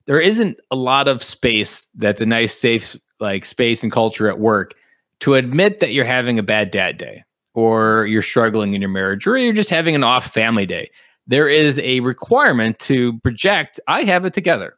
there 0.07 0.21
isn't 0.21 0.59
a 0.71 0.77
lot 0.77 1.09
of 1.09 1.23
space 1.23 1.87
that's 1.95 2.21
a 2.21 2.27
nice, 2.27 2.55
safe 2.55 2.97
like 3.21 3.45
space 3.45 3.83
and 3.83 3.93
culture 3.93 4.29
at 4.29 4.41
work 4.41 4.75
to 5.21 5.35
admit 5.35 5.79
that 5.79 5.93
you're 5.93 6.05
having 6.05 6.39
a 6.39 6.43
bad 6.43 6.71
dad 6.71 6.99
day 6.99 7.23
or 7.55 8.07
you're 8.07 8.23
struggling 8.23 8.75
in 8.75 8.83
your 8.83 8.91
marriage 8.91 9.27
or 9.27 9.39
you're 9.39 9.53
just 9.53 9.71
having 9.71 9.95
an 9.95 10.05
off 10.05 10.27
family 10.33 10.67
day. 10.67 10.91
There 11.27 11.49
is 11.49 11.79
a 11.79 12.01
requirement 12.01 12.79
to 12.81 13.19
project, 13.21 13.79
I 13.87 14.03
have 14.03 14.25
it 14.25 14.35
together. 14.35 14.77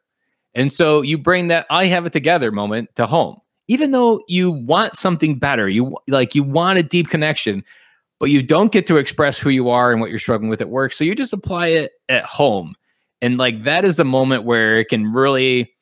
And 0.53 0.71
so 0.71 1.01
you 1.01 1.17
bring 1.17 1.47
that 1.47 1.65
I 1.69 1.87
have 1.87 2.05
it 2.05 2.13
together 2.13 2.51
moment 2.51 2.89
to 2.95 3.07
home. 3.07 3.39
Even 3.67 3.91
though 3.91 4.21
you 4.27 4.51
want 4.51 4.95
something 4.95 5.39
better, 5.39 5.67
you 5.67 5.97
like 6.07 6.35
you 6.35 6.43
want 6.43 6.79
a 6.79 6.83
deep 6.83 7.09
connection, 7.09 7.63
but 8.19 8.29
you 8.29 8.43
don't 8.43 8.71
get 8.71 8.85
to 8.87 8.97
express 8.97 9.37
who 9.37 9.49
you 9.49 9.69
are 9.69 9.91
and 9.91 10.01
what 10.01 10.09
you're 10.09 10.19
struggling 10.19 10.49
with 10.49 10.61
at 10.61 10.69
work. 10.69 10.93
So 10.93 11.03
you 11.03 11.15
just 11.15 11.33
apply 11.33 11.67
it 11.67 11.93
at 12.09 12.25
home. 12.25 12.75
And 13.21 13.37
like 13.37 13.63
that 13.63 13.83
is 13.83 13.97
the 13.97 14.05
moment 14.05 14.43
where 14.43 14.77
it 14.79 14.89
can 14.89 15.11
really 15.11 15.75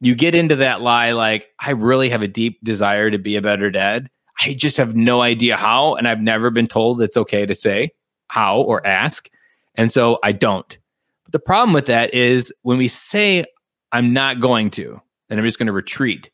you 0.00 0.14
get 0.14 0.34
into 0.34 0.56
that 0.56 0.80
lie 0.80 1.12
like 1.12 1.48
i 1.60 1.70
really 1.70 2.08
have 2.08 2.22
a 2.22 2.28
deep 2.28 2.58
desire 2.62 3.10
to 3.10 3.18
be 3.18 3.36
a 3.36 3.42
better 3.42 3.70
dad 3.70 4.08
i 4.44 4.54
just 4.54 4.76
have 4.76 4.94
no 4.94 5.20
idea 5.22 5.56
how 5.56 5.94
and 5.94 6.08
i've 6.08 6.20
never 6.20 6.50
been 6.50 6.66
told 6.66 7.00
it's 7.00 7.16
okay 7.16 7.46
to 7.46 7.54
say 7.54 7.90
how 8.28 8.60
or 8.60 8.86
ask 8.86 9.30
and 9.76 9.90
so 9.90 10.18
i 10.22 10.32
don't 10.32 10.78
but 11.24 11.32
the 11.32 11.38
problem 11.38 11.72
with 11.72 11.86
that 11.86 12.12
is 12.12 12.52
when 12.62 12.78
we 12.78 12.88
say 12.88 13.44
i'm 13.92 14.12
not 14.12 14.40
going 14.40 14.70
to 14.70 15.00
and 15.30 15.40
i'm 15.40 15.46
just 15.46 15.58
going 15.58 15.66
to 15.66 15.72
retreat 15.72 16.30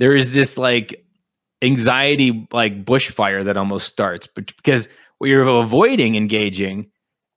there 0.00 0.16
is 0.16 0.32
this 0.32 0.58
like 0.58 1.06
anxiety 1.62 2.48
like 2.52 2.84
bushfire 2.84 3.44
that 3.44 3.56
almost 3.56 3.86
starts 3.86 4.26
but 4.26 4.46
because 4.56 4.88
what 5.18 5.28
you're 5.28 5.42
avoiding 5.42 6.16
engaging 6.16 6.90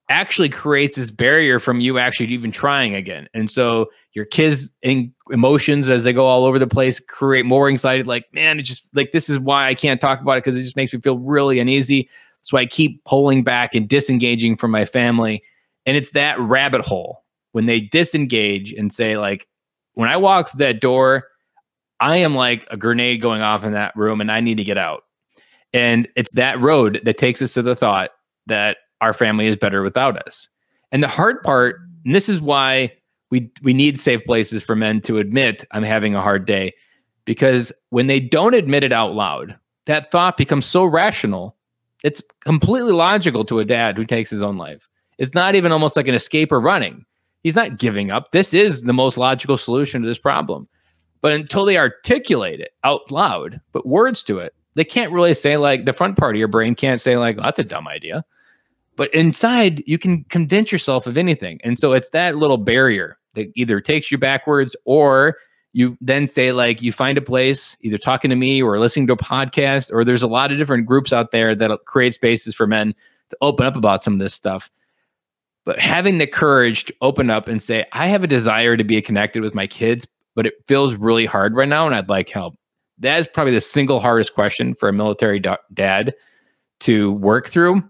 actually 0.10 0.49
creates 0.49 0.95
this 0.95 1.12
barrier 1.12 1.60
from 1.60 1.80
you 1.80 1.97
actually 1.97 2.28
even 2.28 2.52
trying 2.52 2.93
again. 2.93 3.28
And 3.34 3.49
so 3.49 3.89
your 4.13 4.26
kids' 4.26 4.71
in 4.82 5.13
emotions 5.32 5.89
as 5.89 6.04
they 6.04 6.13
go 6.13 6.26
all 6.26 6.45
over 6.45 6.60
the 6.60 6.67
place 6.67 6.99
create 6.99 7.45
more 7.45 7.67
anxiety. 7.67 8.04
Like, 8.04 8.26
man, 8.34 8.60
it 8.60 8.63
just 8.63 8.88
like 8.93 9.12
this 9.12 9.30
is 9.30 9.39
why 9.39 9.67
I 9.67 9.73
can't 9.73 10.02
talk 10.02 10.21
about 10.21 10.34
it 10.34 10.43
because 10.43 10.56
it 10.56 10.62
just 10.62 10.76
makes 10.76 10.93
me 10.93 10.99
feel 10.99 11.19
really 11.19 11.60
uneasy. 11.60 12.10
So 12.41 12.58
I 12.58 12.65
keep 12.65 13.04
pulling 13.06 13.43
back 13.43 13.73
and 13.73 13.88
disengaging 13.88 14.58
from 14.58 14.71
my 14.71 14.86
family. 14.86 15.41
And 15.86 15.95
it's 15.95 16.12
that 16.12 16.39
rabbit 16.39 16.82
hole 16.82 17.23
when 17.54 17.65
they 17.65 17.80
disengage 17.80 18.73
and 18.73 18.93
say, 18.93 19.17
like, 19.17 19.47
when 19.93 20.10
I 20.10 20.17
walk 20.17 20.49
through 20.49 20.60
that 20.60 20.82
door, 20.82 21.26
I 22.04 22.18
am 22.18 22.36
like 22.36 22.68
a 22.70 22.76
grenade 22.76 23.22
going 23.22 23.42
off 23.42 23.63
in 23.63 23.72
that 23.72 23.96
room 23.96 24.20
and 24.20 24.30
I 24.30 24.42
need 24.42 24.58
to 24.58 24.63
get 24.66 24.78
out. 24.78 25.04
And 25.74 26.06
it's 26.18 26.34
that 26.34 26.60
road 26.60 27.00
that 27.06 27.18
takes 27.18 27.42
us 27.42 27.54
to 27.54 27.62
the 27.62 27.78
thought 27.78 28.12
that 28.46 28.76
our 29.00 29.13
family 29.13 29.48
is 29.48 29.56
better 29.56 29.82
without 29.82 30.22
us. 30.28 30.50
And 30.92 31.02
the 31.02 31.08
hard 31.08 31.42
part, 31.44 31.78
and 32.04 32.13
this 32.13 32.28
is 32.28 32.42
why 32.42 32.92
we 33.32 33.50
we 33.62 33.74
need 33.74 33.98
safe 33.98 34.22
places 34.26 34.63
for 34.63 34.76
men 34.76 35.00
to 35.04 35.18
admit 35.18 35.63
I'm 35.72 35.84
having 35.84 36.13
a 36.13 36.22
hard 36.22 36.46
day 36.46 36.74
because 37.24 37.72
when 37.89 38.08
they 38.08 38.20
don't 38.20 38.54
admit 38.54 38.84
it 38.84 38.92
out 38.92 39.16
loud, 39.16 39.58
that 39.86 40.12
thought 40.12 40.36
becomes 40.36 40.66
so 40.66 40.84
rational. 40.84 41.56
It's 42.04 42.22
completely 42.42 42.92
logical 42.92 43.46
to 43.46 43.60
a 43.60 43.66
dad 43.66 43.98
who 43.98 44.04
takes 44.04 44.30
his 44.30 44.42
own 44.42 44.58
life. 44.58 44.89
It's 45.20 45.34
not 45.34 45.56
even 45.56 45.72
almost 45.72 45.96
like 45.96 46.10
an 46.10 46.16
escape 46.16 46.52
or 46.52 46.60
running. 46.60 47.06
He's 47.44 47.56
not 47.56 47.80
giving 47.80 48.12
up. 48.12 48.34
This 48.34 48.54
is 48.54 48.82
the 48.82 48.91
most 48.91 49.18
logical 49.18 49.58
solution 49.58 50.01
to 50.01 50.08
this 50.08 50.18
problem. 50.18 50.68
But 51.24 51.32
until 51.34 51.65
they 51.65 51.78
articulate 51.78 52.59
it 52.59 52.74
out 52.84 53.09
loud, 53.09 53.59
put 53.71 53.88
words 53.88 54.21
to 54.26 54.38
it, 54.38 54.53
they 54.76 54.84
can't 54.84 55.11
really 55.11 55.34
say 55.34 55.57
like 55.57 55.86
the 55.86 55.93
front 55.93 56.17
part 56.17 56.36
of 56.36 56.39
your 56.39 56.47
brain 56.47 56.76
can't 56.76 57.01
say 57.01 57.17
like 57.17 57.38
that's 57.38 57.57
a 57.57 57.63
dumb 57.63 57.88
idea. 57.88 58.24
But 58.95 59.11
inside, 59.15 59.82
you 59.88 59.97
can 59.97 60.24
convince 60.26 60.71
yourself 60.71 61.07
of 61.07 61.17
anything. 61.17 61.59
And 61.63 61.80
so 61.80 61.93
it's 61.93 62.09
that 62.09 62.36
little 62.36 62.57
barrier 62.57 63.17
that 63.34 63.51
either 63.55 63.82
takes 63.82 64.11
you 64.11 64.19
backwards 64.19 64.76
or 64.86 65.38
you 65.71 65.97
then 65.99 66.28
say, 66.28 66.51
like, 66.51 66.84
you 66.84 66.91
find 66.91 67.17
a 67.17 67.21
place, 67.21 67.76
either 67.82 67.97
talking 67.97 68.30
to 68.30 68.36
me 68.36 68.61
or 68.61 68.80
listening 68.80 69.07
to 69.07 69.13
a 69.13 69.17
podcast, 69.17 69.91
or 69.91 70.05
there's 70.05 70.21
a 70.21 70.28
lot 70.28 70.51
of 70.51 70.59
different 70.59 70.86
groups 70.86 71.11
out 71.11 71.32
there 71.32 71.55
that 71.55 71.71
create 71.86 72.13
spaces 72.13 72.53
for 72.53 72.67
men 72.67 72.93
to 73.30 73.38
open 73.41 73.65
up 73.65 73.76
about 73.76 74.03
some 74.03 74.13
of 74.13 74.19
this 74.19 74.36
stuff. 74.36 74.69
but 75.65 75.80
having 75.80 76.17
the 76.17 76.28
courage 76.28 76.86
to 76.86 76.95
open 77.01 77.30
up 77.30 77.47
and 77.47 77.61
say, 77.61 77.86
I 77.93 78.07
have 78.07 78.24
a 78.24 78.28
desire 78.28 78.76
to 78.78 78.84
be 78.84 79.01
connected 79.01 79.41
with 79.41 79.55
my 79.55 79.67
kids, 79.67 80.07
but 80.36 80.46
it 80.46 80.54
feels 80.68 80.96
really 80.96 81.26
hard 81.26 81.56
right 81.56 81.70
now 81.70 81.86
and 81.86 81.96
I'd 81.96 82.10
like 82.10 82.30
help. 82.30 82.56
That 83.00 83.20
is 83.20 83.28
probably 83.28 83.54
the 83.54 83.62
single 83.62 84.00
hardest 84.00 84.34
question 84.34 84.74
for 84.76 84.90
a 84.90 84.94
military 84.94 85.40
da- 85.40 85.58
dad 85.74 86.14
to 86.82 87.14
work 87.14 87.50
through. 87.50 87.84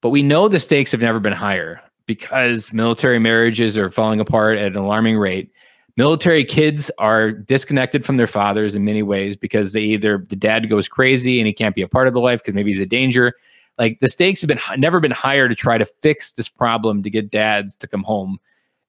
But 0.00 0.10
we 0.10 0.22
know 0.22 0.48
the 0.48 0.60
stakes 0.60 0.92
have 0.92 1.00
never 1.00 1.20
been 1.20 1.32
higher 1.32 1.80
because 2.06 2.72
military 2.72 3.18
marriages 3.18 3.78
are 3.78 3.90
falling 3.90 4.20
apart 4.20 4.58
at 4.58 4.66
an 4.68 4.76
alarming 4.76 5.16
rate. 5.16 5.50
Military 5.96 6.44
kids 6.44 6.90
are 6.98 7.30
disconnected 7.30 8.04
from 8.04 8.16
their 8.16 8.26
fathers 8.26 8.74
in 8.74 8.84
many 8.84 9.02
ways 9.02 9.36
because 9.36 9.72
they 9.72 9.80
either 9.80 10.26
the 10.28 10.36
dad 10.36 10.68
goes 10.68 10.88
crazy 10.88 11.38
and 11.38 11.46
he 11.46 11.52
can't 11.52 11.74
be 11.74 11.82
a 11.82 11.88
part 11.88 12.08
of 12.08 12.14
the 12.14 12.20
life 12.20 12.40
because 12.40 12.54
maybe 12.54 12.72
he's 12.72 12.80
a 12.80 12.86
danger. 12.86 13.34
Like 13.78 14.00
the 14.00 14.08
stakes 14.08 14.40
have 14.40 14.48
been 14.48 14.60
never 14.76 15.00
been 15.00 15.10
higher 15.10 15.48
to 15.48 15.54
try 15.54 15.78
to 15.78 15.84
fix 15.84 16.32
this 16.32 16.48
problem 16.48 17.02
to 17.02 17.10
get 17.10 17.30
dads 17.30 17.76
to 17.76 17.86
come 17.86 18.02
home. 18.02 18.38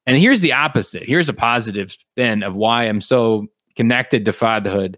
And 0.05 0.17
here's 0.17 0.41
the 0.41 0.53
opposite. 0.53 1.03
Here's 1.03 1.29
a 1.29 1.33
positive 1.33 1.91
spin 1.91 2.43
of 2.43 2.55
why 2.55 2.83
I'm 2.83 3.01
so 3.01 3.47
connected 3.75 4.25
to 4.25 4.33
fatherhood 4.33 4.97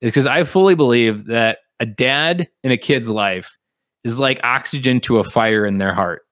is 0.00 0.08
because 0.08 0.26
I 0.26 0.44
fully 0.44 0.74
believe 0.74 1.26
that 1.26 1.58
a 1.80 1.86
dad 1.86 2.48
in 2.62 2.70
a 2.70 2.76
kid's 2.76 3.08
life 3.08 3.56
is 4.04 4.18
like 4.18 4.40
oxygen 4.44 5.00
to 5.00 5.18
a 5.18 5.24
fire 5.24 5.64
in 5.64 5.78
their 5.78 5.94
heart. 5.94 6.22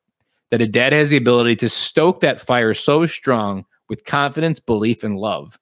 That 0.51 0.61
a 0.61 0.67
dad 0.67 0.93
has 0.93 1.11
the 1.11 1.17
ability 1.17 1.57
to 1.57 1.69
stoke 1.69 2.21
that 2.21 2.41
fire 2.41 2.75
so 2.75 3.07
strong 3.07 3.65
with 3.89 4.05
confidence, 4.05 4.61
belief, 4.61 5.05
and 5.05 5.17
love 5.17 5.59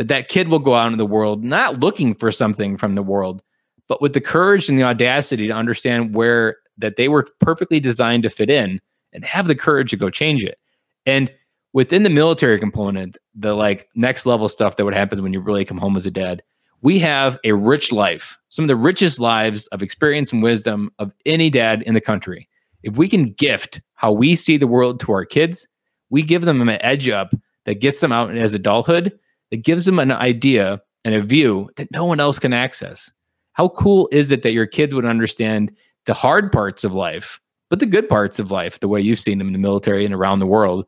that 0.00 0.08
that 0.08 0.28
kid 0.28 0.48
will 0.48 0.58
go 0.58 0.74
out 0.74 0.86
into 0.86 0.96
the 0.96 1.04
world 1.04 1.44
not 1.44 1.80
looking 1.80 2.14
for 2.14 2.32
something 2.32 2.78
from 2.78 2.94
the 2.94 3.02
world, 3.02 3.42
but 3.86 4.00
with 4.00 4.14
the 4.14 4.20
courage 4.20 4.66
and 4.66 4.78
the 4.78 4.82
audacity 4.82 5.46
to 5.46 5.52
understand 5.52 6.14
where 6.14 6.56
that 6.78 6.96
they 6.96 7.06
were 7.06 7.28
perfectly 7.40 7.80
designed 7.80 8.22
to 8.22 8.30
fit 8.30 8.48
in 8.48 8.80
and 9.12 9.26
have 9.26 9.46
the 9.46 9.54
courage 9.54 9.90
to 9.90 9.98
go 9.98 10.08
change 10.08 10.42
it. 10.42 10.58
And 11.04 11.30
within 11.72 12.02
the 12.02 12.10
military 12.10 12.58
component, 12.58 13.16
the 13.34 13.54
like 13.54 13.88
next 13.94 14.26
level 14.26 14.48
stuff 14.48 14.76
that 14.76 14.84
would 14.84 14.94
happen 14.94 15.22
when 15.22 15.32
you 15.32 15.40
really 15.40 15.64
come 15.64 15.78
home 15.78 15.96
as 15.96 16.06
a 16.06 16.10
dad, 16.10 16.42
we 16.82 16.98
have 16.98 17.38
a 17.44 17.52
rich 17.52 17.92
life, 17.92 18.38
some 18.48 18.64
of 18.64 18.68
the 18.68 18.76
richest 18.76 19.20
lives 19.20 19.66
of 19.68 19.82
experience 19.82 20.32
and 20.32 20.42
wisdom 20.42 20.90
of 20.98 21.12
any 21.26 21.50
dad 21.50 21.82
in 21.82 21.94
the 21.94 22.00
country. 22.00 22.48
If 22.82 22.96
we 22.96 23.08
can 23.08 23.32
gift 23.32 23.80
how 23.94 24.12
we 24.12 24.34
see 24.34 24.56
the 24.56 24.66
world 24.66 25.00
to 25.00 25.12
our 25.12 25.24
kids, 25.24 25.66
we 26.08 26.22
give 26.22 26.42
them 26.42 26.60
an 26.60 26.82
edge 26.82 27.08
up 27.08 27.34
that 27.66 27.80
gets 27.80 28.00
them 28.00 28.12
out 28.12 28.34
as 28.34 28.54
adulthood, 28.54 29.12
that 29.50 29.64
gives 29.64 29.84
them 29.84 29.98
an 29.98 30.10
idea 30.10 30.80
and 31.04 31.14
a 31.14 31.22
view 31.22 31.68
that 31.76 31.90
no 31.92 32.04
one 32.04 32.20
else 32.20 32.38
can 32.38 32.52
access. 32.52 33.10
How 33.52 33.68
cool 33.68 34.08
is 34.10 34.30
it 34.30 34.42
that 34.42 34.52
your 34.52 34.66
kids 34.66 34.94
would 34.94 35.04
understand 35.04 35.72
the 36.06 36.14
hard 36.14 36.50
parts 36.50 36.82
of 36.82 36.94
life, 36.94 37.40
but 37.68 37.78
the 37.78 37.86
good 37.86 38.08
parts 38.08 38.38
of 38.38 38.50
life, 38.50 38.80
the 38.80 38.88
way 38.88 39.00
you've 39.00 39.18
seen 39.18 39.38
them 39.38 39.48
in 39.48 39.52
the 39.52 39.58
military 39.58 40.04
and 40.04 40.14
around 40.14 40.38
the 40.38 40.46
world, 40.46 40.86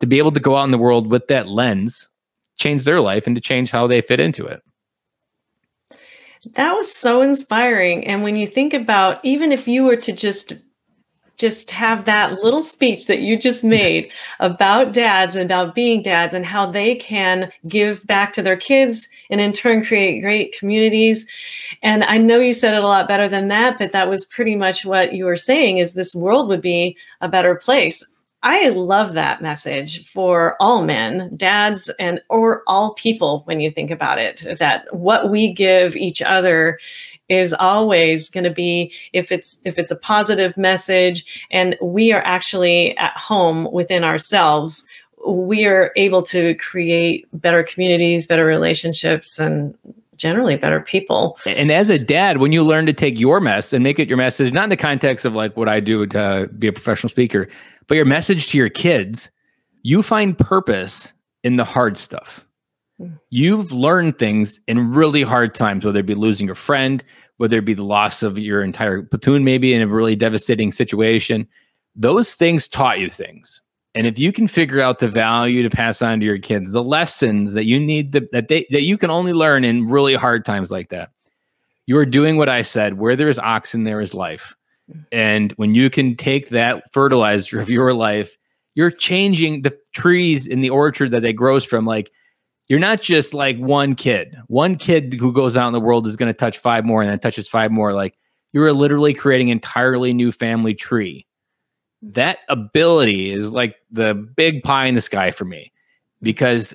to 0.00 0.06
be 0.06 0.18
able 0.18 0.32
to 0.32 0.40
go 0.40 0.56
out 0.56 0.64
in 0.64 0.70
the 0.70 0.78
world 0.78 1.10
with 1.10 1.26
that 1.28 1.48
lens, 1.48 2.08
change 2.58 2.84
their 2.84 3.00
life 3.00 3.26
and 3.26 3.36
to 3.36 3.40
change 3.40 3.70
how 3.70 3.86
they 3.86 4.00
fit 4.00 4.20
into 4.20 4.44
it? 4.46 4.62
That 6.54 6.74
was 6.74 6.92
so 6.92 7.22
inspiring. 7.22 8.06
And 8.06 8.22
when 8.22 8.36
you 8.36 8.46
think 8.46 8.74
about 8.74 9.24
even 9.24 9.52
if 9.52 9.66
you 9.66 9.84
were 9.84 9.96
to 9.96 10.12
just 10.12 10.52
just 11.36 11.70
have 11.70 12.06
that 12.06 12.42
little 12.42 12.62
speech 12.62 13.06
that 13.06 13.20
you 13.20 13.38
just 13.38 13.62
made 13.78 14.10
about 14.40 14.92
dads 14.92 15.36
and 15.36 15.44
about 15.44 15.74
being 15.74 16.02
dads 16.02 16.34
and 16.34 16.46
how 16.46 16.64
they 16.64 16.94
can 16.94 17.50
give 17.68 18.06
back 18.06 18.32
to 18.32 18.42
their 18.42 18.56
kids 18.56 19.08
and 19.30 19.40
in 19.40 19.52
turn 19.52 19.84
create 19.84 20.22
great 20.22 20.56
communities. 20.58 21.26
And 21.82 22.04
I 22.04 22.18
know 22.18 22.40
you 22.40 22.52
said 22.52 22.74
it 22.74 22.82
a 22.82 22.86
lot 22.86 23.08
better 23.08 23.28
than 23.28 23.48
that, 23.48 23.78
but 23.78 23.92
that 23.92 24.08
was 24.08 24.24
pretty 24.24 24.56
much 24.56 24.84
what 24.84 25.12
you 25.12 25.24
were 25.24 25.36
saying 25.36 25.78
is 25.78 25.92
this 25.92 26.14
world 26.14 26.48
would 26.48 26.62
be 26.62 26.96
a 27.20 27.28
better 27.28 27.54
place. 27.54 28.04
I 28.48 28.68
love 28.68 29.14
that 29.14 29.42
message 29.42 30.06
for 30.06 30.54
all 30.60 30.84
men, 30.84 31.32
dads, 31.36 31.90
and 31.98 32.22
or 32.28 32.62
all 32.68 32.94
people 32.94 33.42
when 33.46 33.58
you 33.58 33.72
think 33.72 33.90
about 33.90 34.20
it, 34.20 34.46
that 34.60 34.86
what 34.94 35.30
we 35.30 35.52
give 35.52 35.96
each 35.96 36.22
other 36.22 36.78
is 37.28 37.52
always 37.52 38.30
going 38.30 38.44
to 38.44 38.52
be 38.52 38.92
if 39.12 39.32
it's 39.32 39.60
if 39.64 39.80
it's 39.80 39.90
a 39.90 39.98
positive 39.98 40.56
message 40.56 41.24
and 41.50 41.76
we 41.82 42.12
are 42.12 42.22
actually 42.24 42.96
at 42.98 43.16
home 43.16 43.68
within 43.72 44.04
ourselves 44.04 44.86
we 45.26 45.66
are 45.66 45.90
able 45.96 46.22
to 46.22 46.54
create 46.54 47.26
better 47.32 47.64
communities 47.64 48.28
better 48.28 48.46
relationships 48.46 49.40
and 49.40 49.76
generally 50.16 50.56
better 50.56 50.80
people. 50.80 51.38
And 51.46 51.70
as 51.70 51.90
a 51.90 51.98
dad, 51.98 52.38
when 52.38 52.52
you 52.52 52.62
learn 52.62 52.86
to 52.86 52.92
take 52.92 53.18
your 53.18 53.40
mess 53.40 53.72
and 53.72 53.82
make 53.82 53.98
it 53.98 54.08
your 54.08 54.16
message, 54.16 54.52
not 54.52 54.64
in 54.64 54.70
the 54.70 54.76
context 54.76 55.24
of 55.24 55.34
like 55.34 55.56
what 55.56 55.68
I 55.68 55.80
do 55.80 56.06
to 56.06 56.50
be 56.58 56.66
a 56.66 56.72
professional 56.72 57.10
speaker, 57.10 57.48
but 57.86 57.94
your 57.94 58.04
message 58.04 58.48
to 58.48 58.58
your 58.58 58.68
kids, 58.68 59.30
you 59.82 60.02
find 60.02 60.36
purpose 60.36 61.12
in 61.44 61.56
the 61.56 61.64
hard 61.64 61.96
stuff. 61.96 62.44
Hmm. 62.98 63.12
You've 63.30 63.72
learned 63.72 64.18
things 64.18 64.58
in 64.66 64.92
really 64.92 65.22
hard 65.22 65.54
times, 65.54 65.84
whether 65.84 66.00
it 66.00 66.06
be 66.06 66.14
losing 66.14 66.50
a 66.50 66.54
friend, 66.54 67.04
whether 67.36 67.58
it 67.58 67.64
be 67.64 67.74
the 67.74 67.84
loss 67.84 68.22
of 68.22 68.38
your 68.38 68.62
entire 68.62 69.02
platoon, 69.02 69.44
maybe 69.44 69.74
in 69.74 69.82
a 69.82 69.86
really 69.86 70.16
devastating 70.16 70.72
situation. 70.72 71.46
Those 71.94 72.34
things 72.34 72.66
taught 72.68 72.98
you 72.98 73.10
things. 73.10 73.60
And 73.96 74.06
if 74.06 74.18
you 74.18 74.30
can 74.30 74.46
figure 74.46 74.82
out 74.82 74.98
the 74.98 75.08
value 75.08 75.62
to 75.62 75.70
pass 75.70 76.02
on 76.02 76.20
to 76.20 76.26
your 76.26 76.38
kids, 76.38 76.72
the 76.72 76.84
lessons 76.84 77.54
that 77.54 77.64
you 77.64 77.80
need 77.80 78.12
to, 78.12 78.28
that 78.30 78.48
they 78.48 78.66
that 78.70 78.82
you 78.82 78.98
can 78.98 79.10
only 79.10 79.32
learn 79.32 79.64
in 79.64 79.86
really 79.86 80.14
hard 80.14 80.44
times 80.44 80.70
like 80.70 80.90
that, 80.90 81.10
you 81.86 81.96
are 81.96 82.04
doing 82.04 82.36
what 82.36 82.50
I 82.50 82.60
said. 82.60 82.98
Where 82.98 83.16
there 83.16 83.30
is 83.30 83.38
oxen, 83.38 83.84
there 83.84 84.02
is 84.02 84.12
life. 84.12 84.54
And 85.10 85.52
when 85.52 85.74
you 85.74 85.88
can 85.88 86.14
take 86.14 86.50
that 86.50 86.84
fertilizer 86.92 87.58
of 87.58 87.70
your 87.70 87.94
life, 87.94 88.36
you're 88.74 88.90
changing 88.90 89.62
the 89.62 89.76
trees 89.94 90.46
in 90.46 90.60
the 90.60 90.70
orchard 90.70 91.10
that 91.12 91.22
they 91.22 91.32
grows 91.32 91.64
from. 91.64 91.86
Like 91.86 92.12
you're 92.68 92.78
not 92.78 93.00
just 93.00 93.32
like 93.32 93.56
one 93.56 93.94
kid. 93.94 94.36
One 94.48 94.76
kid 94.76 95.14
who 95.14 95.32
goes 95.32 95.56
out 95.56 95.68
in 95.68 95.72
the 95.72 95.80
world 95.80 96.06
is 96.06 96.16
going 96.16 96.30
to 96.30 96.38
touch 96.38 96.58
five 96.58 96.84
more 96.84 97.00
and 97.00 97.10
then 97.10 97.18
touches 97.18 97.48
five 97.48 97.70
more. 97.70 97.94
Like 97.94 98.18
you're 98.52 98.74
literally 98.74 99.14
creating 99.14 99.48
entirely 99.48 100.12
new 100.12 100.32
family 100.32 100.74
tree. 100.74 101.26
That 102.12 102.38
ability 102.48 103.32
is 103.32 103.52
like 103.52 103.76
the 103.90 104.14
big 104.14 104.62
pie 104.62 104.86
in 104.86 104.94
the 104.94 105.00
sky 105.00 105.30
for 105.30 105.44
me 105.44 105.72
because 106.22 106.74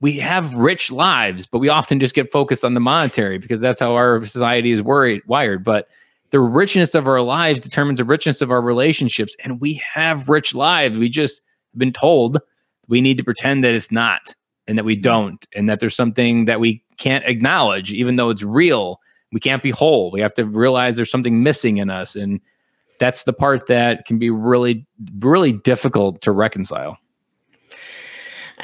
we 0.00 0.18
have 0.18 0.52
rich 0.54 0.90
lives, 0.90 1.46
but 1.46 1.58
we 1.58 1.68
often 1.68 2.00
just 2.00 2.14
get 2.14 2.32
focused 2.32 2.64
on 2.64 2.74
the 2.74 2.80
monetary 2.80 3.38
because 3.38 3.60
that's 3.60 3.78
how 3.78 3.94
our 3.94 4.24
society 4.26 4.72
is 4.72 4.82
worried, 4.82 5.22
wired. 5.26 5.62
But 5.62 5.88
the 6.30 6.40
richness 6.40 6.94
of 6.94 7.06
our 7.06 7.20
lives 7.20 7.60
determines 7.60 7.98
the 7.98 8.04
richness 8.04 8.40
of 8.40 8.50
our 8.50 8.60
relationships. 8.60 9.36
And 9.44 9.60
we 9.60 9.74
have 9.74 10.28
rich 10.28 10.54
lives. 10.54 10.98
We 10.98 11.08
just 11.08 11.42
have 11.72 11.78
been 11.78 11.92
told 11.92 12.40
we 12.88 13.00
need 13.00 13.16
to 13.18 13.24
pretend 13.24 13.62
that 13.64 13.74
it's 13.74 13.92
not 13.92 14.34
and 14.66 14.76
that 14.78 14.84
we 14.84 14.94
mm-hmm. 14.94 15.02
don't, 15.02 15.46
and 15.54 15.68
that 15.68 15.80
there's 15.80 15.96
something 15.96 16.46
that 16.46 16.60
we 16.60 16.82
can't 16.96 17.24
acknowledge, 17.24 17.92
even 17.92 18.16
though 18.16 18.30
it's 18.30 18.42
real. 18.42 19.00
We 19.32 19.40
can't 19.40 19.62
be 19.62 19.70
whole. 19.70 20.10
We 20.10 20.20
have 20.20 20.34
to 20.34 20.44
realize 20.44 20.96
there's 20.96 21.10
something 21.10 21.42
missing 21.42 21.78
in 21.78 21.90
us. 21.90 22.16
And 22.16 22.40
that's 22.98 23.24
the 23.24 23.32
part 23.32 23.66
that 23.66 24.06
can 24.06 24.18
be 24.18 24.30
really, 24.30 24.86
really 25.18 25.52
difficult 25.52 26.20
to 26.22 26.32
reconcile. 26.32 26.96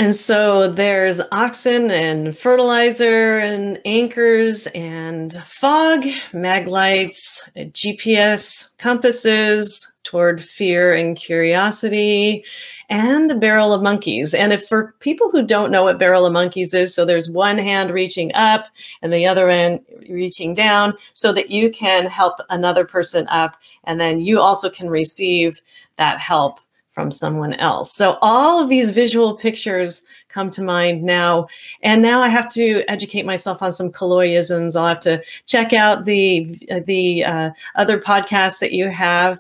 And 0.01 0.15
so 0.15 0.69
there's 0.69 1.21
oxen 1.33 1.91
and 1.91 2.39
fertilizer 2.39 3.41
and 3.41 3.81
anchors 3.85 4.69
and 4.69 5.35
fog, 5.45 6.05
mag 6.33 6.69
lights, 6.69 7.51
GPS 7.57 8.77
compasses 8.79 9.93
toward 10.05 10.41
fear 10.41 10.95
and 10.95 11.17
curiosity, 11.17 12.45
and 12.89 13.29
a 13.29 13.35
barrel 13.35 13.73
of 13.73 13.83
monkeys. 13.83 14.35
And 14.35 14.53
if 14.53 14.69
for 14.69 14.95
people 15.01 15.31
who 15.31 15.45
don't 15.45 15.73
know 15.73 15.83
what 15.83 15.99
barrel 15.99 16.27
of 16.27 16.33
monkeys 16.33 16.75
is, 16.75 16.95
so 16.95 17.05
there's 17.05 17.29
one 17.33 17.59
hand 17.59 17.91
reaching 17.91 18.33
up 18.37 18.69
and 19.03 19.13
the 19.13 19.27
other 19.27 19.51
end 19.51 19.81
reaching 20.09 20.55
down 20.55 20.95
so 21.13 21.33
that 21.33 21.51
you 21.51 21.73
can 21.73 22.07
help 22.07 22.39
another 22.51 22.85
person 22.85 23.27
up. 23.31 23.57
And 23.83 24.01
then 24.01 24.21
you 24.21 24.41
also 24.41 24.71
can 24.71 24.89
receive 24.89 25.61
that 25.97 26.21
help 26.21 26.61
from 26.99 27.13
someone 27.13 27.55
else. 27.55 27.93
So 27.93 28.19
all 28.23 28.61
of 28.61 28.69
these 28.69 28.91
visual 28.91 29.37
pictures 29.37 30.05
come 30.27 30.51
to 30.51 30.61
mind 30.61 31.05
now. 31.05 31.47
And 31.81 32.03
now 32.03 32.21
I 32.21 32.29
have 32.29 32.49
to 32.55 32.83
educate 32.89 33.25
myself 33.25 33.63
on 33.63 33.71
some 33.71 33.93
colloyisms. 33.93 34.75
I'll 34.75 34.89
have 34.89 34.99
to 35.01 35.23
check 35.47 35.73
out 35.73 36.07
the 36.07 36.59
the 36.87 37.25
uh, 37.25 37.51
other 37.77 38.01
podcasts 38.01 38.59
that 38.59 38.73
you 38.73 38.91
have. 38.91 39.39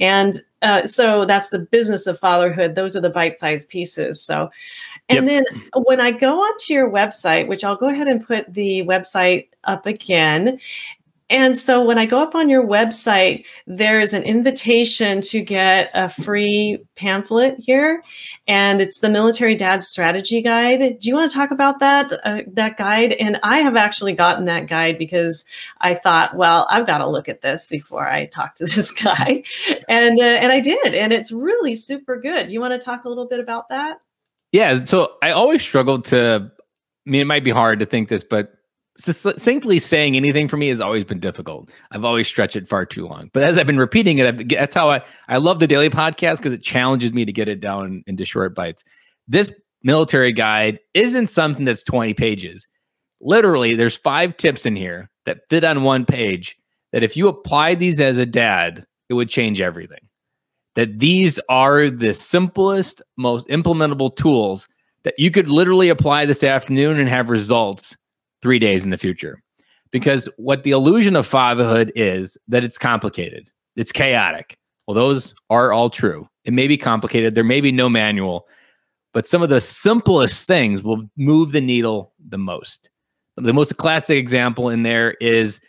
And 0.00 0.34
uh, 0.62 0.84
so 0.84 1.24
that's 1.24 1.50
the 1.50 1.60
business 1.60 2.08
of 2.08 2.18
fatherhood. 2.18 2.74
Those 2.74 2.96
are 2.96 3.00
the 3.00 3.08
bite-sized 3.08 3.68
pieces. 3.68 4.20
So 4.20 4.50
and 5.08 5.28
yep. 5.28 5.44
then 5.46 5.62
when 5.84 6.00
I 6.00 6.10
go 6.10 6.40
onto 6.40 6.74
your 6.74 6.90
website, 6.90 7.46
which 7.46 7.62
I'll 7.62 7.76
go 7.76 7.88
ahead 7.88 8.08
and 8.08 8.26
put 8.26 8.52
the 8.52 8.82
website 8.84 9.46
up 9.62 9.86
again, 9.86 10.58
And 11.28 11.56
so 11.56 11.84
when 11.84 11.98
I 11.98 12.06
go 12.06 12.18
up 12.18 12.36
on 12.36 12.48
your 12.48 12.64
website, 12.64 13.46
there's 13.66 14.14
an 14.14 14.22
invitation 14.22 15.20
to 15.22 15.42
get 15.42 15.90
a 15.92 16.08
free 16.08 16.78
pamphlet 16.94 17.56
here, 17.58 18.00
and 18.46 18.80
it's 18.80 19.00
the 19.00 19.08
Military 19.08 19.56
Dad 19.56 19.82
Strategy 19.82 20.40
Guide. 20.40 21.00
Do 21.00 21.08
you 21.08 21.16
want 21.16 21.28
to 21.28 21.36
talk 21.36 21.50
about 21.50 21.80
that 21.80 22.12
uh, 22.24 22.42
that 22.52 22.76
guide? 22.76 23.14
And 23.14 23.40
I 23.42 23.58
have 23.58 23.74
actually 23.74 24.12
gotten 24.12 24.44
that 24.44 24.68
guide 24.68 24.98
because 24.98 25.44
I 25.80 25.94
thought, 25.94 26.36
well, 26.36 26.68
I've 26.70 26.86
got 26.86 26.98
to 26.98 27.08
look 27.08 27.28
at 27.28 27.40
this 27.40 27.66
before 27.66 28.08
I 28.08 28.26
talk 28.26 28.54
to 28.56 28.64
this 28.66 28.92
guy, 28.92 29.42
and 29.88 30.20
uh, 30.20 30.22
and 30.22 30.52
I 30.52 30.60
did, 30.60 30.94
and 30.94 31.12
it's 31.12 31.32
really 31.32 31.74
super 31.74 32.20
good. 32.20 32.52
You 32.52 32.60
want 32.60 32.72
to 32.72 32.78
talk 32.78 33.04
a 33.04 33.08
little 33.08 33.26
bit 33.26 33.40
about 33.40 33.68
that? 33.70 34.00
Yeah. 34.52 34.84
So 34.84 35.14
I 35.22 35.32
always 35.32 35.62
struggled 35.62 36.04
to. 36.06 36.52
I 37.04 37.10
mean, 37.10 37.20
it 37.20 37.26
might 37.26 37.44
be 37.44 37.50
hard 37.50 37.80
to 37.80 37.86
think 37.86 38.08
this, 38.08 38.24
but 38.24 38.55
succinctly 38.98 39.78
saying 39.78 40.16
anything 40.16 40.48
for 40.48 40.56
me 40.56 40.68
has 40.68 40.80
always 40.80 41.04
been 41.04 41.20
difficult. 41.20 41.70
I've 41.90 42.04
always 42.04 42.28
stretched 42.28 42.56
it 42.56 42.68
far 42.68 42.86
too 42.86 43.06
long. 43.06 43.30
But 43.32 43.42
as 43.42 43.58
I've 43.58 43.66
been 43.66 43.78
repeating 43.78 44.18
it, 44.18 44.26
I've, 44.26 44.48
that's 44.48 44.74
how 44.74 44.90
I 44.90 45.02
I 45.28 45.36
love 45.38 45.60
the 45.60 45.66
daily 45.66 45.90
podcast 45.90 46.38
because 46.38 46.52
it 46.52 46.62
challenges 46.62 47.12
me 47.12 47.24
to 47.24 47.32
get 47.32 47.48
it 47.48 47.60
down 47.60 48.02
into 48.06 48.24
short 48.24 48.54
bites. 48.54 48.84
This 49.28 49.52
military 49.82 50.32
guide 50.32 50.80
isn't 50.94 51.28
something 51.28 51.64
that's 51.64 51.82
20 51.82 52.14
pages. 52.14 52.66
Literally, 53.20 53.74
there's 53.74 53.96
five 53.96 54.36
tips 54.36 54.66
in 54.66 54.76
here 54.76 55.10
that 55.24 55.48
fit 55.48 55.64
on 55.64 55.82
one 55.82 56.04
page 56.04 56.56
that 56.92 57.02
if 57.02 57.16
you 57.16 57.28
apply 57.28 57.74
these 57.74 58.00
as 58.00 58.18
a 58.18 58.26
dad, 58.26 58.86
it 59.08 59.14
would 59.14 59.28
change 59.28 59.60
everything. 59.60 60.00
That 60.74 60.98
these 60.98 61.40
are 61.48 61.88
the 61.88 62.12
simplest, 62.12 63.00
most 63.16 63.46
implementable 63.48 64.14
tools 64.14 64.68
that 65.04 65.18
you 65.18 65.30
could 65.30 65.48
literally 65.48 65.88
apply 65.88 66.26
this 66.26 66.44
afternoon 66.44 66.98
and 66.98 67.08
have 67.08 67.30
results 67.30 67.96
three 68.42 68.58
days 68.58 68.84
in 68.84 68.90
the 68.90 68.98
future. 68.98 69.42
Because 69.90 70.28
what 70.36 70.62
the 70.62 70.72
illusion 70.72 71.16
of 71.16 71.26
fatherhood 71.26 71.92
is 71.94 72.36
that 72.48 72.64
it's 72.64 72.78
complicated, 72.78 73.50
it's 73.76 73.92
chaotic. 73.92 74.58
Well, 74.86 74.94
those 74.94 75.34
are 75.50 75.72
all 75.72 75.90
true. 75.90 76.28
It 76.44 76.52
may 76.52 76.68
be 76.68 76.76
complicated, 76.76 77.34
there 77.34 77.44
may 77.44 77.60
be 77.60 77.72
no 77.72 77.88
manual, 77.88 78.46
but 79.12 79.26
some 79.26 79.42
of 79.42 79.48
the 79.48 79.60
simplest 79.60 80.46
things 80.46 80.82
will 80.82 81.08
move 81.16 81.52
the 81.52 81.60
needle 81.60 82.12
the 82.28 82.38
most. 82.38 82.90
The 83.36 83.52
most 83.52 83.76
classic 83.76 84.16
example 84.16 84.68
in 84.70 84.82
there 84.82 85.12
is 85.20 85.60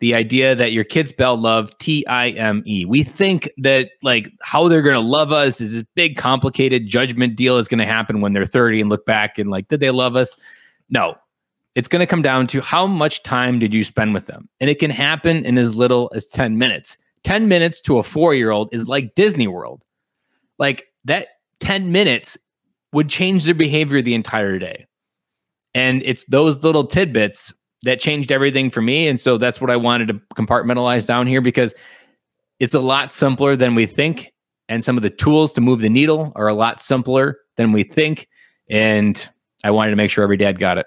the 0.00 0.14
idea 0.14 0.54
that 0.54 0.72
your 0.72 0.84
kids 0.84 1.10
spell 1.10 1.36
love 1.36 1.76
T 1.78 2.06
I 2.06 2.30
M 2.30 2.62
E. 2.66 2.84
We 2.84 3.02
think 3.02 3.50
that 3.58 3.90
like 4.02 4.30
how 4.42 4.68
they're 4.68 4.82
going 4.82 4.94
to 4.94 5.00
love 5.00 5.32
us 5.32 5.60
is 5.60 5.72
this 5.72 5.84
big 5.94 6.16
complicated 6.16 6.86
judgment 6.86 7.36
deal 7.36 7.56
is 7.58 7.68
going 7.68 7.78
to 7.78 7.86
happen 7.86 8.20
when 8.20 8.32
they're 8.32 8.44
30 8.44 8.82
and 8.82 8.90
look 8.90 9.06
back 9.06 9.38
and 9.38 9.50
like 9.50 9.68
did 9.68 9.80
they 9.80 9.90
love 9.90 10.16
us? 10.16 10.36
No, 10.90 11.14
it's 11.74 11.88
going 11.88 12.00
to 12.00 12.06
come 12.06 12.22
down 12.22 12.46
to 12.48 12.60
how 12.60 12.86
much 12.86 13.22
time 13.22 13.58
did 13.58 13.74
you 13.74 13.84
spend 13.84 14.14
with 14.14 14.26
them? 14.26 14.48
And 14.60 14.70
it 14.70 14.78
can 14.78 14.90
happen 14.90 15.44
in 15.44 15.58
as 15.58 15.74
little 15.74 16.10
as 16.14 16.26
10 16.26 16.56
minutes. 16.56 16.96
10 17.24 17.48
minutes 17.48 17.80
to 17.82 17.98
a 17.98 18.02
four 18.02 18.34
year 18.34 18.50
old 18.50 18.72
is 18.72 18.88
like 18.88 19.14
Disney 19.14 19.48
World. 19.48 19.82
Like 20.58 20.86
that 21.04 21.28
10 21.60 21.90
minutes 21.90 22.38
would 22.92 23.08
change 23.08 23.44
their 23.44 23.54
behavior 23.54 24.02
the 24.02 24.14
entire 24.14 24.58
day. 24.58 24.86
And 25.74 26.02
it's 26.04 26.24
those 26.26 26.62
little 26.62 26.86
tidbits 26.86 27.52
that 27.82 27.98
changed 27.98 28.30
everything 28.30 28.70
for 28.70 28.80
me. 28.80 29.08
And 29.08 29.18
so 29.18 29.36
that's 29.36 29.60
what 29.60 29.70
I 29.70 29.76
wanted 29.76 30.08
to 30.08 30.14
compartmentalize 30.36 31.06
down 31.06 31.26
here 31.26 31.40
because 31.40 31.74
it's 32.60 32.74
a 32.74 32.80
lot 32.80 33.10
simpler 33.10 33.56
than 33.56 33.74
we 33.74 33.86
think. 33.86 34.32
And 34.68 34.84
some 34.84 34.96
of 34.96 35.02
the 35.02 35.10
tools 35.10 35.52
to 35.54 35.60
move 35.60 35.80
the 35.80 35.90
needle 35.90 36.32
are 36.36 36.48
a 36.48 36.54
lot 36.54 36.80
simpler 36.80 37.38
than 37.56 37.72
we 37.72 37.82
think. 37.82 38.28
And 38.70 39.28
I 39.64 39.70
wanted 39.72 39.90
to 39.90 39.96
make 39.96 40.10
sure 40.10 40.24
every 40.24 40.36
dad 40.36 40.58
got 40.58 40.78
it. 40.78 40.86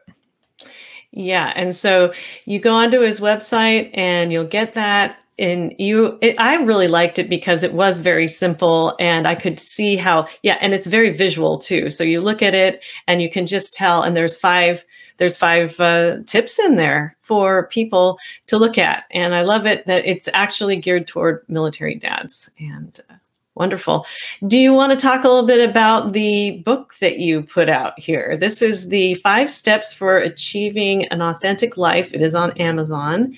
Yeah, 1.13 1.53
and 1.55 1.73
so 1.73 2.13
you 2.45 2.59
go 2.59 2.75
onto 2.75 2.99
his 2.99 3.19
website 3.19 3.91
and 3.93 4.31
you'll 4.31 4.43
get 4.43 4.73
that 4.73 5.23
and 5.39 5.73
you 5.79 6.17
it, 6.21 6.35
I 6.39 6.55
really 6.57 6.87
liked 6.87 7.17
it 7.17 7.29
because 7.29 7.63
it 7.63 7.73
was 7.73 7.99
very 7.99 8.27
simple 8.27 8.95
and 8.99 9.27
I 9.27 9.35
could 9.35 9.57
see 9.59 9.95
how 9.95 10.27
yeah, 10.43 10.57
and 10.59 10.73
it's 10.73 10.85
very 10.87 11.09
visual 11.11 11.59
too. 11.59 11.89
So 11.89 12.03
you 12.03 12.21
look 12.21 12.41
at 12.41 12.53
it 12.53 12.83
and 13.07 13.21
you 13.21 13.29
can 13.29 13.45
just 13.45 13.73
tell 13.73 14.03
and 14.03 14.15
there's 14.17 14.35
five 14.35 14.83
there's 15.17 15.37
five 15.37 15.79
uh, 15.79 16.17
tips 16.25 16.59
in 16.59 16.75
there 16.75 17.15
for 17.21 17.67
people 17.67 18.19
to 18.47 18.57
look 18.57 18.77
at 18.77 19.05
and 19.11 19.33
I 19.33 19.41
love 19.41 19.65
it 19.65 19.85
that 19.87 20.05
it's 20.05 20.27
actually 20.33 20.75
geared 20.75 21.07
toward 21.07 21.45
military 21.47 21.95
dads 21.95 22.51
and 22.59 22.99
uh, 23.09 23.15
Wonderful. 23.57 24.05
Do 24.45 24.59
you 24.59 24.71
want 24.71 24.93
to 24.93 24.99
talk 24.99 25.23
a 25.23 25.27
little 25.27 25.47
bit 25.47 25.67
about 25.67 26.13
the 26.13 26.61
book 26.63 26.93
that 26.99 27.17
you 27.17 27.41
put 27.41 27.69
out 27.69 27.97
here? 27.97 28.37
This 28.39 28.61
is 28.61 28.89
the 28.89 29.15
five 29.15 29.51
steps 29.51 29.91
for 29.91 30.17
achieving 30.17 31.05
an 31.07 31.23
authentic 31.23 31.75
life. 31.75 32.13
It 32.13 32.21
is 32.21 32.35
on 32.35 32.51
Amazon. 32.59 33.35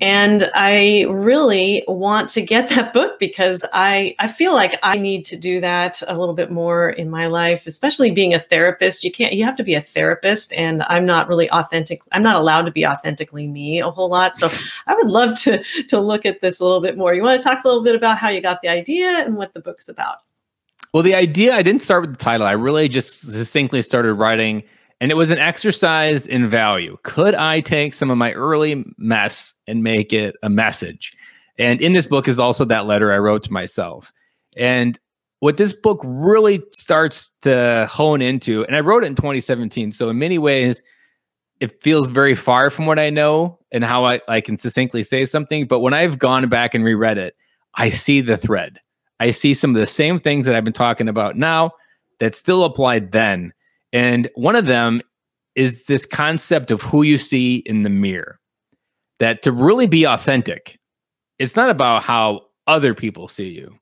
And 0.00 0.48
I 0.54 1.06
really 1.10 1.82
want 1.88 2.28
to 2.30 2.42
get 2.42 2.68
that 2.68 2.92
book 2.92 3.18
because 3.18 3.64
I, 3.72 4.14
I 4.20 4.28
feel 4.28 4.52
like 4.52 4.78
I 4.84 4.96
need 4.96 5.24
to 5.24 5.36
do 5.36 5.60
that 5.60 6.00
a 6.06 6.16
little 6.16 6.34
bit 6.34 6.52
more 6.52 6.90
in 6.90 7.10
my 7.10 7.26
life, 7.26 7.66
especially 7.66 8.12
being 8.12 8.32
a 8.32 8.38
therapist. 8.38 9.02
You 9.02 9.10
can't, 9.10 9.32
you 9.32 9.44
have 9.44 9.56
to 9.56 9.64
be 9.64 9.74
a 9.74 9.80
therapist, 9.80 10.52
and 10.52 10.84
I'm 10.84 11.04
not 11.04 11.28
really 11.28 11.50
authentic. 11.50 12.02
I'm 12.12 12.22
not 12.22 12.36
allowed 12.36 12.62
to 12.62 12.70
be 12.70 12.86
authentically 12.86 13.48
me 13.48 13.80
a 13.80 13.90
whole 13.90 14.08
lot. 14.08 14.36
So 14.36 14.52
I 14.86 14.94
would 14.94 15.08
love 15.08 15.34
to, 15.40 15.64
to 15.88 15.98
look 15.98 16.24
at 16.24 16.42
this 16.42 16.60
a 16.60 16.64
little 16.64 16.80
bit 16.80 16.96
more. 16.96 17.12
You 17.12 17.24
want 17.24 17.40
to 17.40 17.42
talk 17.42 17.64
a 17.64 17.66
little 17.66 17.82
bit 17.82 17.96
about 17.96 18.18
how 18.18 18.28
you 18.28 18.40
got 18.40 18.62
the 18.62 18.68
idea 18.68 19.08
and 19.08 19.36
what 19.36 19.47
the 19.54 19.60
book's 19.60 19.88
about? 19.88 20.18
Well, 20.94 21.02
the 21.02 21.14
idea, 21.14 21.54
I 21.54 21.62
didn't 21.62 21.82
start 21.82 22.02
with 22.02 22.12
the 22.12 22.24
title. 22.24 22.46
I 22.46 22.52
really 22.52 22.88
just 22.88 23.30
succinctly 23.30 23.82
started 23.82 24.14
writing 24.14 24.62
and 25.00 25.10
it 25.10 25.14
was 25.14 25.30
an 25.30 25.38
exercise 25.38 26.26
in 26.26 26.48
value. 26.48 26.96
Could 27.04 27.34
I 27.34 27.60
take 27.60 27.94
some 27.94 28.10
of 28.10 28.18
my 28.18 28.32
early 28.32 28.84
mess 28.96 29.54
and 29.66 29.82
make 29.82 30.12
it 30.12 30.36
a 30.42 30.50
message? 30.50 31.16
And 31.58 31.80
in 31.80 31.92
this 31.92 32.06
book 32.06 32.26
is 32.26 32.38
also 32.38 32.64
that 32.64 32.86
letter 32.86 33.12
I 33.12 33.18
wrote 33.18 33.44
to 33.44 33.52
myself. 33.52 34.12
And 34.56 34.98
what 35.40 35.56
this 35.56 35.72
book 35.72 36.00
really 36.02 36.62
starts 36.72 37.32
to 37.42 37.86
hone 37.90 38.22
into, 38.22 38.64
and 38.64 38.74
I 38.74 38.80
wrote 38.80 39.04
it 39.04 39.06
in 39.06 39.14
2017. 39.14 39.92
So, 39.92 40.08
in 40.08 40.18
many 40.18 40.36
ways, 40.38 40.82
it 41.60 41.80
feels 41.80 42.08
very 42.08 42.34
far 42.34 42.70
from 42.70 42.86
what 42.86 42.98
I 42.98 43.10
know 43.10 43.58
and 43.70 43.84
how 43.84 44.04
I, 44.04 44.20
I 44.26 44.40
can 44.40 44.56
succinctly 44.56 45.04
say 45.04 45.24
something. 45.24 45.68
But 45.68 45.78
when 45.78 45.94
I've 45.94 46.18
gone 46.18 46.48
back 46.48 46.74
and 46.74 46.84
reread 46.84 47.18
it, 47.18 47.36
I 47.74 47.90
see 47.90 48.20
the 48.20 48.36
thread. 48.36 48.80
I 49.20 49.30
see 49.30 49.54
some 49.54 49.70
of 49.70 49.80
the 49.80 49.86
same 49.86 50.18
things 50.18 50.46
that 50.46 50.54
I've 50.54 50.64
been 50.64 50.72
talking 50.72 51.08
about 51.08 51.36
now 51.36 51.72
that 52.20 52.34
still 52.34 52.64
applied 52.64 53.12
then. 53.12 53.52
And 53.92 54.28
one 54.34 54.56
of 54.56 54.66
them 54.66 55.02
is 55.54 55.86
this 55.86 56.06
concept 56.06 56.70
of 56.70 56.82
who 56.82 57.02
you 57.02 57.18
see 57.18 57.56
in 57.66 57.82
the 57.82 57.90
mirror. 57.90 58.38
That 59.18 59.42
to 59.42 59.52
really 59.52 59.88
be 59.88 60.04
authentic, 60.04 60.78
it's 61.38 61.56
not 61.56 61.70
about 61.70 62.04
how 62.04 62.42
other 62.68 62.94
people 62.94 63.26
see 63.26 63.48
you. 63.48 63.76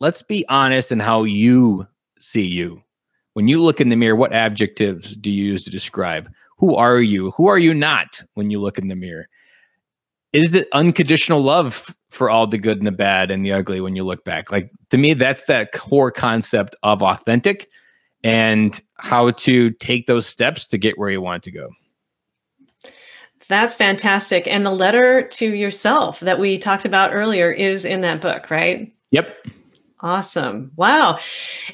Let's 0.00 0.22
be 0.22 0.46
honest 0.48 0.92
in 0.92 1.00
how 1.00 1.24
you 1.24 1.86
see 2.18 2.46
you. 2.46 2.82
When 3.34 3.48
you 3.48 3.60
look 3.60 3.80
in 3.80 3.90
the 3.90 3.96
mirror, 3.96 4.16
what 4.16 4.32
adjectives 4.32 5.14
do 5.16 5.30
you 5.30 5.44
use 5.44 5.64
to 5.64 5.70
describe? 5.70 6.30
Who 6.56 6.74
are 6.74 7.00
you? 7.00 7.30
Who 7.32 7.46
are 7.46 7.58
you 7.58 7.74
not 7.74 8.22
when 8.34 8.50
you 8.50 8.60
look 8.60 8.78
in 8.78 8.88
the 8.88 8.96
mirror? 8.96 9.28
Is 10.32 10.54
it 10.54 10.68
unconditional 10.72 11.42
love 11.42 11.94
for 12.10 12.28
all 12.28 12.46
the 12.46 12.58
good 12.58 12.78
and 12.78 12.86
the 12.86 12.92
bad 12.92 13.30
and 13.30 13.44
the 13.44 13.52
ugly 13.52 13.80
when 13.80 13.96
you 13.96 14.04
look 14.04 14.24
back? 14.24 14.50
Like 14.52 14.70
to 14.90 14.98
me, 14.98 15.14
that's 15.14 15.44
that 15.46 15.72
core 15.72 16.10
concept 16.10 16.76
of 16.82 17.02
authentic 17.02 17.68
and 18.24 18.80
how 18.96 19.30
to 19.30 19.70
take 19.70 20.06
those 20.06 20.26
steps 20.26 20.68
to 20.68 20.78
get 20.78 20.98
where 20.98 21.10
you 21.10 21.20
want 21.20 21.42
to 21.44 21.50
go. 21.50 21.70
That's 23.48 23.74
fantastic. 23.74 24.46
And 24.46 24.66
the 24.66 24.70
letter 24.70 25.26
to 25.26 25.54
yourself 25.54 26.20
that 26.20 26.38
we 26.38 26.58
talked 26.58 26.84
about 26.84 27.14
earlier 27.14 27.50
is 27.50 27.86
in 27.86 28.02
that 28.02 28.20
book, 28.20 28.50
right? 28.50 28.92
Yep. 29.10 29.34
Awesome. 30.00 30.70
Wow. 30.76 31.18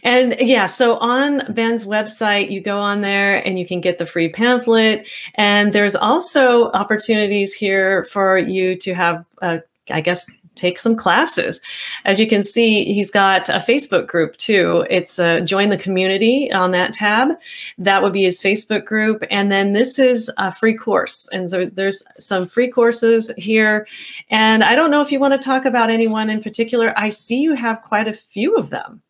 And 0.02 0.36
yeah, 0.40 0.64
so 0.64 0.96
on 0.96 1.52
Ben's 1.52 1.84
website, 1.84 2.50
you 2.50 2.62
go 2.62 2.78
on 2.78 3.02
there 3.02 3.46
and 3.46 3.58
you 3.58 3.66
can 3.66 3.82
get 3.82 3.98
the 3.98 4.06
free 4.06 4.30
pamphlet. 4.30 5.06
And 5.34 5.72
there's 5.74 5.94
also 5.94 6.70
opportunities 6.70 7.52
here 7.52 8.04
for 8.04 8.38
you 8.38 8.76
to 8.76 8.94
have, 8.94 9.26
I 9.42 10.00
guess, 10.00 10.30
take 10.54 10.78
some 10.78 10.96
classes. 10.96 11.60
As 12.04 12.18
you 12.20 12.26
can 12.26 12.42
see, 12.42 12.92
he's 12.92 13.10
got 13.10 13.48
a 13.48 13.54
Facebook 13.54 14.06
group 14.06 14.36
too. 14.36 14.86
It's 14.90 15.18
uh, 15.18 15.40
join 15.40 15.68
the 15.68 15.76
community 15.76 16.50
on 16.52 16.70
that 16.72 16.92
tab. 16.92 17.30
That 17.78 18.02
would 18.02 18.12
be 18.12 18.24
his 18.24 18.40
Facebook 18.40 18.84
group. 18.84 19.22
And 19.30 19.50
then 19.50 19.72
this 19.72 19.98
is 19.98 20.30
a 20.38 20.50
free 20.50 20.74
course. 20.74 21.28
And 21.32 21.48
so 21.50 21.66
there's 21.66 22.02
some 22.18 22.46
free 22.46 22.68
courses 22.68 23.32
here. 23.36 23.86
And 24.30 24.64
I 24.64 24.74
don't 24.74 24.90
know 24.90 25.02
if 25.02 25.12
you 25.12 25.20
want 25.20 25.34
to 25.34 25.38
talk 25.38 25.64
about 25.64 25.90
anyone 25.90 26.30
in 26.30 26.42
particular. 26.42 26.92
I 26.96 27.08
see 27.08 27.40
you 27.40 27.54
have 27.54 27.82
quite 27.82 28.08
a 28.08 28.12
few 28.12 28.56
of 28.56 28.70
them. 28.70 29.02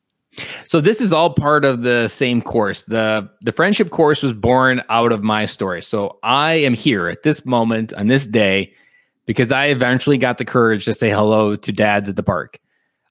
So 0.66 0.80
this 0.80 1.01
is 1.01 1.12
all 1.12 1.32
part 1.32 1.64
of 1.64 1.82
the 1.82 2.09
same 2.09 2.42
course. 2.42 2.82
The 2.84 3.28
the 3.42 3.53
friendship 3.53 3.90
course 3.90 4.22
was 4.22 4.32
born 4.32 4.82
out 4.88 5.12
of 5.12 5.22
my 5.22 5.47
story. 5.47 5.80
So 5.82 6.18
I 6.22 6.55
am 6.55 6.74
here 6.74 7.09
at 7.09 7.22
this 7.22 7.47
moment 7.47 7.92
on 7.95 8.09
this 8.09 8.26
day 8.26 8.72
because 9.26 9.52
I 9.52 9.66
eventually 9.66 10.18
got 10.18 10.38
the 10.38 10.44
courage 10.44 10.84
to 10.84 10.92
say 10.92 11.10
hello 11.10 11.56
to 11.56 11.72
dads 11.72 12.08
at 12.08 12.16
the 12.16 12.22
park. 12.22 12.58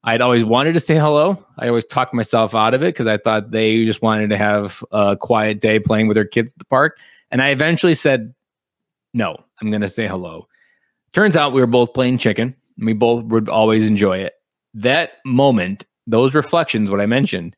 I'd 0.03 0.21
always 0.21 0.43
wanted 0.43 0.73
to 0.73 0.79
say 0.79 0.95
hello. 0.95 1.43
I 1.57 1.69
always 1.69 1.85
talked 1.85 2.13
myself 2.13 2.53
out 2.53 2.73
of 2.73 2.83
it 2.83 2.87
because 2.87 3.07
I 3.07 3.17
thought 3.17 3.51
they 3.51 3.85
just 3.85 4.01
wanted 4.01 4.29
to 4.31 4.37
have 4.37 4.83
a 4.91 5.15
quiet 5.15 5.61
day 5.61 5.79
playing 5.79 6.07
with 6.07 6.15
their 6.15 6.25
kids 6.25 6.51
at 6.51 6.59
the 6.59 6.65
park. 6.65 6.97
And 7.31 7.41
I 7.41 7.49
eventually 7.49 7.95
said, 7.95 8.33
no, 9.13 9.37
I'm 9.61 9.69
going 9.69 9.81
to 9.81 9.89
say 9.89 10.07
hello 10.07 10.47
Turns 11.13 11.37
out 11.37 11.53
we 11.53 11.61
were 11.61 11.67
both 11.67 11.93
playing 11.93 12.17
chicken 12.17 12.55
and 12.77 12.85
we 12.85 12.93
both 12.93 13.23
would 13.25 13.47
always 13.47 13.87
enjoy 13.87 14.17
it. 14.17 14.33
That 14.73 15.13
moment, 15.25 15.85
those 16.07 16.33
reflections, 16.33 16.89
what 16.89 16.99
I 16.99 17.05
mentioned, 17.05 17.55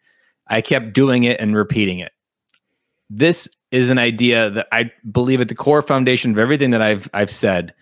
I 0.48 0.62
kept 0.62 0.94
doing 0.94 1.24
it 1.24 1.40
and 1.40 1.56
repeating 1.56 2.00
it. 2.00 2.12
This 3.10 3.48
is 3.72 3.90
an 3.90 3.98
idea 3.98 4.50
that 4.50 4.68
I 4.72 4.92
believe 5.10 5.40
at 5.40 5.48
the 5.48 5.56
core 5.56 5.82
foundation 5.82 6.32
of 6.32 6.38
everything 6.38 6.72
that 6.72 6.82
I've 6.82 7.10
I've 7.14 7.32
said. 7.32 7.74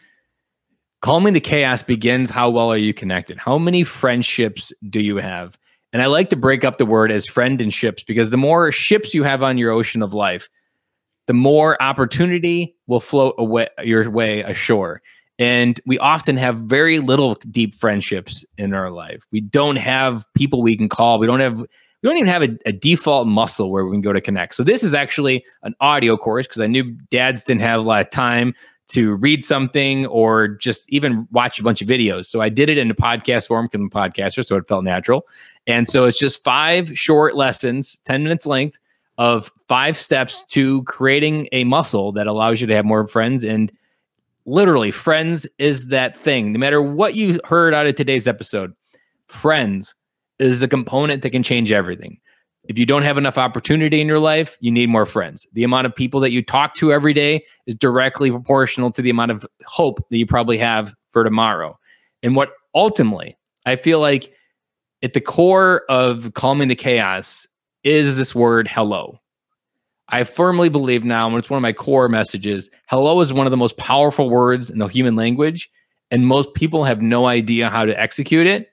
Calming 1.04 1.34
the 1.34 1.42
chaos 1.42 1.84
begins 1.84 2.30
how 2.30 2.50
well 2.50 2.72
are 2.72 2.78
you 2.78 2.94
connected? 2.94 3.38
How 3.38 3.58
many 3.58 3.84
friendships 3.84 4.72
do 4.90 5.02
you 5.02 5.18
have? 5.18 5.58
And 5.92 6.02
I 6.02 6.06
like 6.06 6.30
to 6.30 6.38
break 6.38 6.64
up 6.64 6.78
the 6.78 6.86
word 6.86 7.12
as 7.12 7.28
friend 7.28 7.60
and 7.60 7.74
ships 7.74 8.04
because 8.04 8.30
the 8.30 8.38
more 8.38 8.72
ships 8.72 9.14
you 9.14 9.24
have 9.24 9.44
on 9.44 9.58
your 9.58 9.70
ocean 9.70 10.02
of 10.02 10.14
life, 10.14 10.50
the 11.28 11.34
more 11.34 11.80
opportunity 11.84 12.78
will 12.88 13.02
float 13.02 13.36
away 13.38 13.68
your 13.84 14.10
way 14.10 14.44
ashore. 14.44 15.02
And 15.38 15.78
we 15.86 16.00
often 16.00 16.38
have 16.38 16.56
very 16.60 17.00
little 17.00 17.36
deep 17.52 17.76
friendships 17.76 18.46
in 18.58 18.74
our 18.74 18.90
life. 18.90 19.28
We 19.30 19.42
don't 19.42 19.76
have 19.76 20.26
people 20.36 20.62
we 20.62 20.78
can 20.78 20.88
call. 20.88 21.20
We 21.20 21.28
don't 21.28 21.42
have 21.42 21.60
we 21.60 22.10
don't 22.10 22.18
even 22.18 22.30
have 22.30 22.44
a, 22.44 22.58
a 22.66 22.72
default 22.72 23.28
muscle 23.28 23.72
where 23.72 23.86
we 23.86 23.94
can 23.94 24.02
go 24.02 24.14
to 24.14 24.22
connect. 24.22 24.56
So 24.56 24.64
this 24.64 24.84
is 24.84 24.94
actually 24.94 25.44
an 25.64 25.76
audio 25.82 26.16
course 26.16 26.48
because 26.48 26.62
I 26.62 26.68
knew 26.68 26.98
dads 27.12 27.44
didn't 27.44 27.62
have 27.62 27.82
a 27.82 27.84
lot 27.84 28.02
of 28.02 28.10
time 28.10 28.54
to 28.94 29.16
read 29.16 29.44
something 29.44 30.06
or 30.06 30.48
just 30.48 30.90
even 30.92 31.28
watch 31.32 31.60
a 31.60 31.64
bunch 31.64 31.82
of 31.82 31.88
videos. 31.88 32.28
So 32.28 32.42
I 32.42 32.50
did 32.50 32.70
it 32.70 32.78
in 32.78 32.92
a 32.92 32.96
podcast 32.96 33.48
form 33.48 33.66
because 33.66 33.80
I'm 33.80 33.88
a 33.88 33.90
podcaster, 33.90 34.46
so 34.46 34.56
it 34.56 34.68
felt 34.68 34.84
natural. 34.84 35.28
And 35.66 35.88
so 35.88 36.06
it's 36.06 36.20
just 36.20 36.44
five 36.44 36.98
short 36.98 37.36
lessons, 37.36 38.00
10 38.06 38.24
minutes 38.24 38.46
length 38.46 38.78
of 39.18 39.52
five 39.68 39.98
steps 39.98 40.44
to 40.46 40.84
creating 40.84 41.48
a 41.52 41.64
muscle 41.64 42.12
that 42.14 42.28
allows 42.28 42.62
you 42.62 42.68
to 42.68 42.76
have 42.76 42.86
more 42.86 43.08
friends. 43.08 43.44
And 43.44 43.72
literally, 44.46 44.92
friends 44.92 45.48
is 45.58 45.88
that 45.88 46.18
thing. 46.18 46.54
No 46.54 46.60
matter 46.60 46.82
what 46.82 47.16
you 47.16 47.40
heard 47.46 47.74
out 47.74 47.88
of 47.88 47.96
today's 47.96 48.28
episode, 48.28 48.74
friends 49.28 49.96
is 50.40 50.60
the 50.60 50.68
component 50.68 51.22
that 51.22 51.30
can 51.32 51.44
change 51.44 51.72
everything. 51.72 52.20
If 52.66 52.78
you 52.78 52.86
don't 52.86 53.04
have 53.04 53.18
enough 53.18 53.38
opportunity 53.38 54.00
in 54.00 54.08
your 54.08 54.20
life, 54.20 54.58
you 54.62 54.72
need 54.72 54.90
more 54.90 55.06
friends. 55.06 55.46
The 55.54 55.66
amount 55.66 55.86
of 55.86 55.94
people 55.94 56.20
that 56.22 56.32
you 56.32 56.42
talk 56.42 56.76
to 56.76 56.94
every 56.94 57.14
day 57.14 57.46
is 57.68 57.76
directly 57.76 58.32
proportional 58.32 58.90
to 58.92 59.02
the 59.02 59.10
amount 59.10 59.32
of 59.32 59.46
hope 59.66 60.00
that 60.10 60.18
you 60.18 60.26
probably 60.26 60.58
have 60.58 60.96
for 61.12 61.24
tomorrow. 61.24 61.78
And 62.22 62.36
what 62.36 62.52
ultimately, 62.74 63.38
I 63.66 63.76
feel 63.76 64.00
like 64.00 64.34
at 65.02 65.12
the 65.12 65.22
core 65.22 65.84
of 65.90 66.34
calming 66.36 66.70
the 66.70 66.76
chaos 66.76 67.46
is 67.84 68.16
this 68.16 68.34
word 68.34 68.70
hello. 68.70 69.20
I 70.08 70.24
firmly 70.24 70.70
believe 70.70 71.04
now, 71.04 71.28
and 71.28 71.38
it's 71.38 71.50
one 71.50 71.58
of 71.58 71.62
my 71.62 71.74
core 71.74 72.08
messages 72.08 72.70
hello 72.88 73.20
is 73.20 73.34
one 73.34 73.48
of 73.48 73.52
the 73.52 73.58
most 73.58 73.78
powerful 73.78 74.30
words 74.30 74.70
in 74.70 74.80
the 74.80 74.88
human 74.88 75.16
language. 75.16 75.70
And 76.12 76.28
most 76.28 76.54
people 76.54 76.84
have 76.84 77.02
no 77.02 77.26
idea 77.26 77.70
how 77.70 77.86
to 77.86 78.00
execute 78.00 78.46
it. 78.46 78.70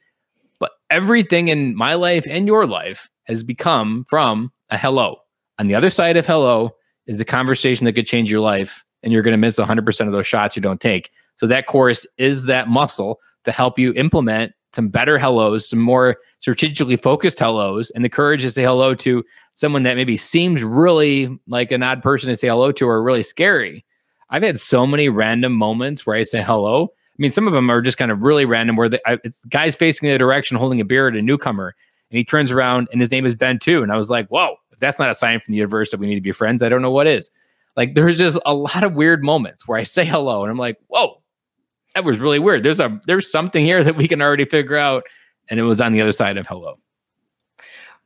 But 0.61 0.71
everything 0.91 1.49
in 1.49 1.75
my 1.75 1.95
life 1.95 2.25
and 2.29 2.47
your 2.47 2.67
life 2.67 3.09
has 3.25 3.43
become 3.43 4.05
from 4.09 4.53
a 4.69 4.79
hello. 4.79 5.17
On 5.59 5.67
the 5.67 5.75
other 5.75 5.91
side 5.91 6.17
of 6.17 6.27
hello 6.27 6.71
is 7.07 7.19
the 7.19 7.25
conversation 7.25 7.85
that 7.87 7.95
could 7.95 8.07
change 8.07 8.31
your 8.31 8.41
life, 8.41 8.85
and 9.03 9.13
you're 9.13 9.23
going 9.23 9.33
to 9.33 9.39
miss 9.39 9.59
100% 9.59 10.07
of 10.07 10.13
those 10.13 10.27
shots 10.27 10.55
you 10.55 10.63
don't 10.63 10.81
take. 10.81 11.11
So 11.39 11.47
that 11.49 11.67
course 11.67 12.07
is 12.19 12.45
that 12.45 12.69
muscle 12.69 13.19
to 13.45 13.51
help 13.51 13.79
you 13.79 13.93
implement 13.95 14.53
some 14.73 14.89
better 14.89 15.19
hellos, 15.19 15.69
some 15.69 15.81
more 15.81 16.19
strategically 16.39 16.97
focused 16.97 17.39
hellos, 17.39 17.91
and 17.91 18.05
the 18.05 18.09
courage 18.09 18.43
to 18.43 18.51
say 18.51 18.63
hello 18.63 18.95
to 18.95 19.25
someone 19.55 19.83
that 19.83 19.97
maybe 19.97 20.17
seems 20.17 20.63
really 20.63 21.29
like 21.49 21.73
an 21.73 21.83
odd 21.83 22.03
person 22.03 22.29
to 22.29 22.37
say 22.37 22.49
hello 22.49 22.71
to 22.73 22.87
or 22.87 23.03
really 23.03 23.23
scary. 23.23 23.85
I've 24.31 24.43
had 24.43 24.61
so 24.61 24.87
many 24.87 25.09
random 25.09 25.53
moments 25.53 26.07
where 26.07 26.17
I 26.17 26.23
say 26.23 26.43
hello. 26.43 26.93
I 27.21 27.23
mean, 27.23 27.33
some 27.33 27.47
of 27.47 27.53
them 27.53 27.68
are 27.71 27.83
just 27.83 27.99
kind 27.99 28.11
of 28.11 28.23
really 28.23 28.47
random 28.47 28.77
where 28.77 28.89
the, 28.89 29.01
I, 29.07 29.18
it's 29.23 29.45
guys 29.45 29.77
facing 29.77 30.09
the 30.09 30.16
direction 30.16 30.57
holding 30.57 30.81
a 30.81 30.87
beer 30.87 31.07
at 31.07 31.14
a 31.14 31.21
newcomer, 31.21 31.75
and 32.11 32.16
he 32.16 32.25
turns 32.25 32.51
around 32.51 32.89
and 32.93 33.01
his 33.01 33.11
name 33.11 33.27
is 33.27 33.35
Ben 33.35 33.59
too. 33.59 33.83
And 33.83 33.93
I 33.93 33.99
was 33.99 34.09
like, 34.09 34.27
whoa, 34.29 34.57
if 34.73 34.79
that's 34.79 34.99
not 34.99 35.11
a 35.11 35.14
sign 35.14 35.39
from 35.39 35.53
the 35.53 35.59
universe 35.59 35.91
that 35.91 36.01
we 36.01 36.07
need 36.07 36.14
to 36.14 36.23
be 36.23 36.33
friends, 36.33 36.62
I 36.62 36.71
don't 36.71 36.81
know 36.81 36.91
what 36.91 37.07
is. 37.07 37.31
Like, 37.77 37.95
there's 37.95 38.16
just 38.16 38.39
a 38.47 38.55
lot 38.55 38.85
of 38.85 38.95
weird 38.95 39.23
moments 39.23 39.68
where 39.68 39.79
I 39.79 39.83
say 39.83 40.07
hello 40.07 40.43
and 40.43 40.51
I'm 40.51 40.57
like, 40.57 40.79
whoa, 40.87 41.21
that 41.95 42.05
was 42.05 42.18
really 42.18 42.39
weird. 42.39 42.62
There's 42.62 42.81
a 42.81 42.99
there's 43.07 43.31
something 43.31 43.66
here 43.66 43.85
that 43.85 43.97
we 43.97 44.09
can 44.09 44.23
already 44.23 44.47
figure 44.47 44.79
out, 44.79 45.05
and 45.51 45.61
it 45.61 45.64
was 45.64 45.81
on 45.83 45.93
the 45.93 46.01
other 46.01 46.12
side 46.12 46.39
of 46.39 46.47
hello. 46.47 46.79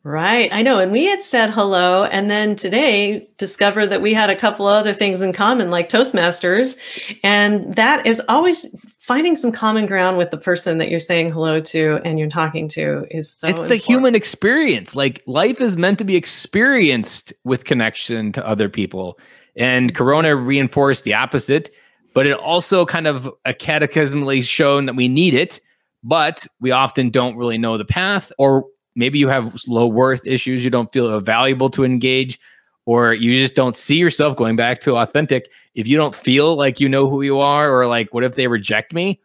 Right, 0.02 0.50
I 0.52 0.60
know. 0.60 0.80
And 0.80 0.92
we 0.92 1.06
had 1.06 1.22
said 1.22 1.50
hello, 1.50 2.04
and 2.04 2.30
then 2.30 2.56
today 2.56 3.28
discovered 3.38 3.86
that 3.86 4.02
we 4.02 4.12
had 4.12 4.28
a 4.28 4.36
couple 4.36 4.66
other 4.66 4.92
things 4.92 5.22
in 5.22 5.32
common, 5.32 5.70
like 5.70 5.88
Toastmasters, 5.88 6.76
and 7.22 7.74
that 7.76 8.06
is 8.06 8.20
always 8.28 8.76
finding 9.06 9.36
some 9.36 9.52
common 9.52 9.86
ground 9.86 10.18
with 10.18 10.30
the 10.30 10.38
person 10.38 10.78
that 10.78 10.88
you're 10.90 10.98
saying 10.98 11.30
hello 11.30 11.60
to 11.60 12.00
and 12.04 12.18
you're 12.18 12.28
talking 12.28 12.68
to 12.68 13.06
is 13.10 13.30
so. 13.30 13.48
It's 13.48 13.64
the 13.64 13.76
human 13.76 14.14
experience. 14.14 14.96
Like 14.96 15.22
life 15.26 15.60
is 15.60 15.76
meant 15.76 15.98
to 15.98 16.04
be 16.04 16.16
experienced 16.16 17.32
with 17.44 17.64
connection 17.64 18.32
to 18.32 18.46
other 18.46 18.68
people, 18.68 19.18
and 19.56 19.94
Corona 19.94 20.36
reinforced 20.36 21.04
the 21.04 21.14
opposite 21.14 21.70
but 22.14 22.26
it 22.26 22.38
also 22.38 22.86
kind 22.86 23.06
of 23.06 23.26
a 23.44 23.52
catechismally 23.52 24.42
shown 24.42 24.86
that 24.86 24.94
we 24.96 25.08
need 25.08 25.34
it, 25.34 25.60
but 26.02 26.46
we 26.60 26.70
often 26.70 27.10
don't 27.10 27.36
really 27.36 27.58
know 27.58 27.76
the 27.76 27.84
path, 27.84 28.32
or 28.38 28.64
maybe 28.94 29.18
you 29.18 29.28
have 29.28 29.60
low 29.66 29.86
worth 29.86 30.26
issues, 30.26 30.64
you 30.64 30.70
don't 30.70 30.92
feel 30.92 31.20
valuable 31.20 31.68
to 31.68 31.84
engage, 31.84 32.38
or 32.86 33.14
you 33.14 33.38
just 33.38 33.54
don't 33.54 33.76
see 33.76 33.96
yourself 33.96 34.36
going 34.36 34.56
back 34.56 34.80
to 34.80 34.96
authentic. 34.96 35.50
If 35.74 35.86
you 35.86 35.96
don't 35.96 36.14
feel 36.14 36.56
like 36.56 36.80
you 36.80 36.88
know 36.88 37.08
who 37.08 37.22
you 37.22 37.40
are, 37.40 37.72
or 37.72 37.86
like, 37.86 38.12
what 38.12 38.24
if 38.24 38.34
they 38.34 38.46
reject 38.46 38.92
me? 38.92 39.20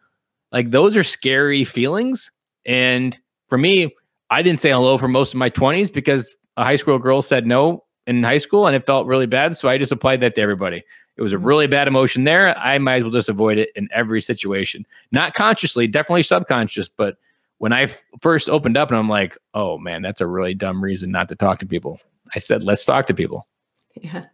Like, 0.52 0.70
those 0.70 0.96
are 0.96 1.04
scary 1.04 1.64
feelings. 1.64 2.30
And 2.66 3.18
for 3.48 3.58
me, 3.58 3.94
I 4.30 4.42
didn't 4.42 4.60
say 4.60 4.70
hello 4.70 4.98
for 4.98 5.08
most 5.08 5.34
of 5.34 5.38
my 5.38 5.50
20s 5.50 5.92
because 5.92 6.34
a 6.56 6.64
high 6.64 6.76
school 6.76 6.98
girl 6.98 7.22
said 7.22 7.46
no 7.46 7.84
in 8.06 8.22
high 8.22 8.38
school 8.38 8.66
and 8.66 8.74
it 8.74 8.86
felt 8.86 9.06
really 9.06 9.26
bad. 9.26 9.56
So 9.56 9.68
I 9.68 9.78
just 9.78 9.92
applied 9.92 10.20
that 10.20 10.34
to 10.36 10.40
everybody. 10.40 10.82
It 11.16 11.22
was 11.22 11.32
a 11.32 11.36
mm-hmm. 11.36 11.44
really 11.44 11.66
bad 11.66 11.88
emotion 11.88 12.24
there. 12.24 12.56
I 12.58 12.78
might 12.78 12.96
as 12.96 13.02
well 13.04 13.12
just 13.12 13.28
avoid 13.28 13.58
it 13.58 13.70
in 13.76 13.88
every 13.92 14.20
situation. 14.20 14.86
Not 15.12 15.34
consciously, 15.34 15.86
definitely 15.86 16.22
subconscious, 16.22 16.88
but 16.88 17.16
when 17.58 17.72
I 17.72 17.82
f- 17.82 18.02
first 18.22 18.48
opened 18.48 18.76
up 18.76 18.88
and 18.90 18.98
I'm 18.98 19.08
like, 19.08 19.36
oh 19.52 19.78
man, 19.78 20.00
that's 20.00 20.20
a 20.20 20.26
really 20.26 20.54
dumb 20.54 20.82
reason 20.82 21.10
not 21.10 21.28
to 21.28 21.36
talk 21.36 21.58
to 21.58 21.66
people. 21.66 22.00
I 22.34 22.38
said, 22.38 22.64
let's 22.64 22.84
talk 22.84 23.06
to 23.06 23.14
people. 23.14 23.46
Yeah. 24.00 24.24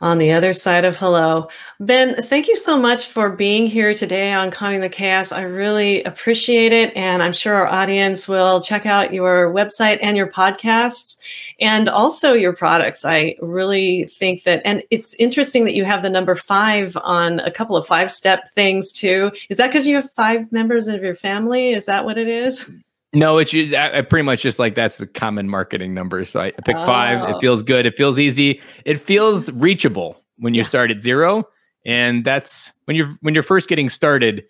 On 0.00 0.18
the 0.18 0.32
other 0.32 0.52
side 0.52 0.84
of 0.84 0.96
hello. 0.96 1.48
Ben, 1.78 2.22
thank 2.22 2.48
you 2.48 2.56
so 2.56 2.78
much 2.78 3.06
for 3.06 3.30
being 3.30 3.66
here 3.66 3.92
today 3.92 4.32
on 4.32 4.50
Calming 4.50 4.80
the 4.80 4.88
Chaos. 4.88 5.32
I 5.32 5.42
really 5.42 6.02
appreciate 6.04 6.72
it. 6.72 6.96
And 6.96 7.22
I'm 7.22 7.32
sure 7.32 7.54
our 7.54 7.66
audience 7.66 8.26
will 8.26 8.60
check 8.60 8.86
out 8.86 9.12
your 9.12 9.52
website 9.52 9.98
and 10.02 10.16
your 10.16 10.30
podcasts 10.30 11.18
and 11.60 11.88
also 11.88 12.32
your 12.32 12.54
products. 12.54 13.04
I 13.04 13.36
really 13.40 14.04
think 14.04 14.44
that, 14.44 14.62
and 14.64 14.82
it's 14.90 15.14
interesting 15.16 15.64
that 15.66 15.74
you 15.74 15.84
have 15.84 16.02
the 16.02 16.10
number 16.10 16.34
five 16.34 16.96
on 17.02 17.40
a 17.40 17.50
couple 17.50 17.76
of 17.76 17.86
five 17.86 18.12
step 18.12 18.48
things 18.54 18.92
too. 18.92 19.30
Is 19.48 19.58
that 19.58 19.68
because 19.68 19.86
you 19.86 19.96
have 19.96 20.10
five 20.10 20.50
members 20.50 20.88
of 20.88 21.02
your 21.02 21.14
family? 21.14 21.70
Is 21.70 21.86
that 21.86 22.04
what 22.04 22.18
it 22.18 22.28
is? 22.28 22.70
No, 23.12 23.38
it's 23.38 23.52
I, 23.54 23.98
I 23.98 24.02
pretty 24.02 24.24
much 24.24 24.42
just 24.42 24.58
like 24.58 24.74
that's 24.74 24.98
the 24.98 25.06
common 25.06 25.48
marketing 25.48 25.94
number. 25.94 26.24
So 26.24 26.40
I, 26.40 26.46
I 26.46 26.62
pick 26.64 26.76
oh. 26.76 26.86
five. 26.86 27.28
It 27.28 27.34
oh. 27.36 27.40
feels 27.40 27.62
good. 27.62 27.86
It 27.86 27.96
feels 27.96 28.18
easy. 28.18 28.60
It 28.84 29.00
feels 29.00 29.50
reachable 29.52 30.22
when 30.38 30.54
you 30.54 30.62
yeah. 30.62 30.68
start 30.68 30.90
at 30.90 31.02
zero. 31.02 31.44
And 31.84 32.24
that's 32.24 32.72
when 32.84 32.96
you're 32.96 33.16
when 33.20 33.34
you're 33.34 33.42
first 33.42 33.68
getting 33.68 33.88
started. 33.88 34.44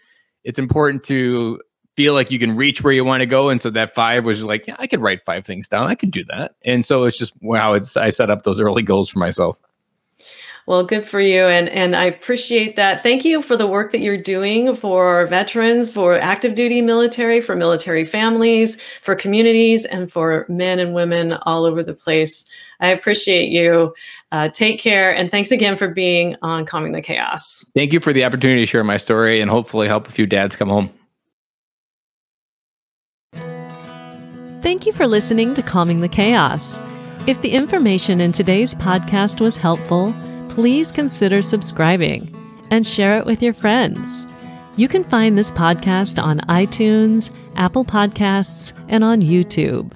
It's 0.44 0.58
important 0.58 1.04
to 1.04 1.60
feel 1.96 2.14
like 2.14 2.30
you 2.30 2.38
can 2.38 2.54
reach 2.56 2.82
where 2.82 2.92
you 2.92 3.04
want 3.04 3.20
to 3.20 3.26
go. 3.26 3.48
And 3.48 3.60
so 3.60 3.70
that 3.70 3.94
five 3.94 4.24
was 4.24 4.44
like, 4.44 4.66
yeah, 4.66 4.76
I 4.78 4.86
could 4.86 5.00
write 5.00 5.22
five 5.24 5.44
things 5.44 5.68
down. 5.68 5.86
I 5.86 5.94
could 5.94 6.10
do 6.10 6.24
that. 6.24 6.52
And 6.64 6.84
so 6.84 7.04
it's 7.04 7.18
just 7.18 7.32
wow. 7.40 7.72
It's 7.72 7.96
I 7.96 8.10
set 8.10 8.30
up 8.30 8.42
those 8.42 8.60
early 8.60 8.82
goals 8.82 9.08
for 9.08 9.20
myself. 9.20 9.60
Well, 10.70 10.84
good 10.84 11.04
for 11.04 11.20
you. 11.20 11.46
And, 11.46 11.68
and 11.70 11.96
I 11.96 12.04
appreciate 12.04 12.76
that. 12.76 13.02
Thank 13.02 13.24
you 13.24 13.42
for 13.42 13.56
the 13.56 13.66
work 13.66 13.90
that 13.90 13.98
you're 13.98 14.16
doing 14.16 14.76
for 14.76 15.26
veterans, 15.26 15.90
for 15.90 16.14
active 16.14 16.54
duty 16.54 16.80
military, 16.80 17.40
for 17.40 17.56
military 17.56 18.04
families, 18.04 18.80
for 19.02 19.16
communities, 19.16 19.84
and 19.84 20.12
for 20.12 20.46
men 20.48 20.78
and 20.78 20.94
women 20.94 21.32
all 21.42 21.64
over 21.64 21.82
the 21.82 21.92
place. 21.92 22.44
I 22.78 22.90
appreciate 22.90 23.48
you. 23.48 23.92
Uh, 24.30 24.48
take 24.48 24.78
care. 24.78 25.12
And 25.12 25.28
thanks 25.28 25.50
again 25.50 25.74
for 25.74 25.88
being 25.88 26.36
on 26.40 26.66
Calming 26.66 26.92
the 26.92 27.02
Chaos. 27.02 27.64
Thank 27.74 27.92
you 27.92 27.98
for 27.98 28.12
the 28.12 28.24
opportunity 28.24 28.62
to 28.62 28.66
share 28.66 28.84
my 28.84 28.96
story 28.96 29.40
and 29.40 29.50
hopefully 29.50 29.88
help 29.88 30.06
a 30.06 30.12
few 30.12 30.24
dads 30.24 30.54
come 30.54 30.68
home. 30.68 30.88
Thank 34.62 34.86
you 34.86 34.92
for 34.92 35.08
listening 35.08 35.52
to 35.54 35.62
Calming 35.64 36.00
the 36.00 36.08
Chaos. 36.08 36.80
If 37.26 37.42
the 37.42 37.50
information 37.50 38.20
in 38.20 38.30
today's 38.30 38.76
podcast 38.76 39.40
was 39.40 39.56
helpful, 39.56 40.14
please 40.60 40.92
consider 40.92 41.40
subscribing 41.40 42.36
and 42.70 42.86
share 42.86 43.16
it 43.16 43.24
with 43.24 43.42
your 43.42 43.54
friends. 43.54 44.26
You 44.76 44.88
can 44.88 45.04
find 45.04 45.38
this 45.38 45.50
podcast 45.50 46.22
on 46.22 46.40
iTunes, 46.40 47.30
Apple 47.56 47.86
Podcasts, 47.86 48.74
and 48.86 49.02
on 49.02 49.22
YouTube. 49.22 49.90